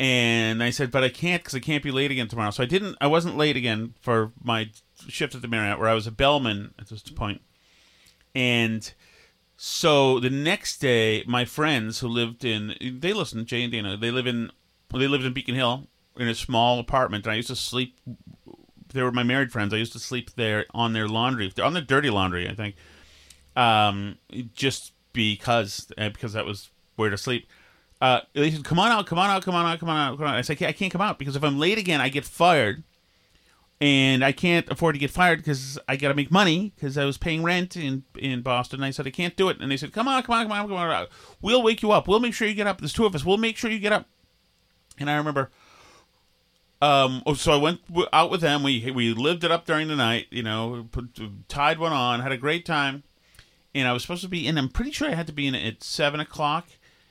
And 0.00 0.62
I 0.62 0.70
said, 0.70 0.90
"But 0.90 1.04
I 1.04 1.10
can't 1.10 1.42
because 1.42 1.54
I 1.54 1.60
can't 1.60 1.84
be 1.84 1.90
late 1.90 2.10
again 2.10 2.28
tomorrow." 2.28 2.50
So 2.50 2.62
I 2.62 2.66
didn't. 2.66 2.96
I 3.00 3.06
wasn't 3.06 3.36
late 3.36 3.56
again 3.56 3.94
for 4.00 4.32
my 4.42 4.70
shift 5.06 5.34
at 5.34 5.42
the 5.42 5.48
Marriott, 5.48 5.78
where 5.78 5.88
I 5.88 5.94
was 5.94 6.06
a 6.06 6.12
bellman 6.12 6.72
at 6.78 6.88
this 6.88 7.02
point 7.02 7.42
and 8.34 8.92
so 9.56 10.20
the 10.20 10.30
next 10.30 10.78
day, 10.78 11.24
my 11.26 11.44
friends 11.44 11.98
who 12.00 12.08
lived 12.08 12.44
in 12.44 12.74
they 13.00 13.12
listen 13.12 13.44
Jay 13.44 13.62
and 13.62 13.72
Dana 13.72 13.96
they 13.96 14.10
live 14.10 14.26
in 14.26 14.50
they 14.92 15.08
lived 15.08 15.24
in 15.24 15.32
Beacon 15.32 15.54
Hill 15.54 15.86
in 16.16 16.28
a 16.28 16.34
small 16.34 16.78
apartment, 16.78 17.24
and 17.24 17.32
I 17.32 17.36
used 17.36 17.48
to 17.48 17.56
sleep. 17.56 17.96
They 18.92 19.02
were 19.02 19.12
my 19.12 19.22
married 19.22 19.52
friends. 19.52 19.72
I 19.72 19.76
used 19.76 19.92
to 19.92 19.98
sleep 19.98 20.34
there 20.34 20.64
on 20.72 20.92
their 20.92 21.08
laundry, 21.08 21.52
on 21.62 21.74
their 21.74 21.82
dirty 21.82 22.10
laundry, 22.10 22.48
I 22.48 22.54
think, 22.54 22.74
um, 23.56 24.18
just 24.54 24.92
because 25.12 25.90
uh, 25.98 26.08
because 26.08 26.32
that 26.32 26.46
was 26.46 26.70
where 26.96 27.10
to 27.10 27.18
sleep. 27.18 27.48
Uh, 28.00 28.20
they 28.32 28.50
said, 28.50 28.64
"Come 28.64 28.78
on 28.78 28.90
out, 28.90 29.06
come 29.06 29.18
on 29.18 29.28
out, 29.30 29.42
come 29.42 29.54
on 29.54 29.66
out, 29.66 29.80
come 29.80 29.88
on 29.88 29.96
out, 29.96 30.16
come 30.18 30.26
on 30.26 30.34
out." 30.34 30.38
I 30.38 30.42
said, 30.42 30.62
"I 30.62 30.72
can't 30.72 30.92
come 30.92 31.00
out 31.00 31.18
because 31.18 31.36
if 31.36 31.42
I'm 31.42 31.58
late 31.58 31.78
again, 31.78 32.00
I 32.00 32.08
get 32.08 32.24
fired." 32.24 32.84
And 33.80 34.24
I 34.24 34.32
can't 34.32 34.68
afford 34.70 34.96
to 34.96 34.98
get 34.98 35.10
fired 35.10 35.38
because 35.38 35.78
I 35.88 35.96
got 35.96 36.08
to 36.08 36.14
make 36.14 36.30
money 36.30 36.72
because 36.74 36.98
I 36.98 37.04
was 37.04 37.16
paying 37.16 37.42
rent 37.42 37.76
in 37.76 38.04
in 38.16 38.42
Boston. 38.42 38.82
I 38.82 38.90
said 38.90 39.06
I 39.06 39.10
can't 39.10 39.36
do 39.36 39.48
it, 39.48 39.58
and 39.60 39.70
they 39.70 39.76
said, 39.76 39.92
"Come 39.92 40.08
on, 40.08 40.22
come 40.22 40.34
on, 40.34 40.44
come 40.46 40.52
on, 40.52 40.68
come 40.68 40.76
on. 40.76 41.06
We'll 41.40 41.62
wake 41.62 41.82
you 41.82 41.92
up. 41.92 42.08
We'll 42.08 42.20
make 42.20 42.34
sure 42.34 42.48
you 42.48 42.54
get 42.54 42.66
up. 42.66 42.80
There's 42.80 42.92
two 42.92 43.06
of 43.06 43.14
us. 43.14 43.24
We'll 43.24 43.36
make 43.36 43.56
sure 43.56 43.70
you 43.70 43.78
get 43.78 43.92
up." 43.92 44.06
And 44.98 45.08
I 45.08 45.16
remember, 45.16 45.50
um, 46.82 47.22
oh, 47.24 47.34
so 47.34 47.52
I 47.52 47.56
went 47.56 47.80
out 48.12 48.30
with 48.30 48.40
them. 48.40 48.64
We 48.64 48.90
we 48.90 49.14
lived 49.14 49.44
it 49.44 49.52
up 49.52 49.64
during 49.64 49.86
the 49.86 49.96
night. 49.96 50.26
You 50.30 50.42
know, 50.42 50.88
put, 50.90 51.20
tied 51.48 51.78
one 51.78 51.92
on, 51.92 52.20
had 52.20 52.32
a 52.32 52.36
great 52.36 52.66
time, 52.66 53.04
and 53.74 53.86
I 53.86 53.92
was 53.92 54.02
supposed 54.02 54.22
to 54.22 54.28
be 54.28 54.44
in. 54.44 54.58
I'm 54.58 54.70
pretty 54.70 54.90
sure 54.90 55.08
I 55.08 55.14
had 55.14 55.28
to 55.28 55.32
be 55.32 55.46
in 55.46 55.54
at 55.54 55.84
seven 55.84 56.18
o'clock, 56.18 56.66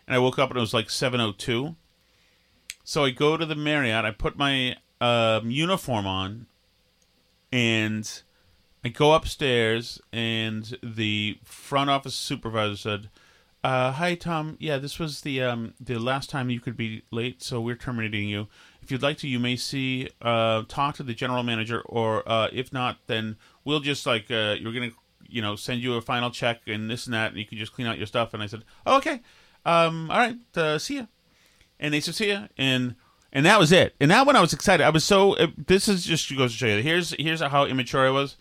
and 0.05 0.13
I 0.13 0.19
woke 0.19 0.37
up 0.37 0.49
and 0.49 0.57
it 0.57 0.61
was 0.61 0.73
like 0.73 0.89
seven 0.89 1.21
o 1.21 1.31
two. 1.31 1.77
So 2.83 3.05
I 3.05 3.11
go 3.11 3.37
to 3.37 3.45
the 3.45 3.55
Marriott. 3.55 4.03
I 4.03 4.11
put 4.11 4.37
my 4.37 4.75
um, 4.99 5.49
uniform 5.49 6.07
on 6.07 6.47
and 7.51 8.21
I 8.83 8.89
go 8.89 9.13
upstairs, 9.13 9.99
and 10.13 10.77
the 10.81 11.39
front 11.43 11.89
office 11.89 12.15
supervisor 12.15 12.77
said, 12.77 13.09
uh, 13.63 13.91
"Hi, 13.93 14.15
Tom. 14.15 14.55
Yeah, 14.59 14.77
this 14.77 14.99
was 14.99 15.21
the 15.21 15.41
um, 15.41 15.73
the 15.79 15.99
last 15.99 16.29
time 16.29 16.49
you 16.49 16.59
could 16.59 16.77
be 16.77 17.03
late, 17.11 17.41
so 17.41 17.59
we're 17.59 17.75
terminating 17.75 18.29
you. 18.29 18.47
If 18.81 18.91
you'd 18.91 19.01
like 19.01 19.17
to, 19.19 19.27
you 19.27 19.39
may 19.39 19.55
see 19.55 20.09
uh, 20.21 20.63
talk 20.67 20.95
to 20.95 21.03
the 21.03 21.13
general 21.13 21.43
manager, 21.43 21.81
or 21.81 22.23
uh, 22.29 22.49
if 22.53 22.71
not, 22.71 22.97
then 23.07 23.35
we'll 23.65 23.79
just 23.79 24.05
like 24.05 24.31
uh, 24.31 24.55
you're 24.59 24.73
gonna 24.73 24.91
you 25.27 25.41
know 25.41 25.55
send 25.55 25.81
you 25.81 25.95
a 25.95 26.01
final 26.01 26.29
check 26.29 26.61
and 26.67 26.89
this 26.89 27.05
and 27.07 27.13
that, 27.13 27.31
and 27.31 27.39
you 27.39 27.45
can 27.45 27.57
just 27.57 27.73
clean 27.73 27.87
out 27.87 27.97
your 27.97 28.07
stuff." 28.07 28.33
And 28.33 28.43
I 28.43 28.45
said, 28.45 28.63
oh, 28.85 28.97
"Okay, 28.97 29.21
um, 29.65 30.09
all 30.11 30.19
right, 30.19 30.37
uh, 30.55 30.77
see 30.77 30.97
ya." 30.97 31.05
And 31.79 31.93
they 31.93 31.99
said, 31.99 32.15
"See 32.15 32.29
ya," 32.29 32.47
and 32.57 32.95
and 33.37 33.45
that 33.45 33.59
was 33.59 33.71
it. 33.71 33.93
And 33.99 34.09
that 34.09 34.25
one 34.25 34.35
I 34.35 34.41
was 34.41 34.51
excited. 34.51 34.83
I 34.83 34.89
was 34.89 35.03
so. 35.03 35.35
Uh, 35.35 35.47
this 35.67 35.87
is 35.87 36.03
just 36.03 36.35
goes 36.35 36.53
to 36.53 36.57
show 36.57 36.65
you. 36.65 36.81
Here's 36.81 37.11
here's 37.19 37.39
how 37.39 37.65
immature 37.65 38.07
I 38.07 38.09
was. 38.09 38.35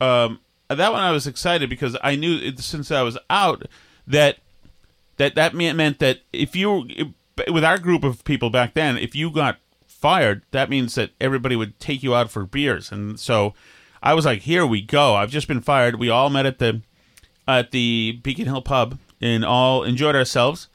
Um, 0.00 0.40
that 0.66 0.90
one 0.90 1.02
I 1.02 1.12
was 1.12 1.28
excited 1.28 1.70
because 1.70 1.96
I 2.02 2.16
knew 2.16 2.38
it, 2.38 2.58
since 2.58 2.90
I 2.90 3.02
was 3.02 3.16
out 3.30 3.66
that 4.08 4.38
that 5.18 5.36
that 5.36 5.54
meant 5.54 5.76
meant 5.76 6.00
that 6.00 6.18
if 6.32 6.56
you 6.56 7.14
with 7.48 7.62
our 7.62 7.78
group 7.78 8.02
of 8.02 8.24
people 8.24 8.50
back 8.50 8.74
then, 8.74 8.98
if 8.98 9.14
you 9.14 9.30
got 9.30 9.58
fired, 9.86 10.42
that 10.50 10.68
means 10.68 10.96
that 10.96 11.10
everybody 11.20 11.54
would 11.54 11.78
take 11.78 12.02
you 12.02 12.12
out 12.12 12.28
for 12.28 12.44
beers, 12.44 12.90
and 12.90 13.20
so 13.20 13.54
I 14.02 14.14
was 14.14 14.24
like, 14.24 14.42
"Here 14.42 14.66
we 14.66 14.82
go! 14.82 15.14
I've 15.14 15.30
just 15.30 15.46
been 15.46 15.60
fired." 15.60 16.00
We 16.00 16.10
all 16.10 16.28
met 16.28 16.44
at 16.44 16.58
the 16.58 16.80
at 17.46 17.70
the 17.70 18.18
Beacon 18.24 18.46
Hill 18.46 18.62
pub 18.62 18.98
and 19.20 19.44
all 19.44 19.84
enjoyed 19.84 20.16
ourselves, 20.16 20.66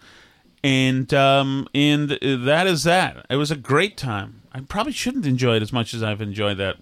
and 0.64 1.14
um, 1.14 1.68
and 1.74 2.10
that 2.22 2.68
is 2.68 2.84
that. 2.84 3.26
It 3.30 3.36
was 3.38 3.52
a 3.52 3.56
great 3.56 3.98
time. 3.98 4.42
I 4.54 4.62
probably 4.62 4.94
shouldn't 4.94 5.26
enjoy 5.26 5.56
it 5.56 5.62
as 5.62 5.72
much 5.72 5.94
as 5.94 6.04
I've 6.04 6.22
enjoyed 6.22 6.58
that. 6.58 6.78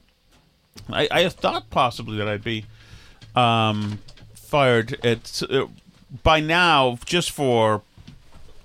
I, 0.89 1.07
I 1.11 1.29
thought 1.29 1.69
possibly 1.69 2.17
that 2.17 2.27
I'd 2.27 2.43
be 2.43 2.65
um, 3.35 3.99
fired 4.33 5.03
at 5.05 5.41
uh, 5.49 5.67
by 6.23 6.39
now 6.39 6.97
just 7.05 7.31
for 7.31 7.81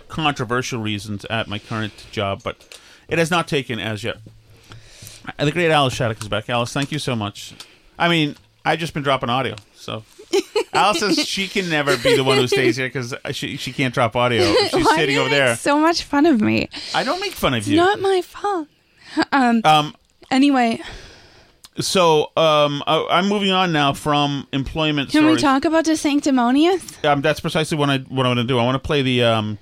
controversial 0.08 0.80
reasons 0.80 1.24
at 1.26 1.48
my 1.48 1.58
current 1.58 2.06
job, 2.12 2.42
but 2.42 2.78
it 3.08 3.18
has 3.18 3.30
not 3.30 3.48
taken 3.48 3.80
as 3.80 4.04
yet. 4.04 4.18
The 5.38 5.52
great 5.52 5.70
Alice 5.70 5.94
Shattuck 5.94 6.20
is 6.20 6.28
back. 6.28 6.50
Alice, 6.50 6.72
thank 6.72 6.92
you 6.92 6.98
so 6.98 7.14
much. 7.14 7.54
I 7.98 8.08
mean, 8.08 8.36
I've 8.64 8.78
just 8.78 8.92
been 8.92 9.02
dropping 9.02 9.30
audio, 9.30 9.56
so 9.74 10.04
Alice 10.72 11.00
says 11.00 11.18
she 11.26 11.48
can 11.48 11.68
never 11.68 11.96
be 11.98 12.16
the 12.16 12.24
one 12.24 12.38
who 12.38 12.46
stays 12.46 12.76
here 12.76 12.86
because 12.88 13.14
she 13.32 13.56
she 13.56 13.72
can't 13.72 13.92
drop 13.92 14.16
audio. 14.16 14.42
She's 14.70 14.72
Why 14.84 14.96
sitting 14.96 15.18
over 15.18 15.28
there. 15.30 15.56
So 15.56 15.78
much 15.78 16.02
fun 16.04 16.26
of 16.26 16.40
me. 16.40 16.68
I 16.94 17.04
don't 17.04 17.20
make 17.20 17.32
fun 17.32 17.54
of 17.54 17.58
It's 17.58 17.68
you. 17.68 17.76
not 17.76 18.00
my 18.00 18.20
fault. 18.22 18.68
Um. 19.32 19.60
Um. 19.64 19.94
Anyway, 20.30 20.80
So, 21.80 22.30
um, 22.36 22.82
I, 22.86 23.06
I'm 23.10 23.28
moving 23.28 23.50
on 23.50 23.72
now 23.72 23.92
from 23.92 24.46
employment 24.52 25.10
can 25.10 25.20
stories. 25.22 25.36
we 25.36 25.42
talk 25.42 25.64
about 25.64 25.84
the 25.84 25.96
sanctimonious? 25.96 27.02
Um, 27.04 27.20
that's 27.22 27.40
precisely 27.40 27.76
what 27.78 27.88
I 27.90 27.98
what 27.98 28.26
I 28.26 28.30
want 28.30 28.38
to 28.40 28.44
do. 28.44 28.58
I 28.58 28.64
want 28.64 28.74
to 28.76 28.86
play 28.86 29.02
the 29.02 29.22
um, 29.24 29.58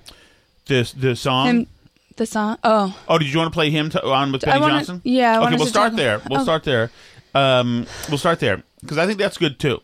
this 0.66 0.92
the 0.92 1.14
song. 1.16 1.46
Him, 1.46 1.66
the 2.16 2.26
song. 2.26 2.58
Oh, 2.62 2.96
Oh, 3.08 3.18
did 3.18 3.32
you 3.32 3.38
want 3.38 3.50
to 3.52 3.54
play 3.54 3.70
him 3.70 3.90
to, 3.90 4.04
on 4.06 4.30
with 4.32 4.42
Benny 4.42 4.60
wanna- 4.60 4.74
Johnson? 4.74 5.00
yeah, 5.04 5.40
Okay, 5.42 5.56
we'll 5.56 5.66
start 5.66 5.92
talk- 5.92 5.96
there. 5.98 6.20
We'll 6.28 6.42
start 6.42 6.64
there. 6.64 6.90
Um, 7.34 7.86
we'll 8.08 8.18
start 8.18 8.40
there 8.40 8.62
because 8.80 8.98
I 8.98 9.06
think 9.06 9.18
that's 9.18 9.38
good 9.38 9.58
too. 9.58 9.80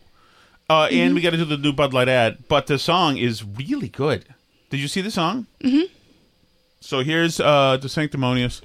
Uh, 0.69 0.87
Mm-hmm. 0.87 0.95
and 0.99 1.15
we 1.15 1.21
got 1.21 1.29
to 1.29 1.37
do 1.37 1.45
the 1.45 1.55
new 1.57 1.71
Bud 1.71 1.93
Light 1.93 2.09
ad, 2.09 2.39
but 2.49 2.67
the 2.67 2.77
song 2.77 3.15
is 3.17 3.41
really 3.43 3.87
good. 3.87 4.25
Did 4.69 4.81
you 4.81 4.89
see 4.89 4.99
the 4.99 5.11
song? 5.11 5.47
hmm 5.61 5.83
So 6.81 6.99
here's 7.03 7.39
uh, 7.39 7.77
the 7.81 7.87
sanctimonious, 7.87 8.61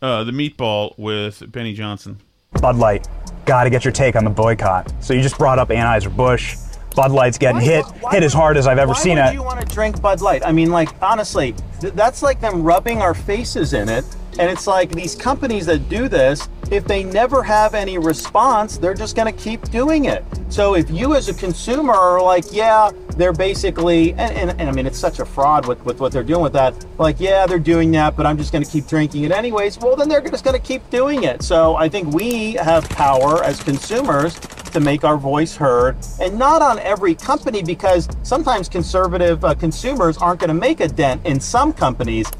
uh, 0.00 0.24
the 0.24 0.32
meatball 0.32 0.98
with 0.98 1.42
Benny 1.52 1.74
Johnson. 1.74 2.20
Bud 2.62 2.76
Light, 2.76 3.06
got 3.44 3.64
to 3.64 3.70
get 3.70 3.84
your 3.84 3.92
take 3.92 4.16
on 4.16 4.24
the 4.24 4.30
boycott. 4.30 4.90
So 5.00 5.12
you 5.12 5.20
just 5.20 5.36
brought 5.36 5.58
up 5.58 5.68
Anheuser-Busch. 5.68 6.56
Bud 6.94 7.10
Light's 7.12 7.36
getting 7.36 7.60
hit, 7.60 7.84
hit 8.10 8.22
as 8.22 8.32
hard 8.32 8.56
as 8.56 8.66
I've 8.66 8.78
ever 8.78 8.92
Why 8.92 8.98
seen 8.98 9.16
would 9.18 9.26
it. 9.26 9.34
you 9.34 9.42
want 9.42 9.60
to 9.60 9.66
drink 9.74 10.00
Bud 10.00 10.22
Light? 10.22 10.42
I 10.42 10.52
mean, 10.52 10.70
like 10.70 10.88
honestly, 11.02 11.54
th- 11.82 11.92
that's 11.92 12.22
like 12.22 12.40
them 12.40 12.62
rubbing 12.62 13.02
our 13.02 13.12
faces 13.12 13.74
in 13.74 13.90
it. 13.90 14.06
And 14.38 14.50
it's 14.50 14.66
like 14.66 14.90
these 14.90 15.14
companies 15.14 15.66
that 15.66 15.88
do 15.88 16.08
this, 16.08 16.48
if 16.70 16.84
they 16.84 17.04
never 17.04 17.42
have 17.42 17.74
any 17.74 17.96
response, 17.96 18.76
they're 18.76 18.94
just 18.94 19.16
going 19.16 19.32
to 19.32 19.42
keep 19.42 19.62
doing 19.70 20.06
it. 20.06 20.24
So 20.48 20.74
if 20.74 20.90
you 20.90 21.14
as 21.14 21.28
a 21.28 21.34
consumer 21.34 21.94
are 21.94 22.20
like, 22.20 22.44
yeah, 22.52 22.90
they're 23.16 23.32
basically, 23.32 24.12
and, 24.12 24.36
and, 24.36 24.60
and 24.60 24.68
I 24.68 24.72
mean, 24.72 24.86
it's 24.86 24.98
such 24.98 25.20
a 25.20 25.24
fraud 25.24 25.66
with, 25.66 25.82
with 25.84 26.00
what 26.00 26.12
they're 26.12 26.22
doing 26.22 26.42
with 26.42 26.52
that. 26.52 26.74
Like, 26.98 27.18
yeah, 27.18 27.46
they're 27.46 27.58
doing 27.58 27.90
that, 27.92 28.16
but 28.16 28.26
I'm 28.26 28.36
just 28.36 28.52
going 28.52 28.64
to 28.64 28.70
keep 28.70 28.86
drinking 28.86 29.24
it 29.24 29.32
anyways. 29.32 29.78
Well, 29.78 29.96
then 29.96 30.08
they're 30.08 30.20
just 30.20 30.44
going 30.44 30.60
to 30.60 30.66
keep 30.66 30.88
doing 30.90 31.24
it. 31.24 31.42
So 31.42 31.76
I 31.76 31.88
think 31.88 32.12
we 32.12 32.54
have 32.54 32.88
power 32.90 33.42
as 33.42 33.62
consumers 33.62 34.38
to 34.72 34.80
make 34.80 35.04
our 35.04 35.16
voice 35.16 35.56
heard 35.56 35.96
and 36.20 36.38
not 36.38 36.60
on 36.60 36.78
every 36.80 37.14
company 37.14 37.62
because 37.62 38.08
sometimes 38.22 38.68
conservative 38.68 39.42
uh, 39.44 39.54
consumers 39.54 40.18
aren't 40.18 40.40
going 40.40 40.48
to 40.48 40.54
make 40.54 40.80
a 40.80 40.88
dent 40.88 41.24
in 41.24 41.40
some 41.40 41.72
companies. 41.72 42.30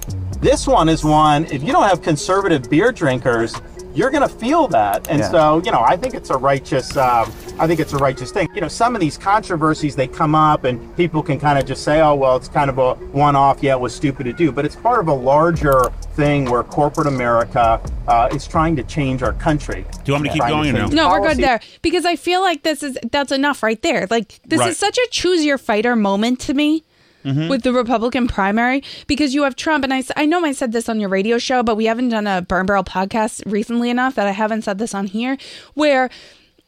This 0.46 0.64
one 0.68 0.88
is 0.88 1.04
one, 1.04 1.44
if 1.46 1.64
you 1.64 1.72
don't 1.72 1.88
have 1.88 2.02
conservative 2.02 2.70
beer 2.70 2.92
drinkers, 2.92 3.60
you're 3.96 4.10
going 4.10 4.22
to 4.22 4.32
feel 4.32 4.68
that. 4.68 5.02
And 5.08 5.18
Yeah. 5.18 5.28
so, 5.32 5.60
you 5.64 5.72
know, 5.72 5.82
I 5.84 5.96
think 5.96 6.14
it's 6.14 6.30
a 6.30 6.36
righteous, 6.36 6.96
um, 6.96 7.32
I 7.58 7.66
think 7.66 7.80
it's 7.80 7.92
a 7.92 7.98
righteous 7.98 8.30
thing. 8.30 8.48
You 8.54 8.60
know, 8.60 8.68
some 8.68 8.94
of 8.94 9.00
these 9.00 9.18
controversies, 9.18 9.96
they 9.96 10.06
come 10.06 10.36
up 10.36 10.62
and 10.62 10.96
people 10.96 11.20
can 11.20 11.40
kind 11.40 11.58
of 11.58 11.66
just 11.66 11.82
say, 11.82 12.00
oh, 12.00 12.14
well, 12.14 12.36
it's 12.36 12.46
kind 12.46 12.70
of 12.70 12.78
a 12.78 12.94
one 13.10 13.34
off. 13.34 13.60
Yeah, 13.60 13.72
it 13.72 13.80
was 13.80 13.92
stupid 13.92 14.22
to 14.26 14.32
do. 14.32 14.52
But 14.52 14.64
it's 14.64 14.76
part 14.76 15.00
of 15.00 15.08
a 15.08 15.14
larger 15.14 15.90
thing 16.14 16.44
where 16.44 16.62
corporate 16.62 17.08
America 17.08 17.80
uh, 18.06 18.28
is 18.30 18.46
trying 18.46 18.76
to 18.76 18.84
change 18.84 19.24
our 19.24 19.32
country. 19.32 19.84
Do 19.90 19.98
you 20.04 20.12
want 20.12 20.22
me 20.22 20.28
to 20.28 20.34
keep 20.34 20.42
Trying 20.42 20.52
going 20.52 20.76
or 20.76 20.78
no? 20.78 20.86
No, 20.86 21.10
we're 21.10 21.26
good 21.26 21.38
there 21.38 21.58
because 21.82 22.04
I 22.04 22.14
feel 22.14 22.40
like 22.40 22.62
this 22.62 22.84
is 22.84 22.96
that's 23.10 23.32
enough 23.32 23.64
right 23.64 23.82
there. 23.82 24.06
Like 24.08 24.38
this 24.46 24.60
Right. 24.60 24.70
is 24.70 24.78
such 24.78 24.96
a 24.96 25.08
choose 25.10 25.44
your 25.44 25.58
fighter 25.58 25.96
moment 25.96 26.38
to 26.42 26.54
me 26.54 26.84
Mm-hmm. 27.26 27.48
with 27.48 27.62
the 27.64 27.72
Republican 27.72 28.28
primary 28.28 28.84
because 29.08 29.34
you 29.34 29.42
have 29.42 29.56
Trump 29.56 29.82
and 29.82 29.92
I, 29.92 30.04
I 30.16 30.26
know 30.26 30.44
I 30.44 30.52
said 30.52 30.70
this 30.70 30.88
on 30.88 31.00
your 31.00 31.08
radio 31.08 31.38
show, 31.38 31.64
but 31.64 31.74
we 31.74 31.86
haven't 31.86 32.10
done 32.10 32.28
a 32.28 32.40
burn 32.40 32.66
barrel 32.66 32.84
podcast 32.84 33.42
recently 33.50 33.90
enough 33.90 34.14
that 34.14 34.28
I 34.28 34.30
haven't 34.30 34.62
said 34.62 34.78
this 34.78 34.94
on 34.94 35.08
here 35.08 35.36
where 35.74 36.08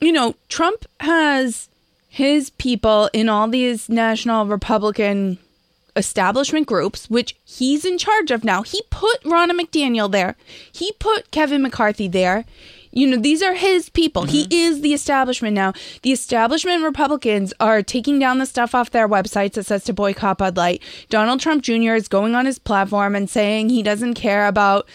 you 0.00 0.10
know 0.10 0.34
Trump 0.48 0.84
has 0.98 1.68
his 2.08 2.50
people 2.50 3.08
in 3.12 3.28
all 3.28 3.46
these 3.46 3.88
national 3.88 4.46
Republican 4.46 5.38
establishment 5.94 6.66
groups, 6.66 7.08
which 7.10 7.36
he's 7.44 7.84
in 7.84 7.98
charge 7.98 8.30
of 8.30 8.44
now. 8.44 8.62
He 8.62 8.82
put 8.90 9.22
Ronna 9.22 9.50
McDaniel 9.50 10.10
there. 10.10 10.36
He 10.72 10.92
put 10.98 11.30
Kevin 11.30 11.62
McCarthy 11.62 12.08
there. 12.08 12.44
You 12.90 13.06
know, 13.06 13.16
these 13.16 13.42
are 13.42 13.54
his 13.54 13.88
people. 13.88 14.24
He 14.24 14.44
mm-hmm. 14.44 14.52
is 14.52 14.80
the 14.80 14.94
establishment 14.94 15.54
now. 15.54 15.72
The 16.02 16.12
establishment 16.12 16.84
Republicans 16.84 17.52
are 17.60 17.82
taking 17.82 18.18
down 18.18 18.38
the 18.38 18.46
stuff 18.46 18.74
off 18.74 18.90
their 18.90 19.08
websites 19.08 19.54
that 19.54 19.66
says 19.66 19.84
to 19.84 19.92
boycott 19.92 20.38
Bud 20.38 20.56
Light. 20.56 20.82
Donald 21.08 21.40
Trump 21.40 21.62
Jr. 21.62 21.94
is 21.94 22.08
going 22.08 22.34
on 22.34 22.46
his 22.46 22.58
platform 22.58 23.14
and 23.14 23.28
saying 23.28 23.68
he 23.68 23.82
doesn't 23.82 24.14
care 24.14 24.46
about 24.46 24.88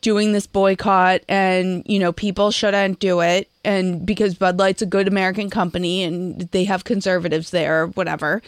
doing 0.00 0.32
this 0.32 0.46
boycott 0.46 1.20
and 1.28 1.82
you 1.86 1.98
know 1.98 2.12
people 2.12 2.52
shouldn't 2.52 3.00
do 3.00 3.20
it 3.20 3.50
and 3.64 4.06
because 4.06 4.34
Bud 4.34 4.56
Light's 4.56 4.82
a 4.82 4.86
good 4.86 5.08
American 5.08 5.50
company 5.50 6.04
and 6.04 6.42
they 6.52 6.62
have 6.62 6.84
conservatives 6.84 7.50
there 7.50 7.82
or 7.82 7.86
whatever 7.88 8.40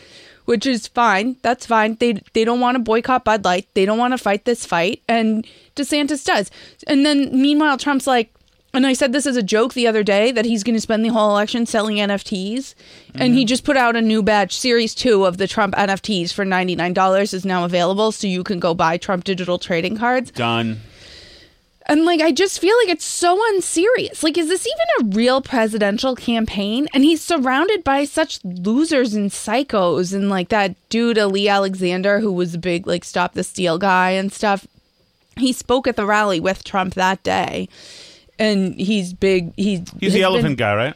which 0.45 0.67
is 0.67 0.87
fine 0.87 1.37
that's 1.43 1.67
fine 1.67 1.97
they 1.97 2.13
they 2.33 2.45
don't 2.45 2.61
want 2.61 2.77
to 2.77 2.79
boycott 2.79 3.25
Bud 3.25 3.45
Light 3.45 3.67
they 3.75 3.85
don't 3.85 3.99
want 3.99 4.13
to 4.13 4.19
fight 4.19 4.45
this 4.45 4.65
fight 4.65 5.03
and 5.09 5.45
DeSantis 5.75 6.25
does 6.25 6.51
and 6.87 7.05
then 7.05 7.31
meanwhile 7.33 7.77
Trump's 7.77 8.07
like 8.07 8.33
and 8.75 8.87
I 8.87 8.93
said 8.93 9.13
this 9.13 9.27
as 9.27 9.37
a 9.37 9.43
joke 9.43 9.75
the 9.75 9.87
other 9.87 10.03
day 10.03 10.31
that 10.31 10.45
he's 10.45 10.63
going 10.63 10.75
to 10.75 10.81
spend 10.81 11.05
the 11.05 11.09
whole 11.09 11.31
election 11.31 11.65
selling 11.65 11.97
NFTs. 11.97 12.75
And 13.15 13.35
he 13.35 13.41
mm-hmm. 13.41 13.47
just 13.47 13.65
put 13.65 13.77
out 13.77 13.97
a 13.97 14.03
new 14.03 14.23
batch, 14.23 14.57
Series 14.57 14.95
2 14.95 15.25
of 15.25 15.39
the 15.39 15.49
Trump 15.49 15.75
NFTs 15.75 16.33
for 16.33 16.45
$99 16.45 17.35
is 17.35 17.45
now 17.45 17.65
available. 17.65 18.13
So 18.13 18.27
you 18.27 18.45
can 18.45 18.61
go 18.61 18.75
buy 18.75 18.99
Trump 18.99 19.25
digital 19.25 19.59
trading 19.59 19.97
cards. 19.97 20.31
Done. 20.31 20.81
And 21.89 22.05
like, 22.05 22.21
I 22.21 22.33
just 22.33 22.61
feel 22.61 22.77
like 22.83 22.91
it's 22.91 23.07
so 23.07 23.41
unserious. 23.55 24.23
Like, 24.23 24.37
is 24.37 24.49
this 24.49 24.67
even 24.67 25.13
a 25.13 25.17
real 25.17 25.41
presidential 25.41 26.15
campaign? 26.15 26.87
And 26.93 27.03
he's 27.03 27.23
surrounded 27.23 27.83
by 27.83 28.05
such 28.05 28.45
losers 28.45 29.15
and 29.15 29.31
psychos, 29.31 30.13
and 30.13 30.29
like 30.29 30.51
that 30.51 30.77
dude 30.91 31.19
Ali 31.19 31.49
Alexander, 31.49 32.21
who 32.21 32.31
was 32.31 32.55
a 32.55 32.59
big 32.59 32.87
like 32.87 33.05
stop 33.05 33.33
the 33.33 33.43
steal 33.43 33.79
guy 33.79 34.11
and 34.11 34.31
stuff. 34.31 34.67
He 35.39 35.55
spoke 35.55 35.87
at 35.87 35.97
the 35.97 36.05
rally 36.05 36.41
with 36.41 36.63
Trump 36.63 36.93
that 36.95 37.23
day, 37.23 37.71
and 38.39 38.75
he's 38.79 39.13
big. 39.13 39.53
He's 39.57 39.83
He's 40.01 40.13
the 40.13 40.23
elephant 40.23 40.59
guy, 40.59 40.75
right? 40.75 40.95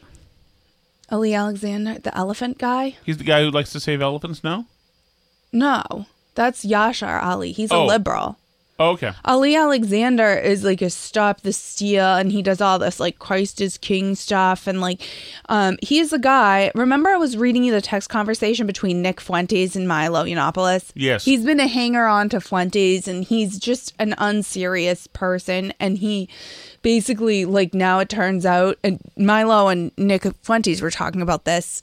Ali 1.10 1.34
Alexander, 1.34 1.98
the 1.98 2.16
elephant 2.16 2.58
guy. 2.58 2.96
He's 3.04 3.18
the 3.18 3.24
guy 3.24 3.42
who 3.42 3.50
likes 3.50 3.72
to 3.72 3.80
save 3.80 4.00
elephants. 4.00 4.42
No. 4.42 4.66
No, 5.52 6.06
that's 6.34 6.64
Yashar 6.64 7.22
Ali. 7.22 7.52
He's 7.52 7.70
a 7.70 7.74
Oh. 7.74 7.86
liberal. 7.86 8.38
Oh, 8.78 8.92
okay. 8.92 9.12
Ali 9.24 9.54
Alexander 9.54 10.32
is 10.32 10.64
like 10.64 10.80
a 10.80 10.88
stop 10.88 11.42
the 11.42 11.52
steal 11.52 12.16
and 12.16 12.32
he 12.32 12.40
does 12.42 12.60
all 12.62 12.78
this 12.78 12.98
like 12.98 13.18
Christ 13.18 13.60
is 13.60 13.76
king 13.78 14.14
stuff 14.16 14.66
and 14.66 14.80
like 14.80 15.02
um 15.50 15.76
he 15.82 15.98
is 16.00 16.10
the 16.10 16.18
guy 16.18 16.72
remember 16.74 17.10
I 17.10 17.16
was 17.16 17.36
reading 17.36 17.62
you 17.62 17.70
the 17.70 17.82
text 17.82 18.08
conversation 18.08 18.66
between 18.66 19.02
Nick 19.02 19.20
Fuentes 19.20 19.76
and 19.76 19.86
Milo 19.86 20.24
Yiannopoulos 20.24 20.90
Yes. 20.94 21.24
he's 21.26 21.44
been 21.44 21.60
a 21.60 21.68
hanger 21.68 22.06
on 22.06 22.30
to 22.30 22.40
Fuentes 22.40 23.06
and 23.06 23.22
he's 23.22 23.58
just 23.58 23.92
an 24.00 24.14
unserious 24.18 25.06
person 25.06 25.74
and 25.78 25.98
he 25.98 26.28
basically 26.82 27.44
like 27.44 27.72
now 27.74 27.98
it 28.00 28.08
turns 28.08 28.44
out 28.44 28.76
and 28.82 28.98
Milo 29.16 29.68
and 29.68 29.92
Nick 29.96 30.24
Fuentes 30.42 30.82
were 30.82 30.90
talking 30.90 31.22
about 31.22 31.44
this 31.44 31.82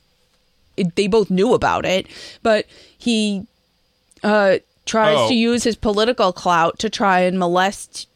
it, 0.78 0.96
they 0.96 1.08
both 1.08 1.30
knew 1.30 1.54
about 1.54 1.86
it 1.86 2.08
but 2.44 2.66
he 2.98 3.46
uh 4.24 4.58
tries 4.86 5.18
Oh. 5.18 5.28
to 5.30 5.36
use 5.36 5.64
his 5.64 5.76
political 5.76 6.34
clout 6.34 6.80
to 6.80 6.90
try 6.90 7.22
and 7.22 7.40
molest 7.40 8.08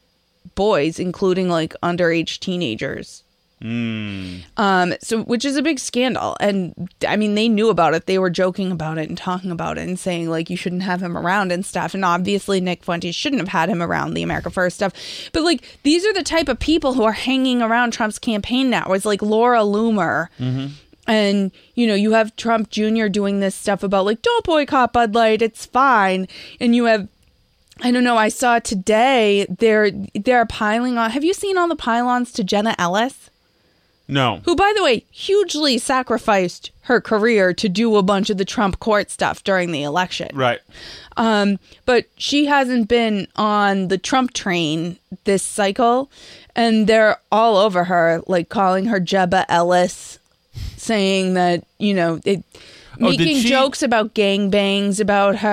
boys 0.55 0.99
including 0.99 1.49
like 1.49 1.73
underage 1.81 2.39
teenagers 2.39 3.22
Mm. 3.63 4.43
Um, 4.57 4.93
so 5.01 5.23
which 5.23 5.45
is 5.45 5.55
a 5.55 5.61
big 5.61 5.79
scandal, 5.79 6.35
and 6.41 6.89
I 7.07 7.15
mean 7.15 7.35
they 7.35 7.47
knew 7.47 7.69
about 7.69 7.93
it. 7.93 8.07
They 8.07 8.19
were 8.19 8.29
joking 8.29 8.71
about 8.71 8.97
it 8.97 9.07
and 9.07 9.17
talking 9.17 9.51
about 9.51 9.77
it 9.77 9.87
and 9.87 9.97
saying 9.97 10.29
like 10.29 10.49
you 10.49 10.57
shouldn't 10.57 10.83
have 10.83 11.01
him 11.01 11.17
around 11.17 11.53
and 11.53 11.65
stuff. 11.65 11.93
And 11.93 12.03
obviously 12.03 12.59
Nick 12.59 12.83
Fuentes 12.83 13.15
shouldn't 13.15 13.39
have 13.39 13.47
had 13.47 13.69
him 13.69 13.81
around 13.81 14.13
the 14.13 14.23
America 14.23 14.49
First 14.49 14.75
stuff. 14.75 14.93
But 15.31 15.43
like 15.43 15.79
these 15.83 16.05
are 16.05 16.13
the 16.13 16.23
type 16.23 16.49
of 16.49 16.59
people 16.59 16.93
who 16.93 17.03
are 17.03 17.13
hanging 17.13 17.61
around 17.61 17.91
Trump's 17.91 18.19
campaign 18.19 18.69
now. 18.69 18.91
It's 18.91 19.05
like 19.05 19.21
Laura 19.21 19.59
Loomer. 19.59 20.27
Mm-hmm. 20.39 20.73
And 21.07 21.51
you 21.75 21.87
know, 21.87 21.95
you 21.95 22.11
have 22.13 22.35
Trump 22.35 22.69
Jr. 22.69 23.07
doing 23.07 23.39
this 23.39 23.55
stuff 23.55 23.81
about 23.81 24.05
like 24.05 24.21
don't 24.21 24.43
boycott 24.43 24.91
Bud 24.91 25.15
Light, 25.15 25.41
it's 25.41 25.65
fine. 25.65 26.27
And 26.59 26.75
you 26.75 26.85
have 26.85 27.07
I 27.81 27.91
don't 27.91 28.03
know, 28.03 28.17
I 28.17 28.27
saw 28.27 28.59
today 28.59 29.47
they're 29.49 29.91
they're 30.13 30.45
piling 30.45 30.97
on 30.97 31.11
have 31.11 31.23
you 31.23 31.33
seen 31.33 31.57
all 31.57 31.69
the 31.69 31.77
pylons 31.77 32.33
to 32.33 32.43
Jenna 32.43 32.75
Ellis? 32.77 33.29
No. 34.07 34.41
Who 34.45 34.55
by 34.55 34.73
the 34.75 34.83
way, 34.83 35.05
hugely 35.11 35.77
sacrificed 35.77 36.71
her 36.83 36.99
career 36.99 37.53
to 37.53 37.69
do 37.69 37.95
a 37.95 38.03
bunch 38.03 38.29
of 38.29 38.37
the 38.37 38.45
Trump 38.45 38.79
court 38.79 39.09
stuff 39.09 39.43
during 39.43 39.71
the 39.71 39.83
election. 39.83 40.29
Right. 40.33 40.59
Um, 41.15 41.59
but 41.85 42.05
she 42.17 42.45
hasn't 42.45 42.87
been 42.89 43.27
on 43.35 43.87
the 43.87 43.97
Trump 43.97 44.33
train 44.33 44.97
this 45.23 45.43
cycle, 45.43 46.11
and 46.55 46.87
they're 46.87 47.17
all 47.31 47.57
over 47.57 47.85
her, 47.85 48.21
like 48.27 48.49
calling 48.49 48.85
her 48.85 48.99
Jebba 48.99 49.45
Ellis, 49.47 50.19
saying 50.75 51.35
that 51.35 51.63
you 51.77 51.93
know 51.93 52.19
it. 52.25 52.43
Oh, 53.05 53.09
Making 53.09 53.37
she- 53.41 53.49
jokes 53.49 53.81
about 53.83 54.13
gangbangs 54.13 54.99
about 54.99 55.37
her 55.37 55.49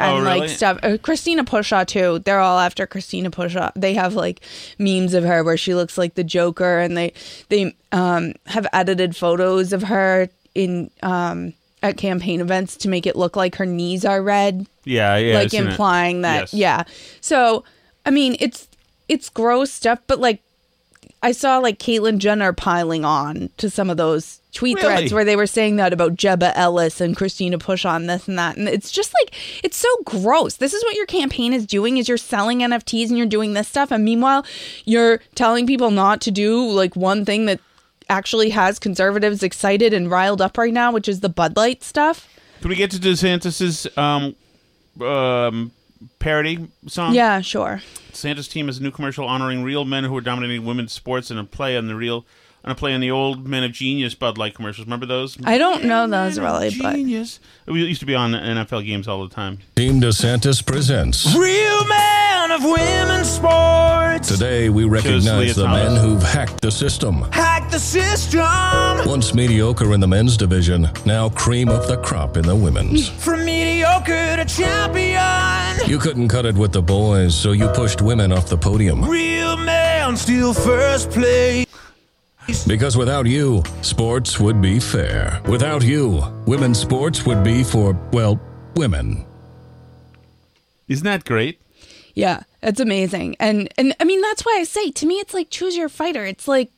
and 0.00 0.20
Oh, 0.20 0.22
like 0.38 0.48
stuff. 0.48 0.78
Uh, 0.82 0.96
Christina 1.02 1.44
Pushaw 1.44 1.86
too. 1.86 2.18
They're 2.20 2.40
all 2.40 2.58
after 2.58 2.86
Christina 2.86 3.30
Pushaw. 3.30 3.70
They 3.76 3.94
have 3.94 4.14
like 4.14 4.40
memes 4.78 5.14
of 5.14 5.24
her 5.24 5.44
where 5.44 5.56
she 5.56 5.74
looks 5.74 5.98
like 5.98 6.14
the 6.14 6.24
Joker, 6.24 6.78
and 6.78 6.96
they 6.96 7.12
they 7.48 7.74
um, 7.92 8.32
have 8.46 8.66
edited 8.72 9.14
photos 9.16 9.72
of 9.72 9.82
her 9.84 10.28
in 10.54 10.90
um, 11.02 11.52
at 11.82 11.96
campaign 11.96 12.40
events 12.40 12.76
to 12.78 12.88
make 12.88 13.06
it 13.06 13.16
look 13.16 13.36
like 13.36 13.56
her 13.56 13.66
knees 13.66 14.04
are 14.04 14.22
red 14.22 14.66
Yeah, 14.84 15.16
yeah. 15.16 15.34
Like 15.34 15.50
seen 15.50 15.64
it. 15.66 15.70
implying 15.70 16.22
that 16.22 16.52
Yes. 16.52 16.54
yeah 16.54 16.82
so 17.20 17.62
i 18.06 18.10
mean 18.10 18.36
it's 18.40 18.68
it's 19.06 19.28
gross 19.28 19.70
stuff 19.70 19.98
but 20.06 20.18
like 20.18 20.40
i 21.24 21.32
saw 21.32 21.58
like 21.58 21.78
caitlyn 21.78 22.18
jenner 22.18 22.52
piling 22.52 23.04
on 23.04 23.50
to 23.56 23.68
some 23.68 23.90
of 23.90 23.96
those 23.96 24.40
tweet 24.52 24.76
Really? 24.76 24.86
threads 24.86 25.12
where 25.12 25.24
they 25.24 25.34
were 25.34 25.48
saying 25.48 25.76
that 25.76 25.92
about 25.92 26.14
jebba 26.14 26.52
ellis 26.54 27.00
and 27.00 27.16
christina 27.16 27.58
pushaw 27.58 28.06
this 28.06 28.28
and 28.28 28.38
that. 28.38 28.56
And 28.56 28.68
it's 28.68 28.92
just 28.92 29.12
like 29.20 29.34
it's 29.64 29.76
so 29.76 29.88
gross. 30.04 30.56
This 30.58 30.72
is 30.72 30.84
what 30.84 30.94
your 30.94 31.06
campaign 31.06 31.52
is 31.52 31.66
doing 31.66 31.96
is 31.96 32.08
you're 32.08 32.16
selling 32.16 32.60
nfts 32.60 33.08
and 33.08 33.18
you're 33.18 33.26
doing 33.26 33.54
this 33.54 33.66
stuff. 33.66 33.90
And 33.90 34.04
meanwhile 34.04 34.46
you're 34.84 35.18
telling 35.34 35.66
people 35.66 35.90
not 35.90 36.20
to 36.20 36.30
do 36.30 36.64
like 36.70 36.94
one 36.94 37.24
thing 37.24 37.46
that 37.46 37.58
actually 38.08 38.50
has 38.50 38.78
conservatives 38.78 39.42
excited 39.42 39.92
and 39.92 40.08
riled 40.10 40.40
up 40.40 40.56
right 40.56 40.72
now 40.72 40.92
which 40.92 41.08
is 41.08 41.18
the 41.18 41.28
bud 41.28 41.56
light 41.56 41.82
stuff. 41.82 42.28
Can 42.60 42.68
we 42.68 42.76
get 42.76 42.92
to 42.92 42.98
DeSantis's 42.98 43.88
um, 43.98 44.36
um, 45.04 45.72
parody 46.18 46.68
song? 46.86 47.14
yeah 47.14 47.40
sure 47.40 47.82
DeSantis 48.12 48.48
team 48.50 48.66
has 48.66 48.78
a 48.78 48.82
new 48.82 48.90
commercial 48.90 49.26
honoring 49.26 49.62
real 49.62 49.84
men 49.84 50.04
who 50.04 50.16
are 50.16 50.20
dominating 50.20 50.64
women's 50.64 50.92
sports 50.92 51.30
and 51.30 51.38
a 51.40 51.44
play 51.44 51.76
on 51.76 51.86
the 51.86 51.94
real 51.94 52.24
on 52.64 52.70
a 52.70 52.74
play 52.74 52.94
on 52.94 53.00
the 53.00 53.10
old 53.10 53.46
Men 53.46 53.62
of 53.62 53.72
Genius 53.72 54.14
Bud 54.14 54.38
Light 54.38 54.54
commercials. 54.54 54.86
Remember 54.86 55.04
those? 55.04 55.36
i 55.44 55.58
don't 55.58 55.84
know 55.84 56.06
those 56.06 56.38
really 56.38 56.70
but 56.80 56.94
Genius. 56.94 57.38
It 57.66 57.74
used 57.74 58.00
to 58.00 58.06
be 58.06 58.14
on 58.14 58.32
NFL 58.32 58.86
games 58.86 59.06
all 59.06 59.26
the 59.26 59.34
time. 59.34 59.58
Team 59.76 60.00
DeSantis 60.00 60.64
presents. 60.64 61.36
Real 61.36 61.84
man 61.86 62.13
of 62.54 62.62
women's 62.62 63.28
sports. 63.28 64.28
Today 64.28 64.68
we 64.68 64.84
recognize 64.84 65.56
the 65.56 65.66
men 65.66 65.96
who've 65.96 66.22
hacked 66.22 66.60
the 66.60 66.70
system. 66.70 67.22
Hack 67.32 67.68
the 67.68 67.80
system. 67.80 68.40
Once 69.08 69.34
mediocre 69.34 69.92
in 69.92 69.98
the 69.98 70.06
men's 70.06 70.36
division, 70.36 70.88
now 71.04 71.28
cream 71.30 71.68
of 71.68 71.88
the 71.88 71.96
crop 71.96 72.36
in 72.36 72.44
the 72.44 72.54
women's. 72.54 73.08
From 73.08 73.44
mediocre 73.44 74.36
to 74.36 74.44
champion. 74.44 75.90
You 75.90 75.98
couldn't 75.98 76.28
cut 76.28 76.46
it 76.46 76.54
with 76.54 76.72
the 76.72 76.82
boys, 76.82 77.34
so 77.34 77.50
you 77.50 77.66
pushed 77.68 78.00
women 78.00 78.30
off 78.30 78.48
the 78.48 78.56
podium. 78.56 79.04
Real 79.04 79.56
man 79.56 80.16
still 80.16 80.54
first 80.54 81.10
place. 81.10 81.66
Because 82.68 82.96
without 82.96 83.26
you, 83.26 83.64
sports 83.82 84.38
would 84.38 84.62
be 84.62 84.78
fair. 84.78 85.40
Without 85.48 85.82
you, 85.82 86.22
women's 86.46 86.78
sports 86.78 87.26
would 87.26 87.42
be 87.42 87.64
for, 87.64 87.98
well, 88.12 88.40
women. 88.76 89.26
Isn't 90.86 91.04
that 91.04 91.24
great? 91.24 91.58
Yeah, 92.14 92.42
it's 92.62 92.80
amazing. 92.80 93.36
And 93.40 93.68
and 93.76 93.94
I 94.00 94.04
mean 94.04 94.20
that's 94.20 94.44
why 94.44 94.58
I 94.60 94.64
say 94.64 94.90
to 94.92 95.06
me 95.06 95.16
it's 95.16 95.34
like 95.34 95.50
choose 95.50 95.76
your 95.76 95.88
fighter. 95.88 96.24
It's 96.24 96.48
like 96.48 96.70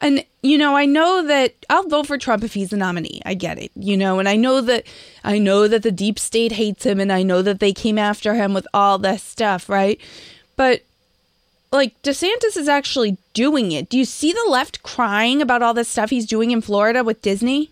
and 0.00 0.24
you 0.42 0.56
know, 0.56 0.76
I 0.76 0.86
know 0.86 1.26
that 1.26 1.54
I'll 1.68 1.86
vote 1.88 2.06
for 2.06 2.16
Trump 2.16 2.42
if 2.42 2.54
he's 2.54 2.70
the 2.70 2.76
nominee. 2.76 3.20
I 3.26 3.34
get 3.34 3.58
it. 3.58 3.70
You 3.74 3.96
know, 3.96 4.18
and 4.18 4.28
I 4.28 4.36
know 4.36 4.60
that 4.62 4.84
I 5.24 5.38
know 5.38 5.68
that 5.68 5.82
the 5.82 5.90
deep 5.90 6.18
state 6.18 6.52
hates 6.52 6.86
him 6.86 7.00
and 7.00 7.12
I 7.12 7.22
know 7.22 7.42
that 7.42 7.60
they 7.60 7.72
came 7.72 7.98
after 7.98 8.34
him 8.34 8.54
with 8.54 8.66
all 8.72 8.98
this 8.98 9.22
stuff, 9.22 9.68
right? 9.68 10.00
But 10.56 10.82
like 11.72 12.00
DeSantis 12.02 12.56
is 12.56 12.68
actually 12.68 13.16
doing 13.34 13.72
it. 13.72 13.88
Do 13.88 13.98
you 13.98 14.04
see 14.04 14.32
the 14.32 14.46
left 14.48 14.82
crying 14.82 15.42
about 15.42 15.62
all 15.62 15.74
this 15.74 15.88
stuff 15.88 16.10
he's 16.10 16.26
doing 16.26 16.50
in 16.50 16.60
Florida 16.60 17.04
with 17.04 17.22
Disney? 17.22 17.70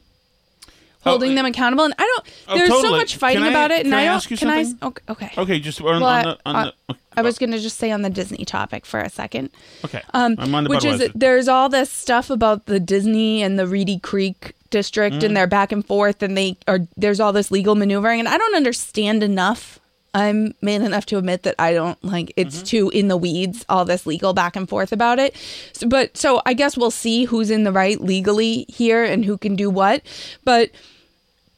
Holding 1.04 1.34
them 1.36 1.46
accountable, 1.46 1.84
and 1.84 1.94
I 1.98 2.02
don't. 2.02 2.34
Oh, 2.48 2.54
there's 2.56 2.68
so 2.82 2.90
much 2.90 3.16
fighting 3.16 3.42
I- 3.44 3.48
about 3.48 3.70
it, 3.70 3.80
and 3.80 3.90
can 3.90 3.94
I 3.94 4.04
don't. 4.04 4.14
ask 4.14 4.30
you 4.30 4.36
can 4.36 4.48
I? 4.48 4.62
something? 4.64 4.88
Okay. 4.88 5.02
okay. 5.26 5.30
Okay, 5.42 5.60
just 5.60 5.80
on, 5.80 6.00
Well, 6.00 6.04
on 6.04 6.22
the. 6.24 6.38
On 6.44 6.56
I, 6.56 6.72
the 6.88 6.96
I 7.16 7.22
was 7.22 7.38
going 7.38 7.50
to 7.52 7.58
just 7.58 7.78
say 7.78 7.90
on 7.90 8.02
the 8.02 8.10
Disney 8.10 8.44
topic 8.44 8.84
for 8.86 9.00
a 9.00 9.08
second. 9.08 9.50
okay. 9.84 10.02
Um, 10.14 10.36
I'm 10.38 10.54
on 10.54 10.64
the 10.64 10.70
which 10.70 10.84
is 10.84 11.10
there's 11.14 11.48
all 11.48 11.68
this 11.68 11.90
stuff 11.90 12.30
about 12.30 12.66
the 12.66 12.78
Disney 12.78 13.42
and 13.42 13.58
the 13.58 13.66
Reedy 13.66 13.98
Creek 13.98 14.52
district 14.70 15.16
Mm. 15.16 15.22
and 15.24 15.36
they're 15.36 15.46
back 15.48 15.72
and 15.72 15.84
forth 15.84 16.22
and 16.22 16.36
they 16.36 16.56
are 16.68 16.80
there's 16.96 17.18
all 17.20 17.32
this 17.32 17.50
legal 17.50 17.74
maneuvering 17.74 18.20
and 18.20 18.28
I 18.28 18.36
don't 18.38 18.54
understand 18.54 19.22
enough. 19.22 19.80
I'm 20.18 20.54
man 20.60 20.82
enough 20.82 21.06
to 21.06 21.18
admit 21.18 21.44
that 21.44 21.54
I 21.58 21.72
don't 21.72 22.02
like 22.04 22.32
it's 22.36 22.56
Mm-hmm. 22.56 22.64
too 22.64 22.90
in 22.90 23.08
the 23.08 23.16
weeds 23.16 23.64
all 23.68 23.84
this 23.84 24.06
legal 24.06 24.34
back 24.34 24.56
and 24.56 24.68
forth 24.68 24.92
about 24.92 25.18
it. 25.18 25.36
So, 25.72 25.88
but 25.88 26.16
so 26.16 26.42
I 26.44 26.54
guess 26.54 26.76
we'll 26.76 26.90
see 26.90 27.24
who's 27.24 27.50
in 27.50 27.64
the 27.64 27.72
right 27.72 28.00
legally 28.00 28.66
here 28.68 29.04
and 29.04 29.24
who 29.24 29.38
can 29.38 29.56
do 29.56 29.70
what. 29.70 30.02
But 30.44 30.70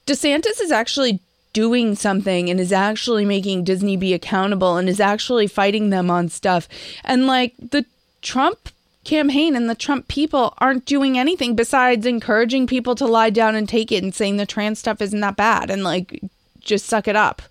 DeSantis 0.07 0.61
is 0.61 0.71
actually 0.71 1.21
doing 1.53 1.95
something 1.95 2.49
and 2.49 2.61
is 2.61 2.73
actually 2.73 3.25
making 3.25 3.65
Disney 3.65 3.97
be 3.97 4.15
accountable 4.15 4.77
and 4.77 4.89
is 4.89 5.01
actually 5.01 5.47
fighting 5.47 5.91
them 5.91 6.11
on 6.11 6.29
stuff. 6.29 6.69
And 7.05 7.27
like 7.27 7.55
the 7.59 7.85
Trump 8.23 8.71
campaign 9.05 9.57
and 9.57 9.69
the 9.69 9.75
Trump 9.75 10.07
people 10.09 10.55
aren't 10.59 10.85
doing 10.85 11.19
anything 11.19 11.57
besides 11.57 12.07
encouraging 12.07 12.67
people 12.67 12.95
to 12.95 13.07
lie 13.07 13.31
down 13.31 13.55
and 13.55 13.69
take 13.69 13.91
it 13.91 14.03
and 14.03 14.15
saying 14.15 14.37
the 14.37 14.47
trans 14.47 14.79
stuff 14.79 15.01
isn't 15.01 15.21
that 15.21 15.37
bad 15.37 15.71
and 15.71 15.83
like 15.83 16.21
just 16.61 16.87
suck 16.87 17.09
it 17.09 17.17
up. 17.17 17.43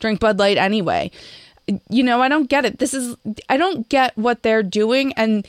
Drink 0.00 0.20
Bud 0.20 0.38
Light 0.38 0.56
anyway. 0.58 1.10
You 1.88 2.02
know, 2.04 2.22
I 2.22 2.28
don't 2.28 2.48
get 2.48 2.64
it. 2.64 2.78
This 2.78 2.94
is 2.94 3.16
I 3.48 3.56
don't 3.56 3.88
get 3.88 4.16
what 4.16 4.42
they're 4.42 4.62
doing 4.62 5.12
and 5.14 5.46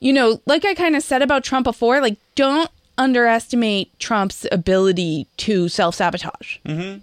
you 0.00 0.12
know, 0.12 0.40
like 0.46 0.64
I 0.64 0.74
kind 0.74 0.94
of 0.94 1.02
said 1.02 1.22
about 1.22 1.42
Trump 1.42 1.64
before, 1.64 2.00
like 2.00 2.16
don't 2.36 2.70
underestimate 2.96 3.96
Trump's 3.98 4.46
ability 4.52 5.26
to 5.38 5.68
self-sabotage 5.68 6.58
Mm-hmm. 6.64 6.98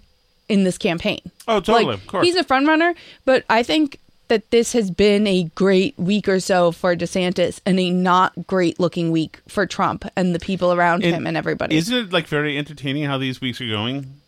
in 0.48 0.64
this 0.64 0.78
campaign. 0.78 1.20
Oh, 1.48 1.60
totally. 1.60 1.84
Like, 1.86 1.94
of 1.98 2.06
course. 2.06 2.26
He's 2.26 2.36
a 2.36 2.44
front 2.44 2.66
runner, 2.66 2.94
but 3.24 3.44
I 3.50 3.62
think 3.62 3.98
that 4.28 4.50
this 4.50 4.72
has 4.72 4.90
been 4.90 5.26
a 5.26 5.44
great 5.54 5.96
week 5.98 6.28
or 6.28 6.40
so 6.40 6.72
for 6.72 6.96
DeSantis 6.96 7.60
and 7.64 7.78
a 7.78 7.90
not 7.90 8.46
great 8.46 8.80
looking 8.80 9.10
week 9.12 9.40
for 9.46 9.66
Trump 9.66 10.04
and 10.16 10.34
the 10.34 10.38
people 10.40 10.72
around 10.72 11.04
And 11.04 11.14
him 11.14 11.26
and 11.26 11.36
everybody. 11.36 11.76
Isn't 11.76 11.96
it 11.96 12.12
like 12.12 12.26
very 12.26 12.56
entertaining 12.58 13.04
how 13.04 13.18
these 13.18 13.40
weeks 13.40 13.60
are 13.60 13.68
going? 13.68 14.20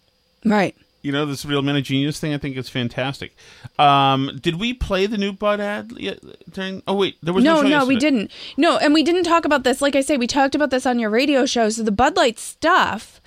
right. 0.44 0.76
You 1.02 1.12
know, 1.12 1.26
this 1.26 1.44
real 1.44 1.62
men 1.62 1.76
of 1.76 1.84
genius 1.84 2.18
thing. 2.18 2.34
I 2.34 2.38
think 2.38 2.56
is 2.56 2.68
fantastic. 2.68 3.36
Um, 3.78 4.38
did 4.40 4.58
we 4.58 4.74
play 4.74 5.06
the 5.06 5.18
new 5.18 5.32
Bud 5.32 5.60
ad 5.60 5.92
yet 5.96 6.20
during? 6.50 6.82
Oh 6.88 6.94
wait, 6.94 7.16
there 7.22 7.32
was 7.32 7.44
no. 7.44 7.56
no, 7.56 7.62
show 7.62 7.68
no, 7.68 7.86
we 7.86 7.96
didn't. 7.96 8.30
No, 8.56 8.78
and 8.78 8.92
we 8.92 9.02
didn't 9.02 9.24
talk 9.24 9.44
about 9.44 9.64
this. 9.64 9.80
Like 9.80 9.94
I 9.94 10.00
say, 10.00 10.16
we 10.16 10.26
talked 10.26 10.54
about 10.54 10.70
this 10.70 10.86
on 10.86 10.98
your 10.98 11.10
radio 11.10 11.46
show. 11.46 11.68
So 11.68 11.82
the 11.82 11.92
Bud 11.92 12.16
Light 12.16 12.38
stuff, 12.38 13.20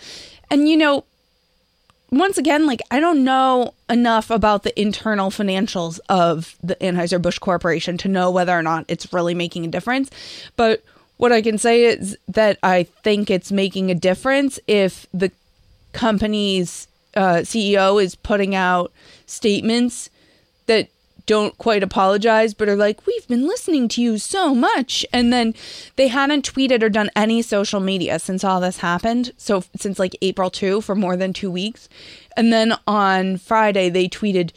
and 0.50 0.68
you 0.68 0.76
know, 0.76 1.06
once 2.12 2.38
again, 2.38 2.68
like 2.68 2.82
I 2.92 3.00
don't 3.00 3.24
know 3.24 3.74
enough 3.90 4.30
about 4.30 4.64
the 4.64 4.80
internal 4.80 5.30
financials 5.30 6.00
of 6.10 6.56
the 6.62 6.76
Anheuser 6.76 7.22
Busch 7.22 7.40
Corporation 7.40 7.98
to 8.00 8.08
know 8.08 8.30
whether 8.30 8.58
or 8.58 8.62
not 8.62 8.86
it's 8.88 9.12
really 9.14 9.34
making 9.34 9.66
a 9.66 9.70
difference. 9.70 10.10
But 10.58 10.84
what 11.18 11.32
I 11.32 11.42
can 11.42 11.58
say 11.58 11.84
is 11.84 12.18
that 12.28 12.58
I 12.64 12.84
think 13.04 13.30
it's 13.30 13.52
making 13.52 13.92
a 13.92 13.96
difference 13.96 14.60
if 14.68 15.06
the 15.14 15.32
company's 15.94 16.88
uh, 17.16 17.42
CEO 17.44 18.02
is 18.02 18.16
putting 18.16 18.56
out 18.56 18.92
statements 19.26 20.10
that 20.68 20.90
don't 21.26 21.58
quite 21.58 21.84
apologize, 21.84 22.54
but 22.54 22.68
are 22.68 22.76
like, 22.76 23.06
we've 23.06 23.28
been 23.28 23.48
listening 23.48 23.88
to 23.90 24.02
you 24.02 24.18
so 24.18 24.56
much. 24.56 25.06
And 25.14 25.32
then 25.32 25.54
they 25.96 26.08
hadn't 26.08 26.52
tweeted 26.52 26.82
or 26.84 26.90
done 26.90 27.10
any 27.16 27.42
social 27.42 27.80
media 27.80 28.20
since 28.20 28.44
all 28.44 28.60
this 28.60 28.78
happened. 28.78 29.32
So, 29.38 29.64
since 29.78 30.00
like 30.00 30.16
April 30.22 30.50
2 30.50 30.82
for 30.82 30.96
more 30.96 31.16
than 31.16 31.32
two 31.32 31.52
weeks. 31.52 31.88
And 32.36 32.52
then 32.52 32.74
on 32.88 33.38
Friday, 33.38 33.90
they 33.90 34.08
tweeted, 34.08 34.52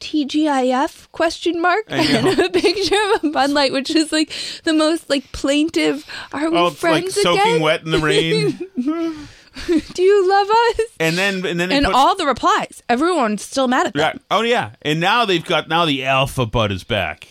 TGIF 0.00 1.10
question 1.12 1.60
mark 1.60 1.84
and 1.88 2.38
a 2.40 2.50
picture 2.50 2.96
of 3.14 3.24
a 3.24 3.30
Bud 3.30 3.50
Light, 3.50 3.72
which 3.72 3.90
is 3.90 4.12
like 4.12 4.30
the 4.64 4.74
most 4.74 5.08
like 5.08 5.30
plaintive. 5.32 6.06
Are 6.32 6.50
we 6.50 6.56
Oh, 6.58 6.66
it's 6.66 6.82
like 6.82 7.02
friends 7.02 7.14
soaking 7.14 7.40
again? 7.40 7.60
wet 7.62 7.82
in 7.82 7.90
the 7.92 7.98
rain. 7.98 8.60
Do 9.94 10.02
you 10.02 10.28
love 10.28 10.48
us? 10.50 10.80
and 11.00 11.16
then 11.16 11.44
and 11.46 11.58
then 11.58 11.68
they 11.70 11.76
And 11.76 11.86
put, 11.86 11.94
all 11.94 12.14
the 12.16 12.26
replies, 12.26 12.82
everyone's 12.88 13.42
still 13.42 13.68
mad 13.68 13.86
at 13.88 13.94
them. 13.94 14.00
Yeah. 14.14 14.18
Oh 14.30 14.42
yeah. 14.42 14.72
And 14.82 15.00
now 15.00 15.24
they've 15.24 15.44
got 15.44 15.68
now 15.68 15.84
the 15.86 16.04
alpha 16.04 16.44
bud 16.46 16.70
is 16.72 16.84
back. 16.84 17.28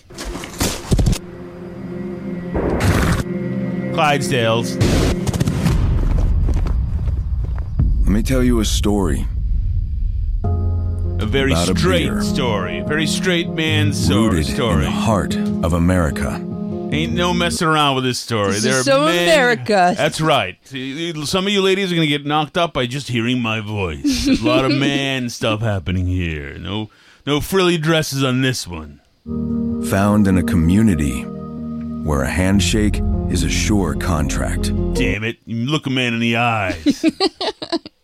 Clydesdales. 3.96 4.76
Let 8.02 8.10
me 8.10 8.24
tell 8.24 8.44
you 8.44 8.60
a 8.60 8.66
story. 8.66 9.26
A 10.44 11.26
very 11.26 11.52
About 11.54 11.70
a 11.70 11.78
straight 11.78 12.04
beer. 12.10 12.22
story. 12.22 12.82
Very 12.88 13.08
straight 13.08 13.50
man's 13.50 14.08
so- 14.08 14.24
Rooted 14.26 14.48
in 14.50 14.56
story. 14.56 14.84
the 14.84 14.92
heart 14.92 15.36
of 15.36 15.74
America. 15.74 16.40
Ain't 16.96 17.14
no 17.14 17.34
messing 17.34 17.68
around 17.68 17.96
with 17.96 18.06
this 18.06 18.20
story. 18.20 18.54
This 18.54 18.64
There 18.64 18.80
is 18.80 18.88
are 18.88 18.92
so 18.92 19.06
men- 19.06 19.24
America. 19.24 19.94
That's 19.98 20.22
right. 20.22 20.58
Some 20.66 21.46
of 21.46 21.52
you 21.52 21.62
ladies 21.62 21.92
are 21.92 21.96
going 21.96 22.08
to 22.08 22.18
get 22.18 22.26
knocked 22.26 22.58
up 22.58 22.74
by 22.74 22.86
just 22.86 23.10
hearing 23.10 23.42
my 23.42 23.60
voice. 23.60 24.28
a 24.28 24.42
lot 24.46 24.64
of 24.64 24.72
man 24.78 25.30
stuff 25.30 25.60
happening 25.60 26.08
here. 26.08 26.58
No, 26.58 26.90
no 27.26 27.42
frilly 27.42 27.78
dresses 27.78 28.24
on 28.24 28.42
this 28.42 28.66
one. 28.66 29.02
Found 29.90 30.26
in 30.28 30.38
a 30.38 30.44
community 30.44 31.24
where 31.24 32.22
a 32.22 32.30
handshake 32.30 33.02
is 33.30 33.44
a 33.44 33.50
sure 33.50 33.96
contract. 33.96 34.72
Damn 34.94 35.24
it! 35.26 35.38
You 35.46 35.66
look 35.66 35.88
a 35.88 35.90
man 35.90 36.14
in 36.14 36.20
the 36.20 36.38
eyes. 36.38 37.04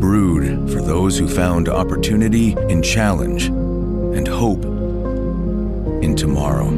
Brewed 0.00 0.70
for 0.70 0.82
those 0.82 1.18
who 1.18 1.28
found 1.28 1.68
opportunity 1.68 2.52
in 2.68 2.82
challenge 2.82 3.46
and 3.46 4.26
hope 4.26 4.64
in 6.02 6.14
tomorrow. 6.16 6.68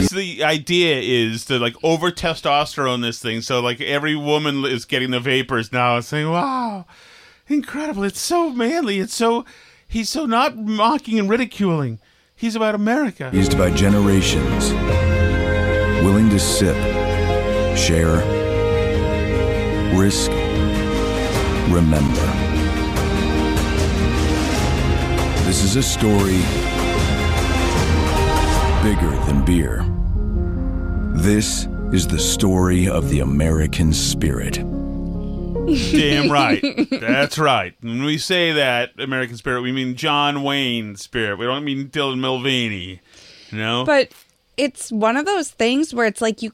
The 0.00 0.44
idea 0.44 1.00
is 1.00 1.44
to 1.46 1.58
like 1.58 1.74
over 1.82 2.10
testosterone 2.10 3.02
this 3.02 3.18
thing, 3.20 3.40
so 3.40 3.60
like 3.60 3.80
every 3.80 4.16
woman 4.16 4.64
is 4.64 4.84
getting 4.84 5.10
the 5.10 5.20
vapors 5.20 5.72
now 5.72 5.96
and 5.96 6.04
saying, 6.04 6.30
"Wow, 6.30 6.86
incredible! 7.46 8.04
It's 8.04 8.20
so 8.20 8.50
manly. 8.50 8.98
It's 8.98 9.14
so 9.14 9.44
he's 9.88 10.08
so 10.08 10.26
not 10.26 10.56
mocking 10.56 11.18
and 11.18 11.28
ridiculing. 11.28 11.98
He's 12.34 12.56
about 12.56 12.74
America." 12.74 13.30
Used 13.32 13.56
by 13.58 13.70
generations, 13.70 14.72
willing 16.02 16.30
to 16.30 16.38
sip, 16.38 16.76
share, 17.76 18.16
risk, 19.94 20.30
remember. 21.70 22.26
This 25.44 25.62
is 25.62 25.76
a 25.76 25.82
story 25.82 26.40
bigger 28.82 29.10
than 29.26 29.44
beer. 29.44 29.84
This 31.22 31.68
is 31.92 32.08
the 32.08 32.18
story 32.18 32.88
of 32.88 33.10
the 33.10 33.20
American 33.20 33.92
spirit. 33.92 34.54
Damn 35.92 36.32
right. 36.32 36.60
That's 36.90 37.38
right. 37.38 37.74
When 37.80 38.02
we 38.02 38.18
say 38.18 38.50
that 38.52 38.90
American 38.98 39.36
spirit, 39.36 39.62
we 39.62 39.70
mean 39.70 39.94
John 39.94 40.42
Wayne 40.42 40.96
spirit. 40.96 41.38
We 41.38 41.46
don't 41.46 41.64
mean 41.64 41.90
Dylan 41.90 42.18
Mulvaney. 42.18 43.00
You 43.50 43.58
know? 43.58 43.84
But 43.84 44.10
it's 44.56 44.90
one 44.90 45.16
of 45.16 45.26
those 45.26 45.52
things 45.52 45.94
where 45.94 46.06
it's 46.06 46.20
like 46.20 46.42
you 46.42 46.52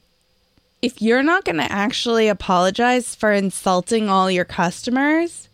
if 0.83 1.01
you're 1.01 1.23
not 1.23 1.45
going 1.45 1.57
to 1.57 1.71
actually 1.71 2.27
apologize 2.27 3.15
for 3.15 3.33
insulting 3.33 4.07
all 4.07 4.29
your 4.29 4.45
customers, 4.45 5.48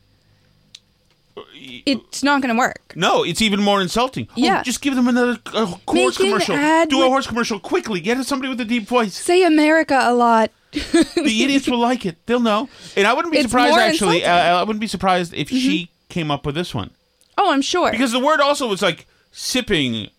it's 1.54 2.24
not 2.24 2.42
going 2.42 2.54
to 2.54 2.58
work. 2.58 2.94
no, 2.96 3.24
it's 3.24 3.42
even 3.42 3.62
more 3.62 3.82
insulting. 3.82 4.28
Oh, 4.32 4.34
Yeah. 4.38 4.64
just 4.64 4.82
give 4.82 4.96
them 4.96 5.08
another 5.08 5.38
uh, 5.48 5.66
horse 5.88 6.18
commercial. 6.18 6.56
Do 6.56 6.62
a 6.62 6.86
with- 6.86 7.08
horse 7.08 7.28
commercial 7.28 7.60
quickly. 7.60 8.00
Get 8.00 8.24
somebody 8.26 8.50
with 8.50 8.60
a 8.62 8.66
deep 8.66 8.88
voice. 8.88 9.16
Say 9.16 9.44
America 9.44 10.00
a 10.04 10.14
lot. 10.14 10.52
the 10.72 11.44
idiots 11.44 11.68
will 11.68 11.80
like 11.80 12.06
it. 12.06 12.18
They'll 12.26 12.40
know. 12.40 12.68
And 12.98 13.08
I 13.08 13.14
wouldn't 13.14 13.32
be 13.34 13.40
It's 13.40 13.50
surprised 13.50 13.72
more 13.72 13.80
actually. 13.80 14.24
Uh, 14.26 14.36
insulting. 14.36 14.54
I 14.56 14.64
wouldn't 14.64 14.82
be 14.82 14.88
surprised 14.88 15.34
if 15.34 15.50
she 15.50 15.90
came 16.10 16.30
up 16.32 16.46
with 16.46 16.56
this 16.56 16.74
one 16.76 16.92
Oh, 17.38 17.52
I'm 17.52 17.62
sure. 17.62 17.92
because 17.92 18.12
the 18.12 18.20
word 18.20 18.40
also 18.42 18.68
was 18.68 18.82
like 18.82 19.06
sipping. 19.32 20.10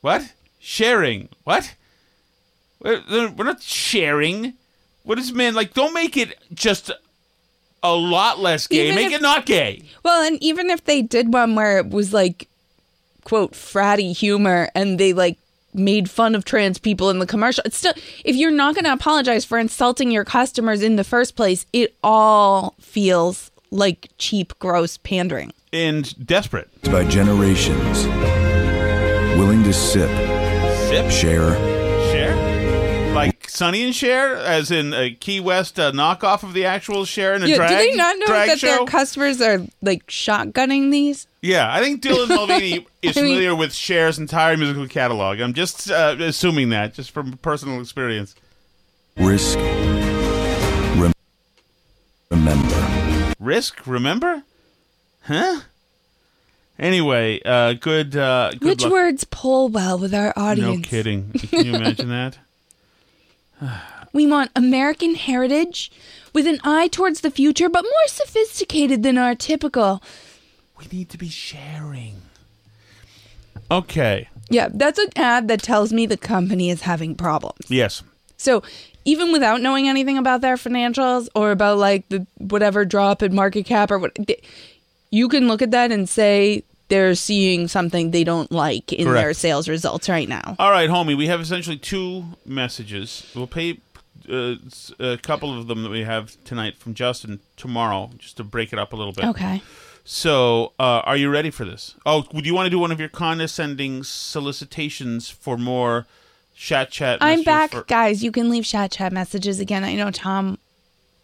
What? 0.00 0.32
Sharing. 0.58 1.28
What? 1.44 1.74
We're, 2.80 3.00
we're 3.30 3.44
not 3.44 3.62
sharing. 3.62 4.54
What 5.04 5.18
is 5.18 5.32
man 5.32 5.54
like? 5.54 5.74
Don't 5.74 5.94
make 5.94 6.16
it 6.16 6.36
just 6.52 6.90
a 7.82 7.94
lot 7.94 8.38
less 8.40 8.66
gay. 8.66 8.84
Even 8.84 8.94
make 8.96 9.06
if- 9.08 9.14
it 9.14 9.22
not 9.22 9.46
gay. 9.46 9.82
Well, 10.02 10.22
and 10.22 10.42
even 10.42 10.70
if 10.70 10.84
they 10.84 11.02
did 11.02 11.32
one 11.32 11.54
where 11.54 11.78
it 11.78 11.90
was 11.90 12.12
like, 12.12 12.48
quote, 13.24 13.52
fratty 13.52 14.16
humor 14.16 14.70
and 14.74 14.98
they 14.98 15.12
like 15.12 15.38
made 15.74 16.10
fun 16.10 16.34
of 16.34 16.44
trans 16.44 16.78
people 16.78 17.08
in 17.10 17.18
the 17.18 17.26
commercial, 17.26 17.62
it's 17.64 17.76
still, 17.78 17.94
if 18.24 18.36
you're 18.36 18.50
not 18.50 18.74
going 18.74 18.84
to 18.84 18.92
apologize 18.92 19.44
for 19.44 19.58
insulting 19.58 20.10
your 20.10 20.24
customers 20.24 20.82
in 20.82 20.96
the 20.96 21.04
first 21.04 21.34
place, 21.36 21.64
it 21.72 21.94
all 22.04 22.74
feels 22.80 23.50
like 23.70 24.10
cheap, 24.18 24.52
gross 24.58 24.98
pandering. 24.98 25.52
And 25.72 26.14
desperate. 26.26 26.68
By 26.84 27.04
generations, 27.04 28.06
willing 29.38 29.62
to 29.64 29.72
sip, 29.72 30.10
Sip. 30.88 31.10
share, 31.10 31.54
Share. 31.54 31.71
Like 33.52 33.56
Sonny 33.58 33.84
and 33.84 33.94
Cher, 33.94 34.34
as 34.36 34.70
in 34.70 34.94
a 34.94 35.10
Key 35.10 35.38
West 35.38 35.78
uh, 35.78 35.92
knockoff 35.92 36.42
of 36.42 36.54
the 36.54 36.64
actual 36.64 37.04
Cher 37.04 37.34
and 37.34 37.44
a 37.44 37.48
Yeah, 37.48 37.56
drag 37.56 37.68
do 37.70 37.76
they 37.76 37.94
not 37.96 38.16
know 38.18 38.26
that 38.28 38.58
show? 38.58 38.66
their 38.66 38.84
customers 38.86 39.42
are 39.42 39.58
like 39.82 40.06
shotgunning 40.06 40.90
these? 40.90 41.26
Yeah, 41.42 41.70
I 41.70 41.80
think 41.80 42.02
Dylan 42.02 42.28
Mulvaney 42.34 42.86
is 43.02 43.16
I 43.16 43.20
mean- 43.20 43.32
familiar 43.34 43.54
with 43.54 43.74
Cher's 43.74 44.18
entire 44.18 44.56
musical 44.56 44.86
catalog. 44.88 45.40
I'm 45.40 45.52
just 45.52 45.90
uh, 45.90 46.16
assuming 46.18 46.70
that, 46.70 46.94
just 46.94 47.10
from 47.10 47.36
personal 47.38 47.78
experience. 47.80 48.34
risk, 49.18 49.58
rem- 49.58 51.12
remember. 52.30 53.34
Risk, 53.38 53.86
remember? 53.86 54.44
Huh? 55.24 55.60
Anyway, 56.78 57.40
uh, 57.44 57.74
good. 57.74 58.16
Uh, 58.16 58.52
good 58.52 58.62
Which 58.64 58.82
luck. 58.82 58.92
words 58.92 59.24
pull 59.24 59.68
well 59.68 59.98
with 59.98 60.14
our 60.14 60.32
audience? 60.36 60.78
No 60.78 60.82
kidding. 60.88 61.32
Can 61.50 61.66
you 61.66 61.74
imagine 61.74 62.08
that? 62.08 62.38
We 64.14 64.26
want 64.26 64.50
American 64.54 65.14
heritage 65.14 65.90
with 66.34 66.46
an 66.46 66.58
eye 66.64 66.88
towards 66.88 67.22
the 67.22 67.30
future, 67.30 67.70
but 67.70 67.82
more 67.82 68.08
sophisticated 68.08 69.02
than 69.02 69.16
our 69.16 69.34
typical. 69.34 70.02
We 70.78 70.84
need 70.92 71.08
to 71.08 71.16
be 71.16 71.30
sharing. 71.30 72.20
Okay. 73.70 74.28
Yeah, 74.50 74.68
that's 74.70 74.98
an 74.98 75.08
ad 75.16 75.48
that 75.48 75.62
tells 75.62 75.94
me 75.94 76.04
the 76.04 76.18
company 76.18 76.68
is 76.68 76.82
having 76.82 77.14
problems. 77.14 77.70
Yes. 77.70 78.02
So 78.36 78.62
even 79.06 79.32
without 79.32 79.62
knowing 79.62 79.88
anything 79.88 80.18
about 80.18 80.42
their 80.42 80.56
financials 80.56 81.28
or 81.34 81.50
about 81.50 81.78
like 81.78 82.06
the 82.10 82.26
whatever 82.36 82.84
drop 82.84 83.22
in 83.22 83.34
market 83.34 83.64
cap 83.64 83.90
or 83.90 83.98
what, 83.98 84.14
th- 84.14 84.44
you 85.10 85.28
can 85.28 85.48
look 85.48 85.62
at 85.62 85.70
that 85.70 85.90
and 85.90 86.06
say 86.08 86.64
they're 86.92 87.14
seeing 87.14 87.68
something 87.68 88.10
they 88.10 88.22
don't 88.22 88.52
like 88.52 88.92
in 88.92 89.10
their 89.10 89.32
sales 89.32 89.66
results 89.66 90.10
right 90.10 90.28
now. 90.28 90.56
All 90.58 90.70
right, 90.70 90.90
homie. 90.90 91.16
We 91.16 91.26
have 91.26 91.40
essentially 91.40 91.78
two 91.78 92.24
messages. 92.44 93.32
We'll 93.34 93.46
pay 93.46 93.78
uh, 94.30 94.56
a 95.00 95.16
couple 95.16 95.58
of 95.58 95.68
them 95.68 95.84
that 95.84 95.88
we 95.88 96.02
have 96.02 96.36
tonight 96.44 96.76
from 96.76 96.92
Justin 96.92 97.40
tomorrow, 97.56 98.10
just 98.18 98.36
to 98.36 98.44
break 98.44 98.74
it 98.74 98.78
up 98.78 98.92
a 98.92 98.96
little 98.96 99.14
bit. 99.14 99.24
Okay. 99.24 99.62
So, 100.04 100.74
uh, 100.78 101.00
are 101.04 101.16
you 101.16 101.30
ready 101.30 101.48
for 101.48 101.64
this? 101.64 101.94
Oh, 102.04 102.24
do 102.24 102.42
you 102.42 102.54
want 102.54 102.66
to 102.66 102.70
do 102.70 102.78
one 102.78 102.92
of 102.92 103.00
your 103.00 103.08
condescending 103.08 104.04
solicitations 104.04 105.30
for 105.30 105.56
more 105.56 106.06
chat 106.54 106.90
chat? 106.90 107.16
I'm 107.22 107.42
back, 107.42 107.70
for- 107.70 107.84
guys. 107.84 108.22
You 108.22 108.30
can 108.30 108.50
leave 108.50 108.66
chat 108.66 108.90
chat 108.90 109.14
messages 109.14 109.60
again. 109.60 109.82
I 109.82 109.94
know 109.94 110.10
Tom 110.10 110.58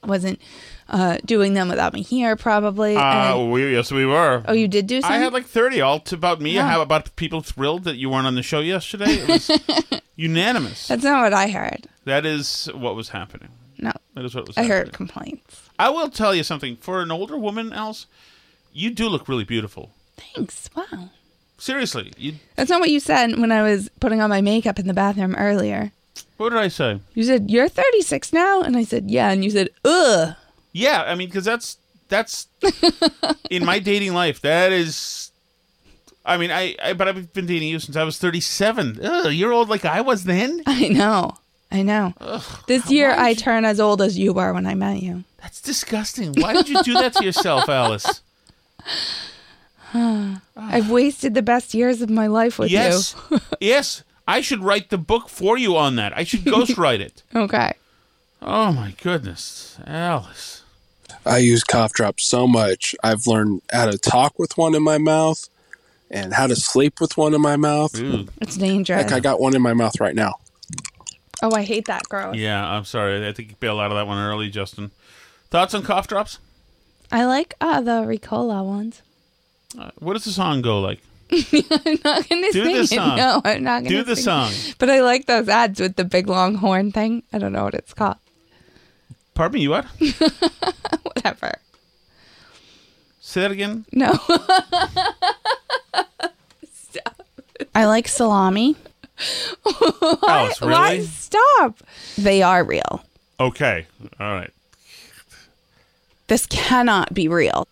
wasn't 0.03 0.41
uh, 0.89 1.19
doing 1.25 1.55
them 1.55 1.69
without 1.69 1.93
me 1.93 2.03
here, 2.03 2.35
probably. 2.37 2.97
Uh, 2.97 3.35
and- 3.37 3.53
we, 3.53 3.73
yes, 3.73 3.91
we 3.93 4.07
were. 4.07 4.43
oh, 4.47 4.53
you 4.53 4.69
did 4.69 4.87
do 4.87 5.01
some? 5.01 5.13
I 5.13 5.19
had 5.19 5.33
like 5.33 5.47
30 5.47 5.81
all 5.81 6.03
about 6.13 6.41
me. 6.41 6.55
How 6.55 6.81
about 6.83 7.15
people 7.17 7.41
thrilled 7.43 7.85
that 7.85 7.97
you 7.97 8.09
weren't 8.11 8.27
on 8.27 8.35
the 8.35 8.43
show 8.43 8.61
yesterday? 8.61 9.11
It 9.11 9.29
was 9.29 10.01
unanimous. 10.17 10.89
That's 10.89 11.05
not 11.05 11.23
what 11.23 11.33
I 11.35 11.49
heard. 11.49 11.87
That 12.05 12.25
is 12.27 12.67
what 12.75 12.95
was 12.97 13.11
happening. 13.11 13.49
No. 13.79 13.93
That 14.15 14.25
is 14.25 14.35
what 14.35 14.47
was 14.47 14.57
I 14.57 14.63
happening. 14.63 14.77
heard 14.87 14.93
complaints. 14.93 15.69
I 15.79 15.91
will 15.91 16.09
tell 16.09 16.35
you 16.35 16.43
something. 16.43 16.77
For 16.77 17.01
an 17.03 17.11
older 17.13 17.37
woman, 17.39 17.73
else, 17.73 18.07
you 18.73 18.91
do 18.91 19.09
look 19.09 19.29
really 19.29 19.45
beautiful. 19.45 19.91
Thanks. 20.17 20.69
Wow. 20.75 21.11
Seriously. 21.59 22.13
You, 22.17 22.35
That's 22.57 22.71
not 22.71 22.81
what 22.81 22.91
you 22.91 22.99
said 23.01 23.39
when 23.39 23.53
I 23.53 23.63
was 23.63 23.89
putting 24.01 24.21
on 24.21 24.31
my 24.31 24.41
makeup 24.41 24.79
in 24.79 24.87
the 24.87 24.95
bathroom 24.95 25.35
earlier. 25.37 25.93
what 26.37 26.51
did 26.51 26.59
I 26.59 26.69
say? 26.69 27.01
You 27.15 27.23
said, 27.25 27.51
You're 27.51 27.69
36 27.69 28.33
now? 28.33 28.63
And 28.63 28.77
I 28.77 28.85
said, 28.85 29.11
Yeah. 29.11 29.31
And 29.31 29.45
you 29.45 29.51
said, 29.51 29.69
Ugh. 29.85 30.35
Yeah, 30.73 31.03
I 31.03 31.15
mean, 31.15 31.29
because 31.29 31.45
that's 31.45 31.79
that's 32.09 32.49
in 33.51 33.65
my 33.65 33.79
dating 33.79 34.15
life. 34.15 34.41
That 34.43 34.73
is, 34.73 35.31
I 36.25 36.37
mean, 36.37 36.51
I, 36.51 36.77
I 36.83 36.93
but 36.93 37.09
I've 37.09 37.33
been 37.33 37.47
dating 37.47 37.69
you 37.69 37.79
since 37.79 37.97
I 37.97 38.05
was 38.05 38.19
thirty-seven. 38.19 39.01
Ugh, 39.03 39.33
you're 39.33 39.53
old 39.53 39.69
like 39.69 39.85
I 39.85 40.01
was 40.01 40.25
then. 40.25 40.63
I 40.67 40.89
know. 40.89 41.39
I 41.71 41.83
know. 41.83 42.15
this 42.67 42.91
year 42.91 43.13
I 43.13 43.35
turn 43.35 43.67
as 43.67 43.79
old 43.79 44.01
as 44.01 44.17
you 44.19 44.33
were 44.33 44.55
when 44.55 44.67
I 44.67 44.75
met 44.75 45.03
you. 45.03 45.25
That's 45.43 45.61
disgusting. 45.61 46.33
Why 46.35 46.55
did 46.55 46.69
you 46.69 46.83
do 46.83 46.95
that 46.95 47.13
to 47.15 47.25
yourself, 47.25 47.69
Alice? 47.69 48.23
I've 49.95 50.91
wasted 50.91 51.35
the 51.35 51.43
best 51.43 51.75
years 51.75 52.03
of 52.03 52.11
my 52.11 52.27
life 52.27 52.59
with 52.59 52.71
you. 52.71 52.79
yes, 52.79 53.15
yes. 53.61 54.03
I 54.27 54.43
should 54.43 54.63
write 54.63 54.91
the 54.91 54.99
book 54.99 55.29
for 55.31 55.57
you 55.57 55.77
on 55.77 55.97
that. 55.97 56.17
I 56.17 56.25
should 56.25 56.41
ghostwrite 56.41 57.01
it. 57.01 57.23
Okay. 57.35 57.73
Oh 58.43 58.73
my 58.73 58.95
goodness, 59.03 59.79
Alice. 59.87 60.58
I 61.27 61.39
use 61.39 61.63
cough 61.65 61.93
drops 61.93 62.25
so 62.25 62.47
much. 62.47 62.95
I've 63.03 63.27
learned 63.27 63.63
how 63.73 63.91
to 63.91 63.99
talk 63.99 64.39
with 64.39 64.57
one 64.57 64.75
in 64.75 64.83
my 64.83 64.99
mouth 64.99 65.49
and 66.11 66.33
how 66.33 66.47
to 66.47 66.57
sleep 66.57 67.01
with 67.01 67.17
one 67.17 67.35
in 67.35 67.41
my 67.41 67.57
mouth. 67.57 67.93
It's 68.41 68.57
dangerous. 68.57 69.03
Heck, 69.03 69.13
I 69.13 69.21
got 69.21 69.41
one 69.41 69.55
in 69.55 69.63
my 69.63 69.75
mouth 69.75 70.01
right 70.01 70.15
now. 70.15 70.35
Oh, 71.43 71.55
I 71.55 71.63
hate 71.63 71.87
that, 71.87 72.03
gross. 72.09 72.35
Yeah, 72.37 72.67
I'm 72.67 72.85
sorry. 72.85 73.27
I 73.27 73.33
think 73.33 73.51
you 73.51 73.57
bailed 73.61 73.81
out 73.81 73.91
of 73.93 73.97
that 73.97 74.07
one 74.07 74.19
early, 74.19 74.49
Justin. 74.51 74.91
Thoughts 75.51 75.75
on 75.75 75.83
cough 75.83 76.09
drops? 76.09 76.39
I 77.13 77.25
like 77.27 77.55
uh, 77.61 77.81
the 77.81 78.03
Ricola 78.03 78.65
ones. 78.65 79.03
Uh, 79.79 79.91
what 79.99 80.15
does 80.15 80.25
the 80.25 80.31
song 80.33 80.63
go 80.63 80.81
like? 80.81 81.01
I'm 81.31 81.99
not 82.05 82.29
gonna 82.29 82.51
Do 82.53 82.85
sing 82.87 82.99
the 82.99 83.13
it. 83.13 83.17
No, 83.17 83.43
I'm 83.45 83.63
not 83.63 83.85
gonna 83.85 83.89
Do 83.97 84.03
the 84.03 84.17
sing 84.17 84.25
song. 84.25 84.51
it. 84.51 84.75
But 84.79 84.91
I 84.91 85.01
like 85.03 85.27
those 85.27 85.49
ads 85.49 85.79
with 85.79 85.97
the 85.97 86.05
big 86.05 86.27
long 86.27 86.55
horn 86.57 86.91
thing. 86.91 87.23
I 87.33 87.39
don't 87.39 87.53
know 87.53 87.65
what 87.65 87.75
it's 87.75 87.93
called. 87.95 88.17
Pardon 89.39 89.55
me, 89.55 89.63
you 89.63 89.71
what? 89.71 89.85
Whatever. 91.05 91.55
Say 93.21 93.43
that 93.43 93.53
again. 93.53 93.85
No. 93.93 94.15
Stop. 96.73 97.23
I 97.77 97.85
like 97.85 98.09
salami. 98.09 98.75
Alice, 100.27 100.61
Why 100.61 100.67
oh, 100.67 100.67
really? 100.67 101.03
stop? 101.03 101.77
They 102.17 102.43
are 102.43 102.65
real. 102.65 103.05
Okay. 103.39 103.87
All 104.19 104.35
right. 104.35 104.51
This 106.27 106.45
cannot 106.47 107.15
be 107.15 107.29
real. 107.29 107.69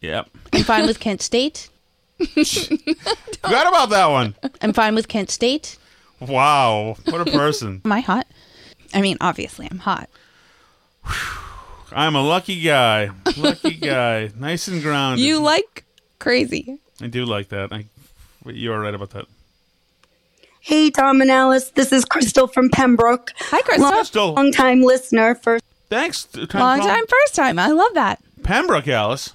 Yep. 0.00 0.30
I'm 0.54 0.62
fine 0.62 0.86
with 0.86 0.98
Kent 0.98 1.20
State. 1.20 1.68
Forgot 2.20 3.68
about 3.68 3.90
that 3.90 4.06
one. 4.06 4.34
I'm 4.62 4.72
fine 4.72 4.94
with 4.94 5.08
Kent 5.08 5.30
State. 5.30 5.76
Wow. 6.20 6.96
What 7.04 7.20
a 7.20 7.30
person. 7.30 7.82
Am 7.84 7.92
I 7.92 8.00
hot? 8.00 8.26
I 8.94 9.02
mean, 9.02 9.18
obviously, 9.20 9.68
I'm 9.70 9.80
hot. 9.80 10.08
I'm 11.94 12.14
a 12.16 12.22
lucky 12.22 12.60
guy. 12.60 13.10
Lucky 13.36 13.74
guy. 13.80 14.30
Nice 14.38 14.68
and 14.68 14.82
grounded. 14.82 15.24
You 15.24 15.40
like 15.40 15.84
crazy. 16.18 16.78
I 17.00 17.08
do 17.08 17.24
like 17.24 17.48
that. 17.50 17.72
I, 17.72 17.86
you 18.46 18.72
are 18.72 18.80
right 18.80 18.94
about 18.94 19.10
that. 19.10 19.26
Hey, 20.60 20.90
Tom 20.90 21.20
and 21.20 21.30
Alice. 21.30 21.70
This 21.70 21.92
is 21.92 22.04
Crystal 22.04 22.46
from 22.46 22.70
Pembroke. 22.70 23.32
Hi, 23.36 23.60
Crystal. 23.62 23.90
Crystal. 23.90 24.32
Long 24.34 24.52
time 24.52 24.82
listener. 24.82 25.34
First. 25.34 25.64
Thanks. 25.90 26.24
Time 26.24 26.46
Long 26.54 26.78
call. 26.78 26.88
time, 26.88 27.04
first 27.06 27.34
time. 27.34 27.58
I 27.58 27.68
love 27.68 27.92
that. 27.94 28.22
Pembroke, 28.42 28.88
Alice. 28.88 29.34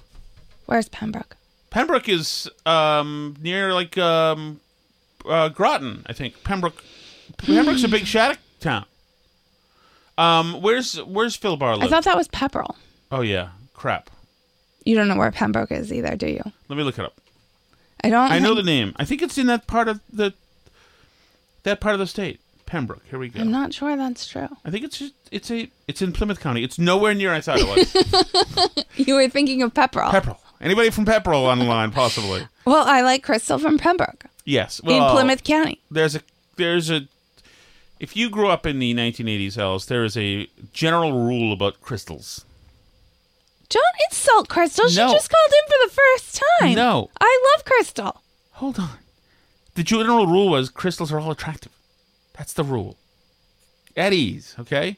Where's 0.66 0.88
Pembroke? 0.88 1.36
Pembroke 1.70 2.08
is 2.08 2.48
um, 2.66 3.36
near 3.42 3.72
like 3.74 3.96
um, 3.98 4.60
uh, 5.26 5.50
Groton, 5.50 6.02
I 6.06 6.12
think. 6.14 6.42
Pembroke. 6.44 6.82
Pembroke's 7.36 7.84
a 7.84 7.88
big 7.88 8.06
Shattuck 8.06 8.38
town. 8.58 8.86
Um, 10.18 10.60
where's 10.60 10.96
where's 11.02 11.36
Phil 11.36 11.56
Bar 11.56 11.74
I 11.80 11.88
thought 11.88 12.04
that 12.04 12.16
was 12.16 12.28
Pepperell. 12.28 12.74
oh 13.12 13.20
yeah, 13.22 13.50
crap. 13.72 14.10
You 14.84 14.94
don't 14.96 15.08
know 15.08 15.16
where 15.16 15.30
Pembroke 15.30 15.70
is 15.72 15.92
either, 15.92 16.16
do 16.16 16.26
you? 16.26 16.42
Let 16.68 16.76
me 16.76 16.82
look 16.82 16.98
it 16.98 17.04
up. 17.04 17.14
I 18.02 18.10
don't. 18.10 18.30
I 18.30 18.38
know 18.38 18.54
the 18.54 18.62
name. 18.62 18.94
I 18.96 19.04
think 19.04 19.22
it's 19.22 19.38
in 19.38 19.46
that 19.46 19.66
part 19.66 19.88
of 19.88 20.00
the 20.12 20.34
that 21.62 21.80
part 21.80 21.94
of 21.94 21.98
the 22.00 22.06
state. 22.06 22.40
Pembroke. 22.66 23.02
Here 23.08 23.18
we 23.18 23.28
go. 23.30 23.40
I'm 23.40 23.50
not 23.50 23.72
sure 23.72 23.96
that's 23.96 24.26
true. 24.26 24.48
I 24.62 24.70
think 24.70 24.84
it's 24.84 24.98
just, 24.98 25.14
it's 25.30 25.50
a 25.50 25.70
it's 25.86 26.02
in 26.02 26.12
Plymouth 26.12 26.38
County. 26.40 26.62
It's 26.62 26.78
nowhere 26.78 27.14
near 27.14 27.32
I 27.32 27.40
thought 27.40 27.58
it 27.60 27.66
was. 27.66 28.84
You 28.96 29.14
were 29.14 29.28
thinking 29.28 29.62
of 29.62 29.72
Pepperell. 29.72 30.10
Pepperell. 30.10 30.36
Anybody 30.60 30.90
from 30.90 31.06
Pepperell 31.06 31.46
on 31.46 31.60
the 31.60 31.64
line, 31.64 31.92
possibly? 31.92 32.46
Well, 32.66 32.84
I 32.86 33.00
like 33.02 33.22
Crystal 33.22 33.58
from 33.58 33.78
Pembroke 33.78 34.24
Yes. 34.44 34.80
in 34.80 34.86
Plymouth 35.10 35.44
County. 35.44 35.80
There's 35.90 36.14
a 36.16 36.20
there's 36.56 36.90
a 36.90 37.06
if 38.00 38.16
you 38.16 38.30
grew 38.30 38.48
up 38.48 38.66
in 38.66 38.78
the 38.78 38.94
1980s, 38.94 39.58
Alice, 39.58 39.86
there 39.86 40.04
is 40.04 40.16
a 40.16 40.48
general 40.72 41.12
rule 41.12 41.52
about 41.52 41.80
crystals. 41.80 42.44
Don't 43.68 43.84
insult 44.10 44.48
Crystal. 44.48 44.88
She 44.88 44.96
No. 44.96 45.12
just 45.12 45.28
called 45.30 45.52
in 45.52 45.70
for 45.72 45.88
the 45.88 45.94
first 45.94 46.42
time. 46.60 46.74
No. 46.74 47.10
I 47.20 47.52
love 47.56 47.64
Crystal. 47.66 48.22
Hold 48.52 48.78
on. 48.78 48.98
The 49.74 49.82
general 49.82 50.26
rule 50.26 50.48
was 50.48 50.70
crystals 50.70 51.12
are 51.12 51.20
all 51.20 51.30
attractive. 51.30 51.72
That's 52.36 52.52
the 52.54 52.64
rule. 52.64 52.96
At 53.96 54.12
ease, 54.14 54.54
okay? 54.58 54.96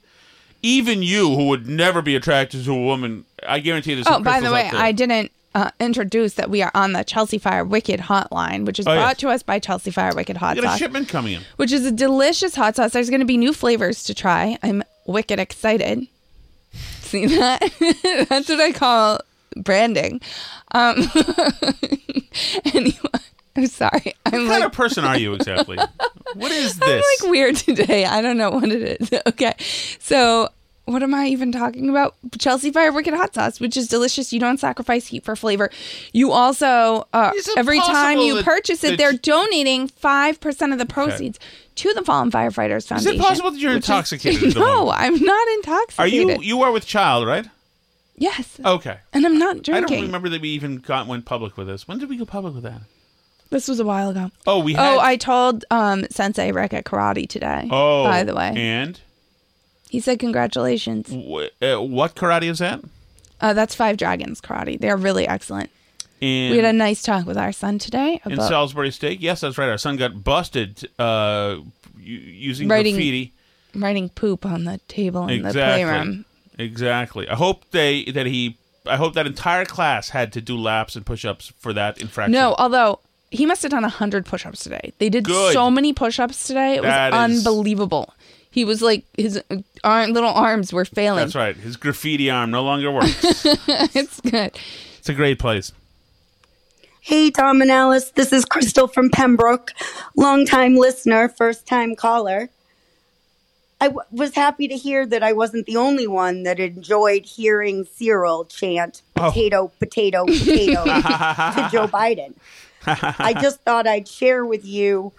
Even 0.63 1.03
you, 1.03 1.35
who 1.35 1.49
would 1.49 1.67
never 1.67 2.01
be 2.01 2.15
attracted 2.15 2.65
to 2.65 2.73
a 2.73 2.83
woman, 2.85 3.25
I 3.47 3.59
guarantee 3.61 3.95
there's 3.95 4.07
Oh, 4.07 4.13
some 4.13 4.23
by 4.23 4.41
the 4.41 4.49
crystals 4.49 4.55
way, 4.55 4.67
out 4.67 4.73
there. 4.73 4.81
I 4.83 4.93
didn't 4.93 5.33
uh, 5.55 5.71
introduce 5.81 6.35
that 6.35 6.49
we 6.51 6.63
are 6.63 6.71
on 6.75 6.93
the 6.93 7.03
Chelsea 7.05 7.39
Fire 7.39 7.65
Wicked 7.65 8.01
Hotline, 8.01 8.65
which 8.67 8.79
is 8.79 8.87
Oh, 8.87 8.95
brought 8.95 9.09
yes. 9.11 9.17
to 9.19 9.29
us 9.31 9.43
by 9.43 9.59
Chelsea 9.59 9.91
Fire 9.91 10.15
Wicked 10.15 10.37
Hot 10.37 10.57
You 10.57 10.63
got 10.63 10.69
a 10.69 10.71
Sauce, 10.73 10.79
shipment 10.79 11.09
coming 11.09 11.35
in. 11.35 11.43
which 11.57 11.73
is 11.73 11.85
a 11.87 11.91
delicious 11.91 12.55
hot 12.55 12.77
sauce. 12.77 12.93
There's 12.93 13.11
going 13.11 13.21
to 13.21 13.27
be 13.27 13.37
new 13.37 13.53
flavors 13.53 14.05
to 14.05 14.15
try. 14.15 14.59
I'm 14.63 14.83
wicked 15.07 15.39
excited. 15.41 16.07
See 17.01 17.27
that? 17.27 17.61
That's 18.29 18.49
what 18.49 18.61
I 18.61 18.71
call 18.73 19.21
branding. 19.57 20.21
Um, 20.73 20.97
anyway, 22.75 22.95
I'm 23.57 23.67
sorry. 23.67 24.15
I'm 24.27 24.33
What 24.33 24.41
like, 24.43 24.51
kind 24.53 24.65
of 24.65 24.73
person 24.73 25.05
are 25.05 25.19
you 25.19 25.35
exactly? 25.35 25.77
what 26.35 26.53
is 26.53 26.79
this? 26.79 26.89
I'm 26.89 27.27
like 27.27 27.33
weird 27.33 27.57
today. 27.57 28.05
I 28.05 28.23
don't 28.23 28.39
know 28.39 28.51
what 28.51 28.69
it 28.71 29.01
is. 29.01 29.11
Okay. 29.27 29.55
So, 29.99 30.49
what 30.87 31.03
am 31.03 31.15
I 31.15 31.27
even 31.27 31.53
talking 31.53 31.89
about? 31.89 32.15
Chelsea 32.39 32.71
Fire 32.73 32.93
Wicked 32.93 33.15
Hot 33.15 33.35
Sauce, 33.35 33.61
which 33.61 33.77
is 33.77 33.87
delicious. 33.89 34.33
You 34.33 34.41
don't 34.41 34.59
sacrifice 34.59 35.07
heat 35.07 35.25
for 35.25 35.37
flavor. 35.37 35.71
You 36.13 36.33
also, 36.33 37.07
uh, 37.13 37.33
every 37.57 37.79
time 37.81 38.19
you 38.19 38.37
that- 38.37 38.45
purchase 38.45 38.83
it, 38.83 38.91
that 38.91 38.99
they're 38.99 39.13
you- 39.13 39.19
donating 39.19 39.89
5% 39.89 40.73
of 40.73 40.79
the 40.79 40.87
proceeds 40.87 41.39
to 41.77 41.93
the 41.95 42.03
Fallen 42.03 42.31
Firefighters 42.31 42.87
Foundation. 42.89 43.15
is 43.15 43.21
it 43.21 43.23
possible 43.23 43.51
that 43.53 43.61
you're 43.61 43.75
which 43.75 43.85
is- 43.85 43.89
intoxicated? 43.89 44.55
no. 44.57 44.91
I'm 44.91 45.19
not 45.23 45.49
intoxicated. 45.49 45.99
Are 45.99 46.09
you 46.09 46.43
you 46.43 46.63
are 46.63 46.73
with 46.73 46.87
child, 46.87 47.27
right? 47.27 47.47
Yes. 48.17 48.61
Okay. 48.63 48.99
And 49.15 49.25
I'm 49.25 49.39
not 49.39 49.63
drinking. 49.63 49.85
I 49.95 49.97
don't 50.01 50.07
remember 50.09 50.29
that 50.29 50.43
we 50.43 50.51
even 50.51 50.77
got 50.77 51.07
went 51.07 51.25
public 51.25 51.57
with 51.57 51.67
this. 51.69 51.89
When 51.89 51.99
did 51.99 52.09
we 52.11 52.17
go 52.19 52.27
public 52.27 52.53
with 52.55 52.65
that? 52.65 52.83
This 53.49 53.67
was 53.67 53.81
a 53.81 53.85
while 53.85 54.11
ago. 54.11 54.31
Oh, 54.47 54.59
we 54.61 54.75
had. 54.75 54.87
Oh, 54.87 55.01
I 55.01 55.17
told 55.17 55.65
um, 55.71 56.05
Sensei 56.11 56.53
Rick 56.53 56.75
at 56.75 56.85
karate 56.85 57.29
today. 57.29 57.67
Oh, 57.71 58.05
by 58.05 58.23
the 58.25 58.35
way, 58.35 58.53
and 58.55 59.01
he 59.91 60.01
said 60.01 60.19
congratulations. 60.19 61.09
wh- 61.11 61.49
uh, 61.63 61.81
what 61.83 62.15
karate 62.15 62.51
is 62.51 62.61
that? 62.61 62.81
Uh, 63.41 63.53
that's 63.53 63.75
Five 63.75 63.97
Dragons 63.97 64.41
Karate. 64.41 64.79
They're 64.81 64.97
really 64.97 65.27
excellent. 65.27 65.71
In 66.21 66.51
we 66.51 66.57
had 66.59 66.67
a 66.67 66.73
nice 66.75 67.03
talk 67.03 67.25
with 67.27 67.39
our 67.39 67.53
son 67.53 67.79
today 67.79 68.21
in 68.27 68.37
Salisbury 68.37 68.91
Steak. 68.91 69.19
Yes, 69.23 69.41
that's 69.41 69.57
right. 69.57 69.69
Our 69.71 69.79
son 69.79 69.97
got 69.97 70.23
busted 70.23 70.87
uh, 70.99 71.57
using 71.99 72.69
Writing 72.69 72.95
graffiti. 72.95 73.33
writing 73.75 74.11
poop 74.11 74.45
on 74.45 74.65
the 74.65 74.79
table 74.89 75.23
in 75.29 75.43
the 75.43 75.49
Exactly. 75.49 75.85
playroom. 75.85 76.25
Exactly. 76.59 77.29
I 77.29 77.35
hope 77.35 77.65
they 77.71 78.05
that 78.13 78.27
he. 78.27 78.57
I 78.87 78.97
hope 78.97 79.15
that 79.15 79.27
entire 79.27 79.65
class 79.65 80.11
had 80.11 80.33
to 80.35 80.41
do 80.43 80.57
laps 80.59 80.95
and 80.97 81.05
push-ups 81.07 81.53
for 81.59 81.73
that 81.73 81.99
infraction. 82.01 82.33
No, 82.33 82.55
although 82.59 83.01
he 83.31 83.47
must 83.47 83.63
have 83.63 83.71
done 83.71 83.85
hundred 83.85 84.27
push-ups 84.27 84.63
today. 84.63 84.93
They 84.99 85.09
did 85.09 85.25
Good. 85.25 85.53
so 85.55 85.71
many 85.71 85.93
push-ups 85.95 86.47
today. 86.47 86.75
It 86.75 86.83
was 86.83 86.89
That 86.91 87.15
is- 87.31 87.47
unbelievable. 87.47 88.13
He 88.51 88.65
was 88.65 88.83
like 88.83 89.05
his 89.17 89.41
uh, 89.51 89.57
ar- 89.85 90.09
little 90.09 90.31
arms 90.31 90.73
were 90.73 90.85
failing. 90.85 91.21
that's 91.21 91.35
right. 91.37 91.57
His 91.57 91.77
graffiti 91.77 92.31
arm 92.31 92.51
no 92.51 92.63
longer 92.65 92.91
works. 92.91 93.21
it's 93.25 94.21
good. 94.21 94.59
it's 94.99 95.09
a 95.09 95.15
great 95.15 95.39
place. 95.39 95.73
Hey, 97.01 97.31
Tom 97.31 97.63
and 97.63 97.71
Alice. 97.71 98.11
This 98.11 98.33
is 98.33 98.45
Crystal 98.45 98.87
from 98.87 99.09
Pembroke. 99.11 99.71
Longtime 100.17 100.77
listener, 100.77 101.29
first 101.29 101.67
time 101.67 101.95
caller. 101.97 102.51
I 103.81 103.87
w- 103.87 104.07
was 104.11 104.35
happy 104.35 104.69
to 104.69 104.77
hear 104.77 105.07
that 105.07 105.23
I 105.23 105.33
wasn't 105.33 105.65
the 105.65 105.77
only 105.77 106.07
one 106.07 106.43
that 106.43 106.61
enjoyed 106.61 107.25
hearing 107.25 107.85
Cyril 107.85 108.45
chant 108.45 109.03
Oh. 109.17 109.29
potato, 109.31 109.73
potato, 109.79 110.27
potato 110.27 110.85
to 110.85 111.69
Joe 111.73 111.87
Biden. 111.89 112.35
I 112.87 113.35
just 113.41 113.61
thought 113.63 113.87
I'd 113.87 114.07
share 114.09 114.45
with 114.45 114.65
you 114.65 115.13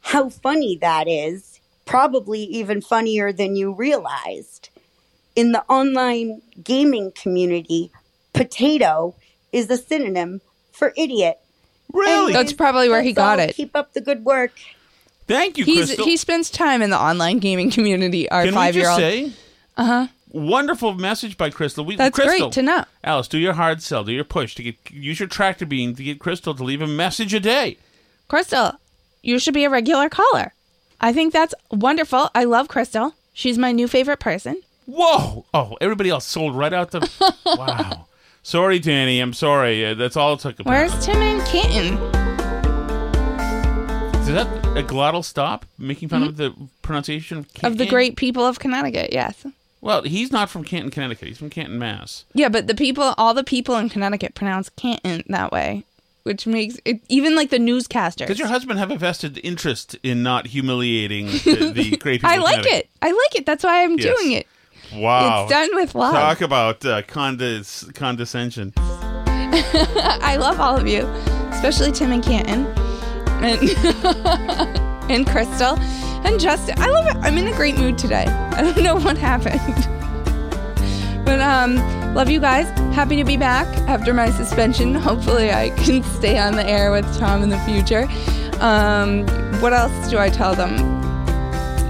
how 0.00 0.28
funny 0.30 0.76
that 0.78 1.06
is, 1.08 1.53
probably 1.84 2.40
even 2.44 2.80
funnier 2.80 3.32
than 3.32 3.56
you 3.56 3.72
realized. 3.72 4.68
In 5.36 5.52
the 5.52 5.62
online 5.68 6.42
gaming 6.62 7.12
community, 7.12 7.90
potato 8.32 9.14
is 9.52 9.70
a 9.70 9.76
synonym 9.76 10.40
for 10.72 10.92
idiot. 10.96 11.38
Really? 11.92 12.32
That's 12.32 12.52
probably 12.52 12.88
where 12.88 13.02
he 13.02 13.12
That's 13.12 13.22
all. 13.24 13.36
got 13.36 13.48
it. 13.50 13.54
Keep 13.56 13.76
up 13.76 13.92
the 13.94 14.00
good 14.00 14.24
work. 14.24 14.52
Thank 15.26 15.56
you, 15.58 15.64
He's 15.64 15.86
Crystal. 15.86 16.04
he 16.04 16.16
spends 16.16 16.50
time 16.50 16.82
in 16.82 16.90
the 16.90 16.98
online 17.00 17.38
gaming 17.38 17.70
community. 17.70 18.28
Our 18.30 18.42
Can 18.44 18.50
we 18.52 18.56
five 18.56 18.74
year 18.74 18.84
just 18.84 18.92
old. 18.92 19.00
say 19.00 19.32
Uh 19.76 19.84
huh. 19.84 20.06
wonderful 20.30 20.94
message 20.94 21.36
by 21.38 21.48
Crystal. 21.50 21.84
We, 21.84 21.96
That's 21.96 22.14
Crystal, 22.14 22.48
great 22.48 22.52
to 22.52 22.62
know. 22.62 22.84
Alice, 23.02 23.28
do 23.28 23.38
your 23.38 23.54
hard 23.54 23.82
sell, 23.82 24.04
do 24.04 24.12
your 24.12 24.24
push 24.24 24.54
to 24.56 24.62
get 24.62 24.76
use 24.90 25.18
your 25.20 25.28
tractor 25.28 25.64
beam 25.66 25.94
to 25.96 26.02
get 26.04 26.18
Crystal 26.18 26.54
to 26.54 26.62
leave 26.62 26.82
a 26.82 26.86
message 26.86 27.32
a 27.32 27.40
day. 27.40 27.78
Crystal, 28.28 28.72
you 29.22 29.38
should 29.38 29.54
be 29.54 29.64
a 29.64 29.70
regular 29.70 30.08
caller. 30.08 30.52
I 31.00 31.12
think 31.12 31.32
that's 31.32 31.54
wonderful. 31.70 32.30
I 32.34 32.44
love 32.44 32.68
Crystal. 32.68 33.14
She's 33.32 33.58
my 33.58 33.72
new 33.72 33.88
favorite 33.88 34.20
person. 34.20 34.60
Whoa! 34.86 35.44
Oh, 35.54 35.76
everybody 35.80 36.10
else 36.10 36.24
sold 36.26 36.56
right 36.56 36.72
out 36.72 36.90
the. 36.90 37.10
wow. 37.46 38.06
Sorry, 38.42 38.78
Danny. 38.78 39.20
I'm 39.20 39.32
sorry. 39.32 39.84
Uh, 39.84 39.94
That's 39.94 40.16
all 40.16 40.34
it 40.34 40.40
took. 40.40 40.58
Where's 40.60 40.92
Tim 41.04 41.16
and 41.16 41.42
Kitten? 41.46 41.94
Is 44.20 44.26
that 44.28 44.46
a 44.76 44.82
glottal 44.82 45.24
stop? 45.24 45.64
Making 45.78 46.08
fun 46.10 46.22
of 46.22 46.36
the 46.36 46.54
pronunciation 46.82 47.38
of 47.38 47.52
Canton? 47.54 47.72
Of 47.72 47.78
the 47.78 47.86
great 47.86 48.16
people 48.16 48.44
of 48.46 48.58
Connecticut, 48.58 49.12
yes. 49.12 49.46
Well, 49.80 50.02
he's 50.02 50.32
not 50.32 50.48
from 50.48 50.64
Canton, 50.64 50.90
Connecticut. 50.90 51.28
He's 51.28 51.38
from 51.38 51.50
Canton, 51.50 51.78
Mass. 51.78 52.24
Yeah, 52.32 52.48
but 52.48 52.66
the 52.66 52.74
people, 52.74 53.14
all 53.18 53.34
the 53.34 53.44
people 53.44 53.76
in 53.76 53.90
Connecticut 53.90 54.34
pronounce 54.34 54.70
Canton 54.70 55.24
that 55.28 55.52
way, 55.52 55.84
which 56.24 56.46
makes 56.46 56.76
it 56.84 57.00
even 57.08 57.34
like 57.36 57.50
the 57.50 57.58
newscasters. 57.58 58.26
Does 58.26 58.38
your 58.38 58.48
husband 58.48 58.78
have 58.78 58.90
a 58.90 58.96
vested 58.96 59.38
interest 59.44 59.96
in 60.02 60.22
not 60.22 60.48
humiliating 60.48 61.26
the, 61.44 61.72
the 61.74 61.96
great 61.98 62.20
people? 62.22 62.30
I 62.30 62.36
like 62.38 62.66
it. 62.66 62.88
I 63.00 63.12
like 63.12 63.36
it. 63.36 63.46
That's 63.46 63.62
why 63.64 63.84
I'm 63.84 63.96
Yes. 63.98 64.18
doing 64.18 64.32
it. 64.32 64.46
Wow. 64.94 65.44
It's 65.44 65.52
done 65.52 65.70
with 65.74 65.94
love. 65.94 66.12
Talk 66.14 66.40
about 66.40 66.84
uh, 66.84 67.02
condes- 67.02 67.90
condescension. 67.94 68.72
I 68.76 70.36
love 70.38 70.60
all 70.60 70.76
of 70.76 70.86
you, 70.88 71.06
especially 71.52 71.92
Tim 71.92 72.12
and 72.12 72.22
Canton, 72.22 72.66
and 73.44 73.60
and 75.10 75.26
Crystal, 75.26 75.76
and 76.26 76.38
Justin. 76.40 76.76
I 76.78 76.88
love 76.90 77.06
it. 77.06 77.16
I'm 77.16 77.36
in 77.38 77.46
a 77.48 77.52
great 77.56 77.76
mood 77.76 77.96
today. 77.98 78.24
I 78.26 78.62
don't 78.62 78.82
know 78.82 78.96
what 78.96 79.16
happened, 79.18 79.60
but 81.24 81.40
um, 81.40 81.76
love 82.14 82.30
you 82.30 82.40
guys. 82.40 82.66
Happy 82.94 83.16
to 83.16 83.24
be 83.24 83.36
back 83.36 83.66
after 83.88 84.14
my 84.14 84.30
suspension. 84.30 84.94
Hopefully, 84.94 85.50
I 85.52 85.70
can 85.70 86.02
stay 86.18 86.38
on 86.38 86.54
the 86.54 86.66
air 86.66 86.90
with 86.90 87.04
Tom 87.18 87.42
in 87.42 87.48
the 87.50 87.58
future. 87.60 88.06
Um, 88.60 89.26
what 89.60 89.72
else 89.72 90.08
do 90.10 90.18
I 90.18 90.30
tell 90.30 90.54
them? 90.54 90.92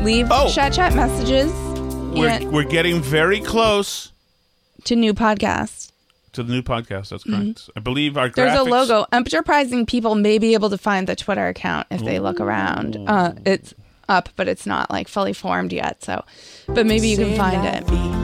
Leave 0.03 0.29
chat 0.53 0.72
chat 0.72 0.95
messages 0.95 1.51
We're, 2.14 2.39
we're 2.51 2.64
getting 2.64 3.01
very 3.01 3.41
close 3.41 4.12
to 4.85 4.95
new 4.97 5.14
podcast. 5.14 5.93
to 6.33 6.43
the 6.43 6.53
new 6.53 6.62
podcast. 6.62 7.09
That's 7.11 7.25
correct. 7.25 7.70
I 7.77 7.81
believe 7.81 8.16
our 8.18 8.29
Mm-hmm. 8.29 8.35
There's 8.35 8.53
graphics- 8.59 8.66
a 8.66 8.70
logo. 8.70 9.07
Enterprising 9.12 9.87
people 9.87 10.14
may 10.14 10.39
be 10.39 10.53
able 10.55 10.68
to 10.70 10.79
find 10.79 11.07
the 11.07 11.16
Twitter 11.16 11.47
account 11.49 11.87
if 11.91 12.03
they 12.05 12.18
look 12.18 12.39
around. 12.41 12.97
Uh, 13.09 13.33
it's 13.47 13.72
up, 14.11 14.29
but 14.37 14.47
it's 14.49 14.66
not 14.66 14.91
like 14.91 15.09
fully 15.09 15.33
formed 15.33 15.72
yet. 15.72 16.03
So, 16.05 16.22
but 16.68 16.85
maybe 16.87 17.09
you 17.09 17.16
can 17.16 17.35
find 17.37 17.64
it. 17.64 18.24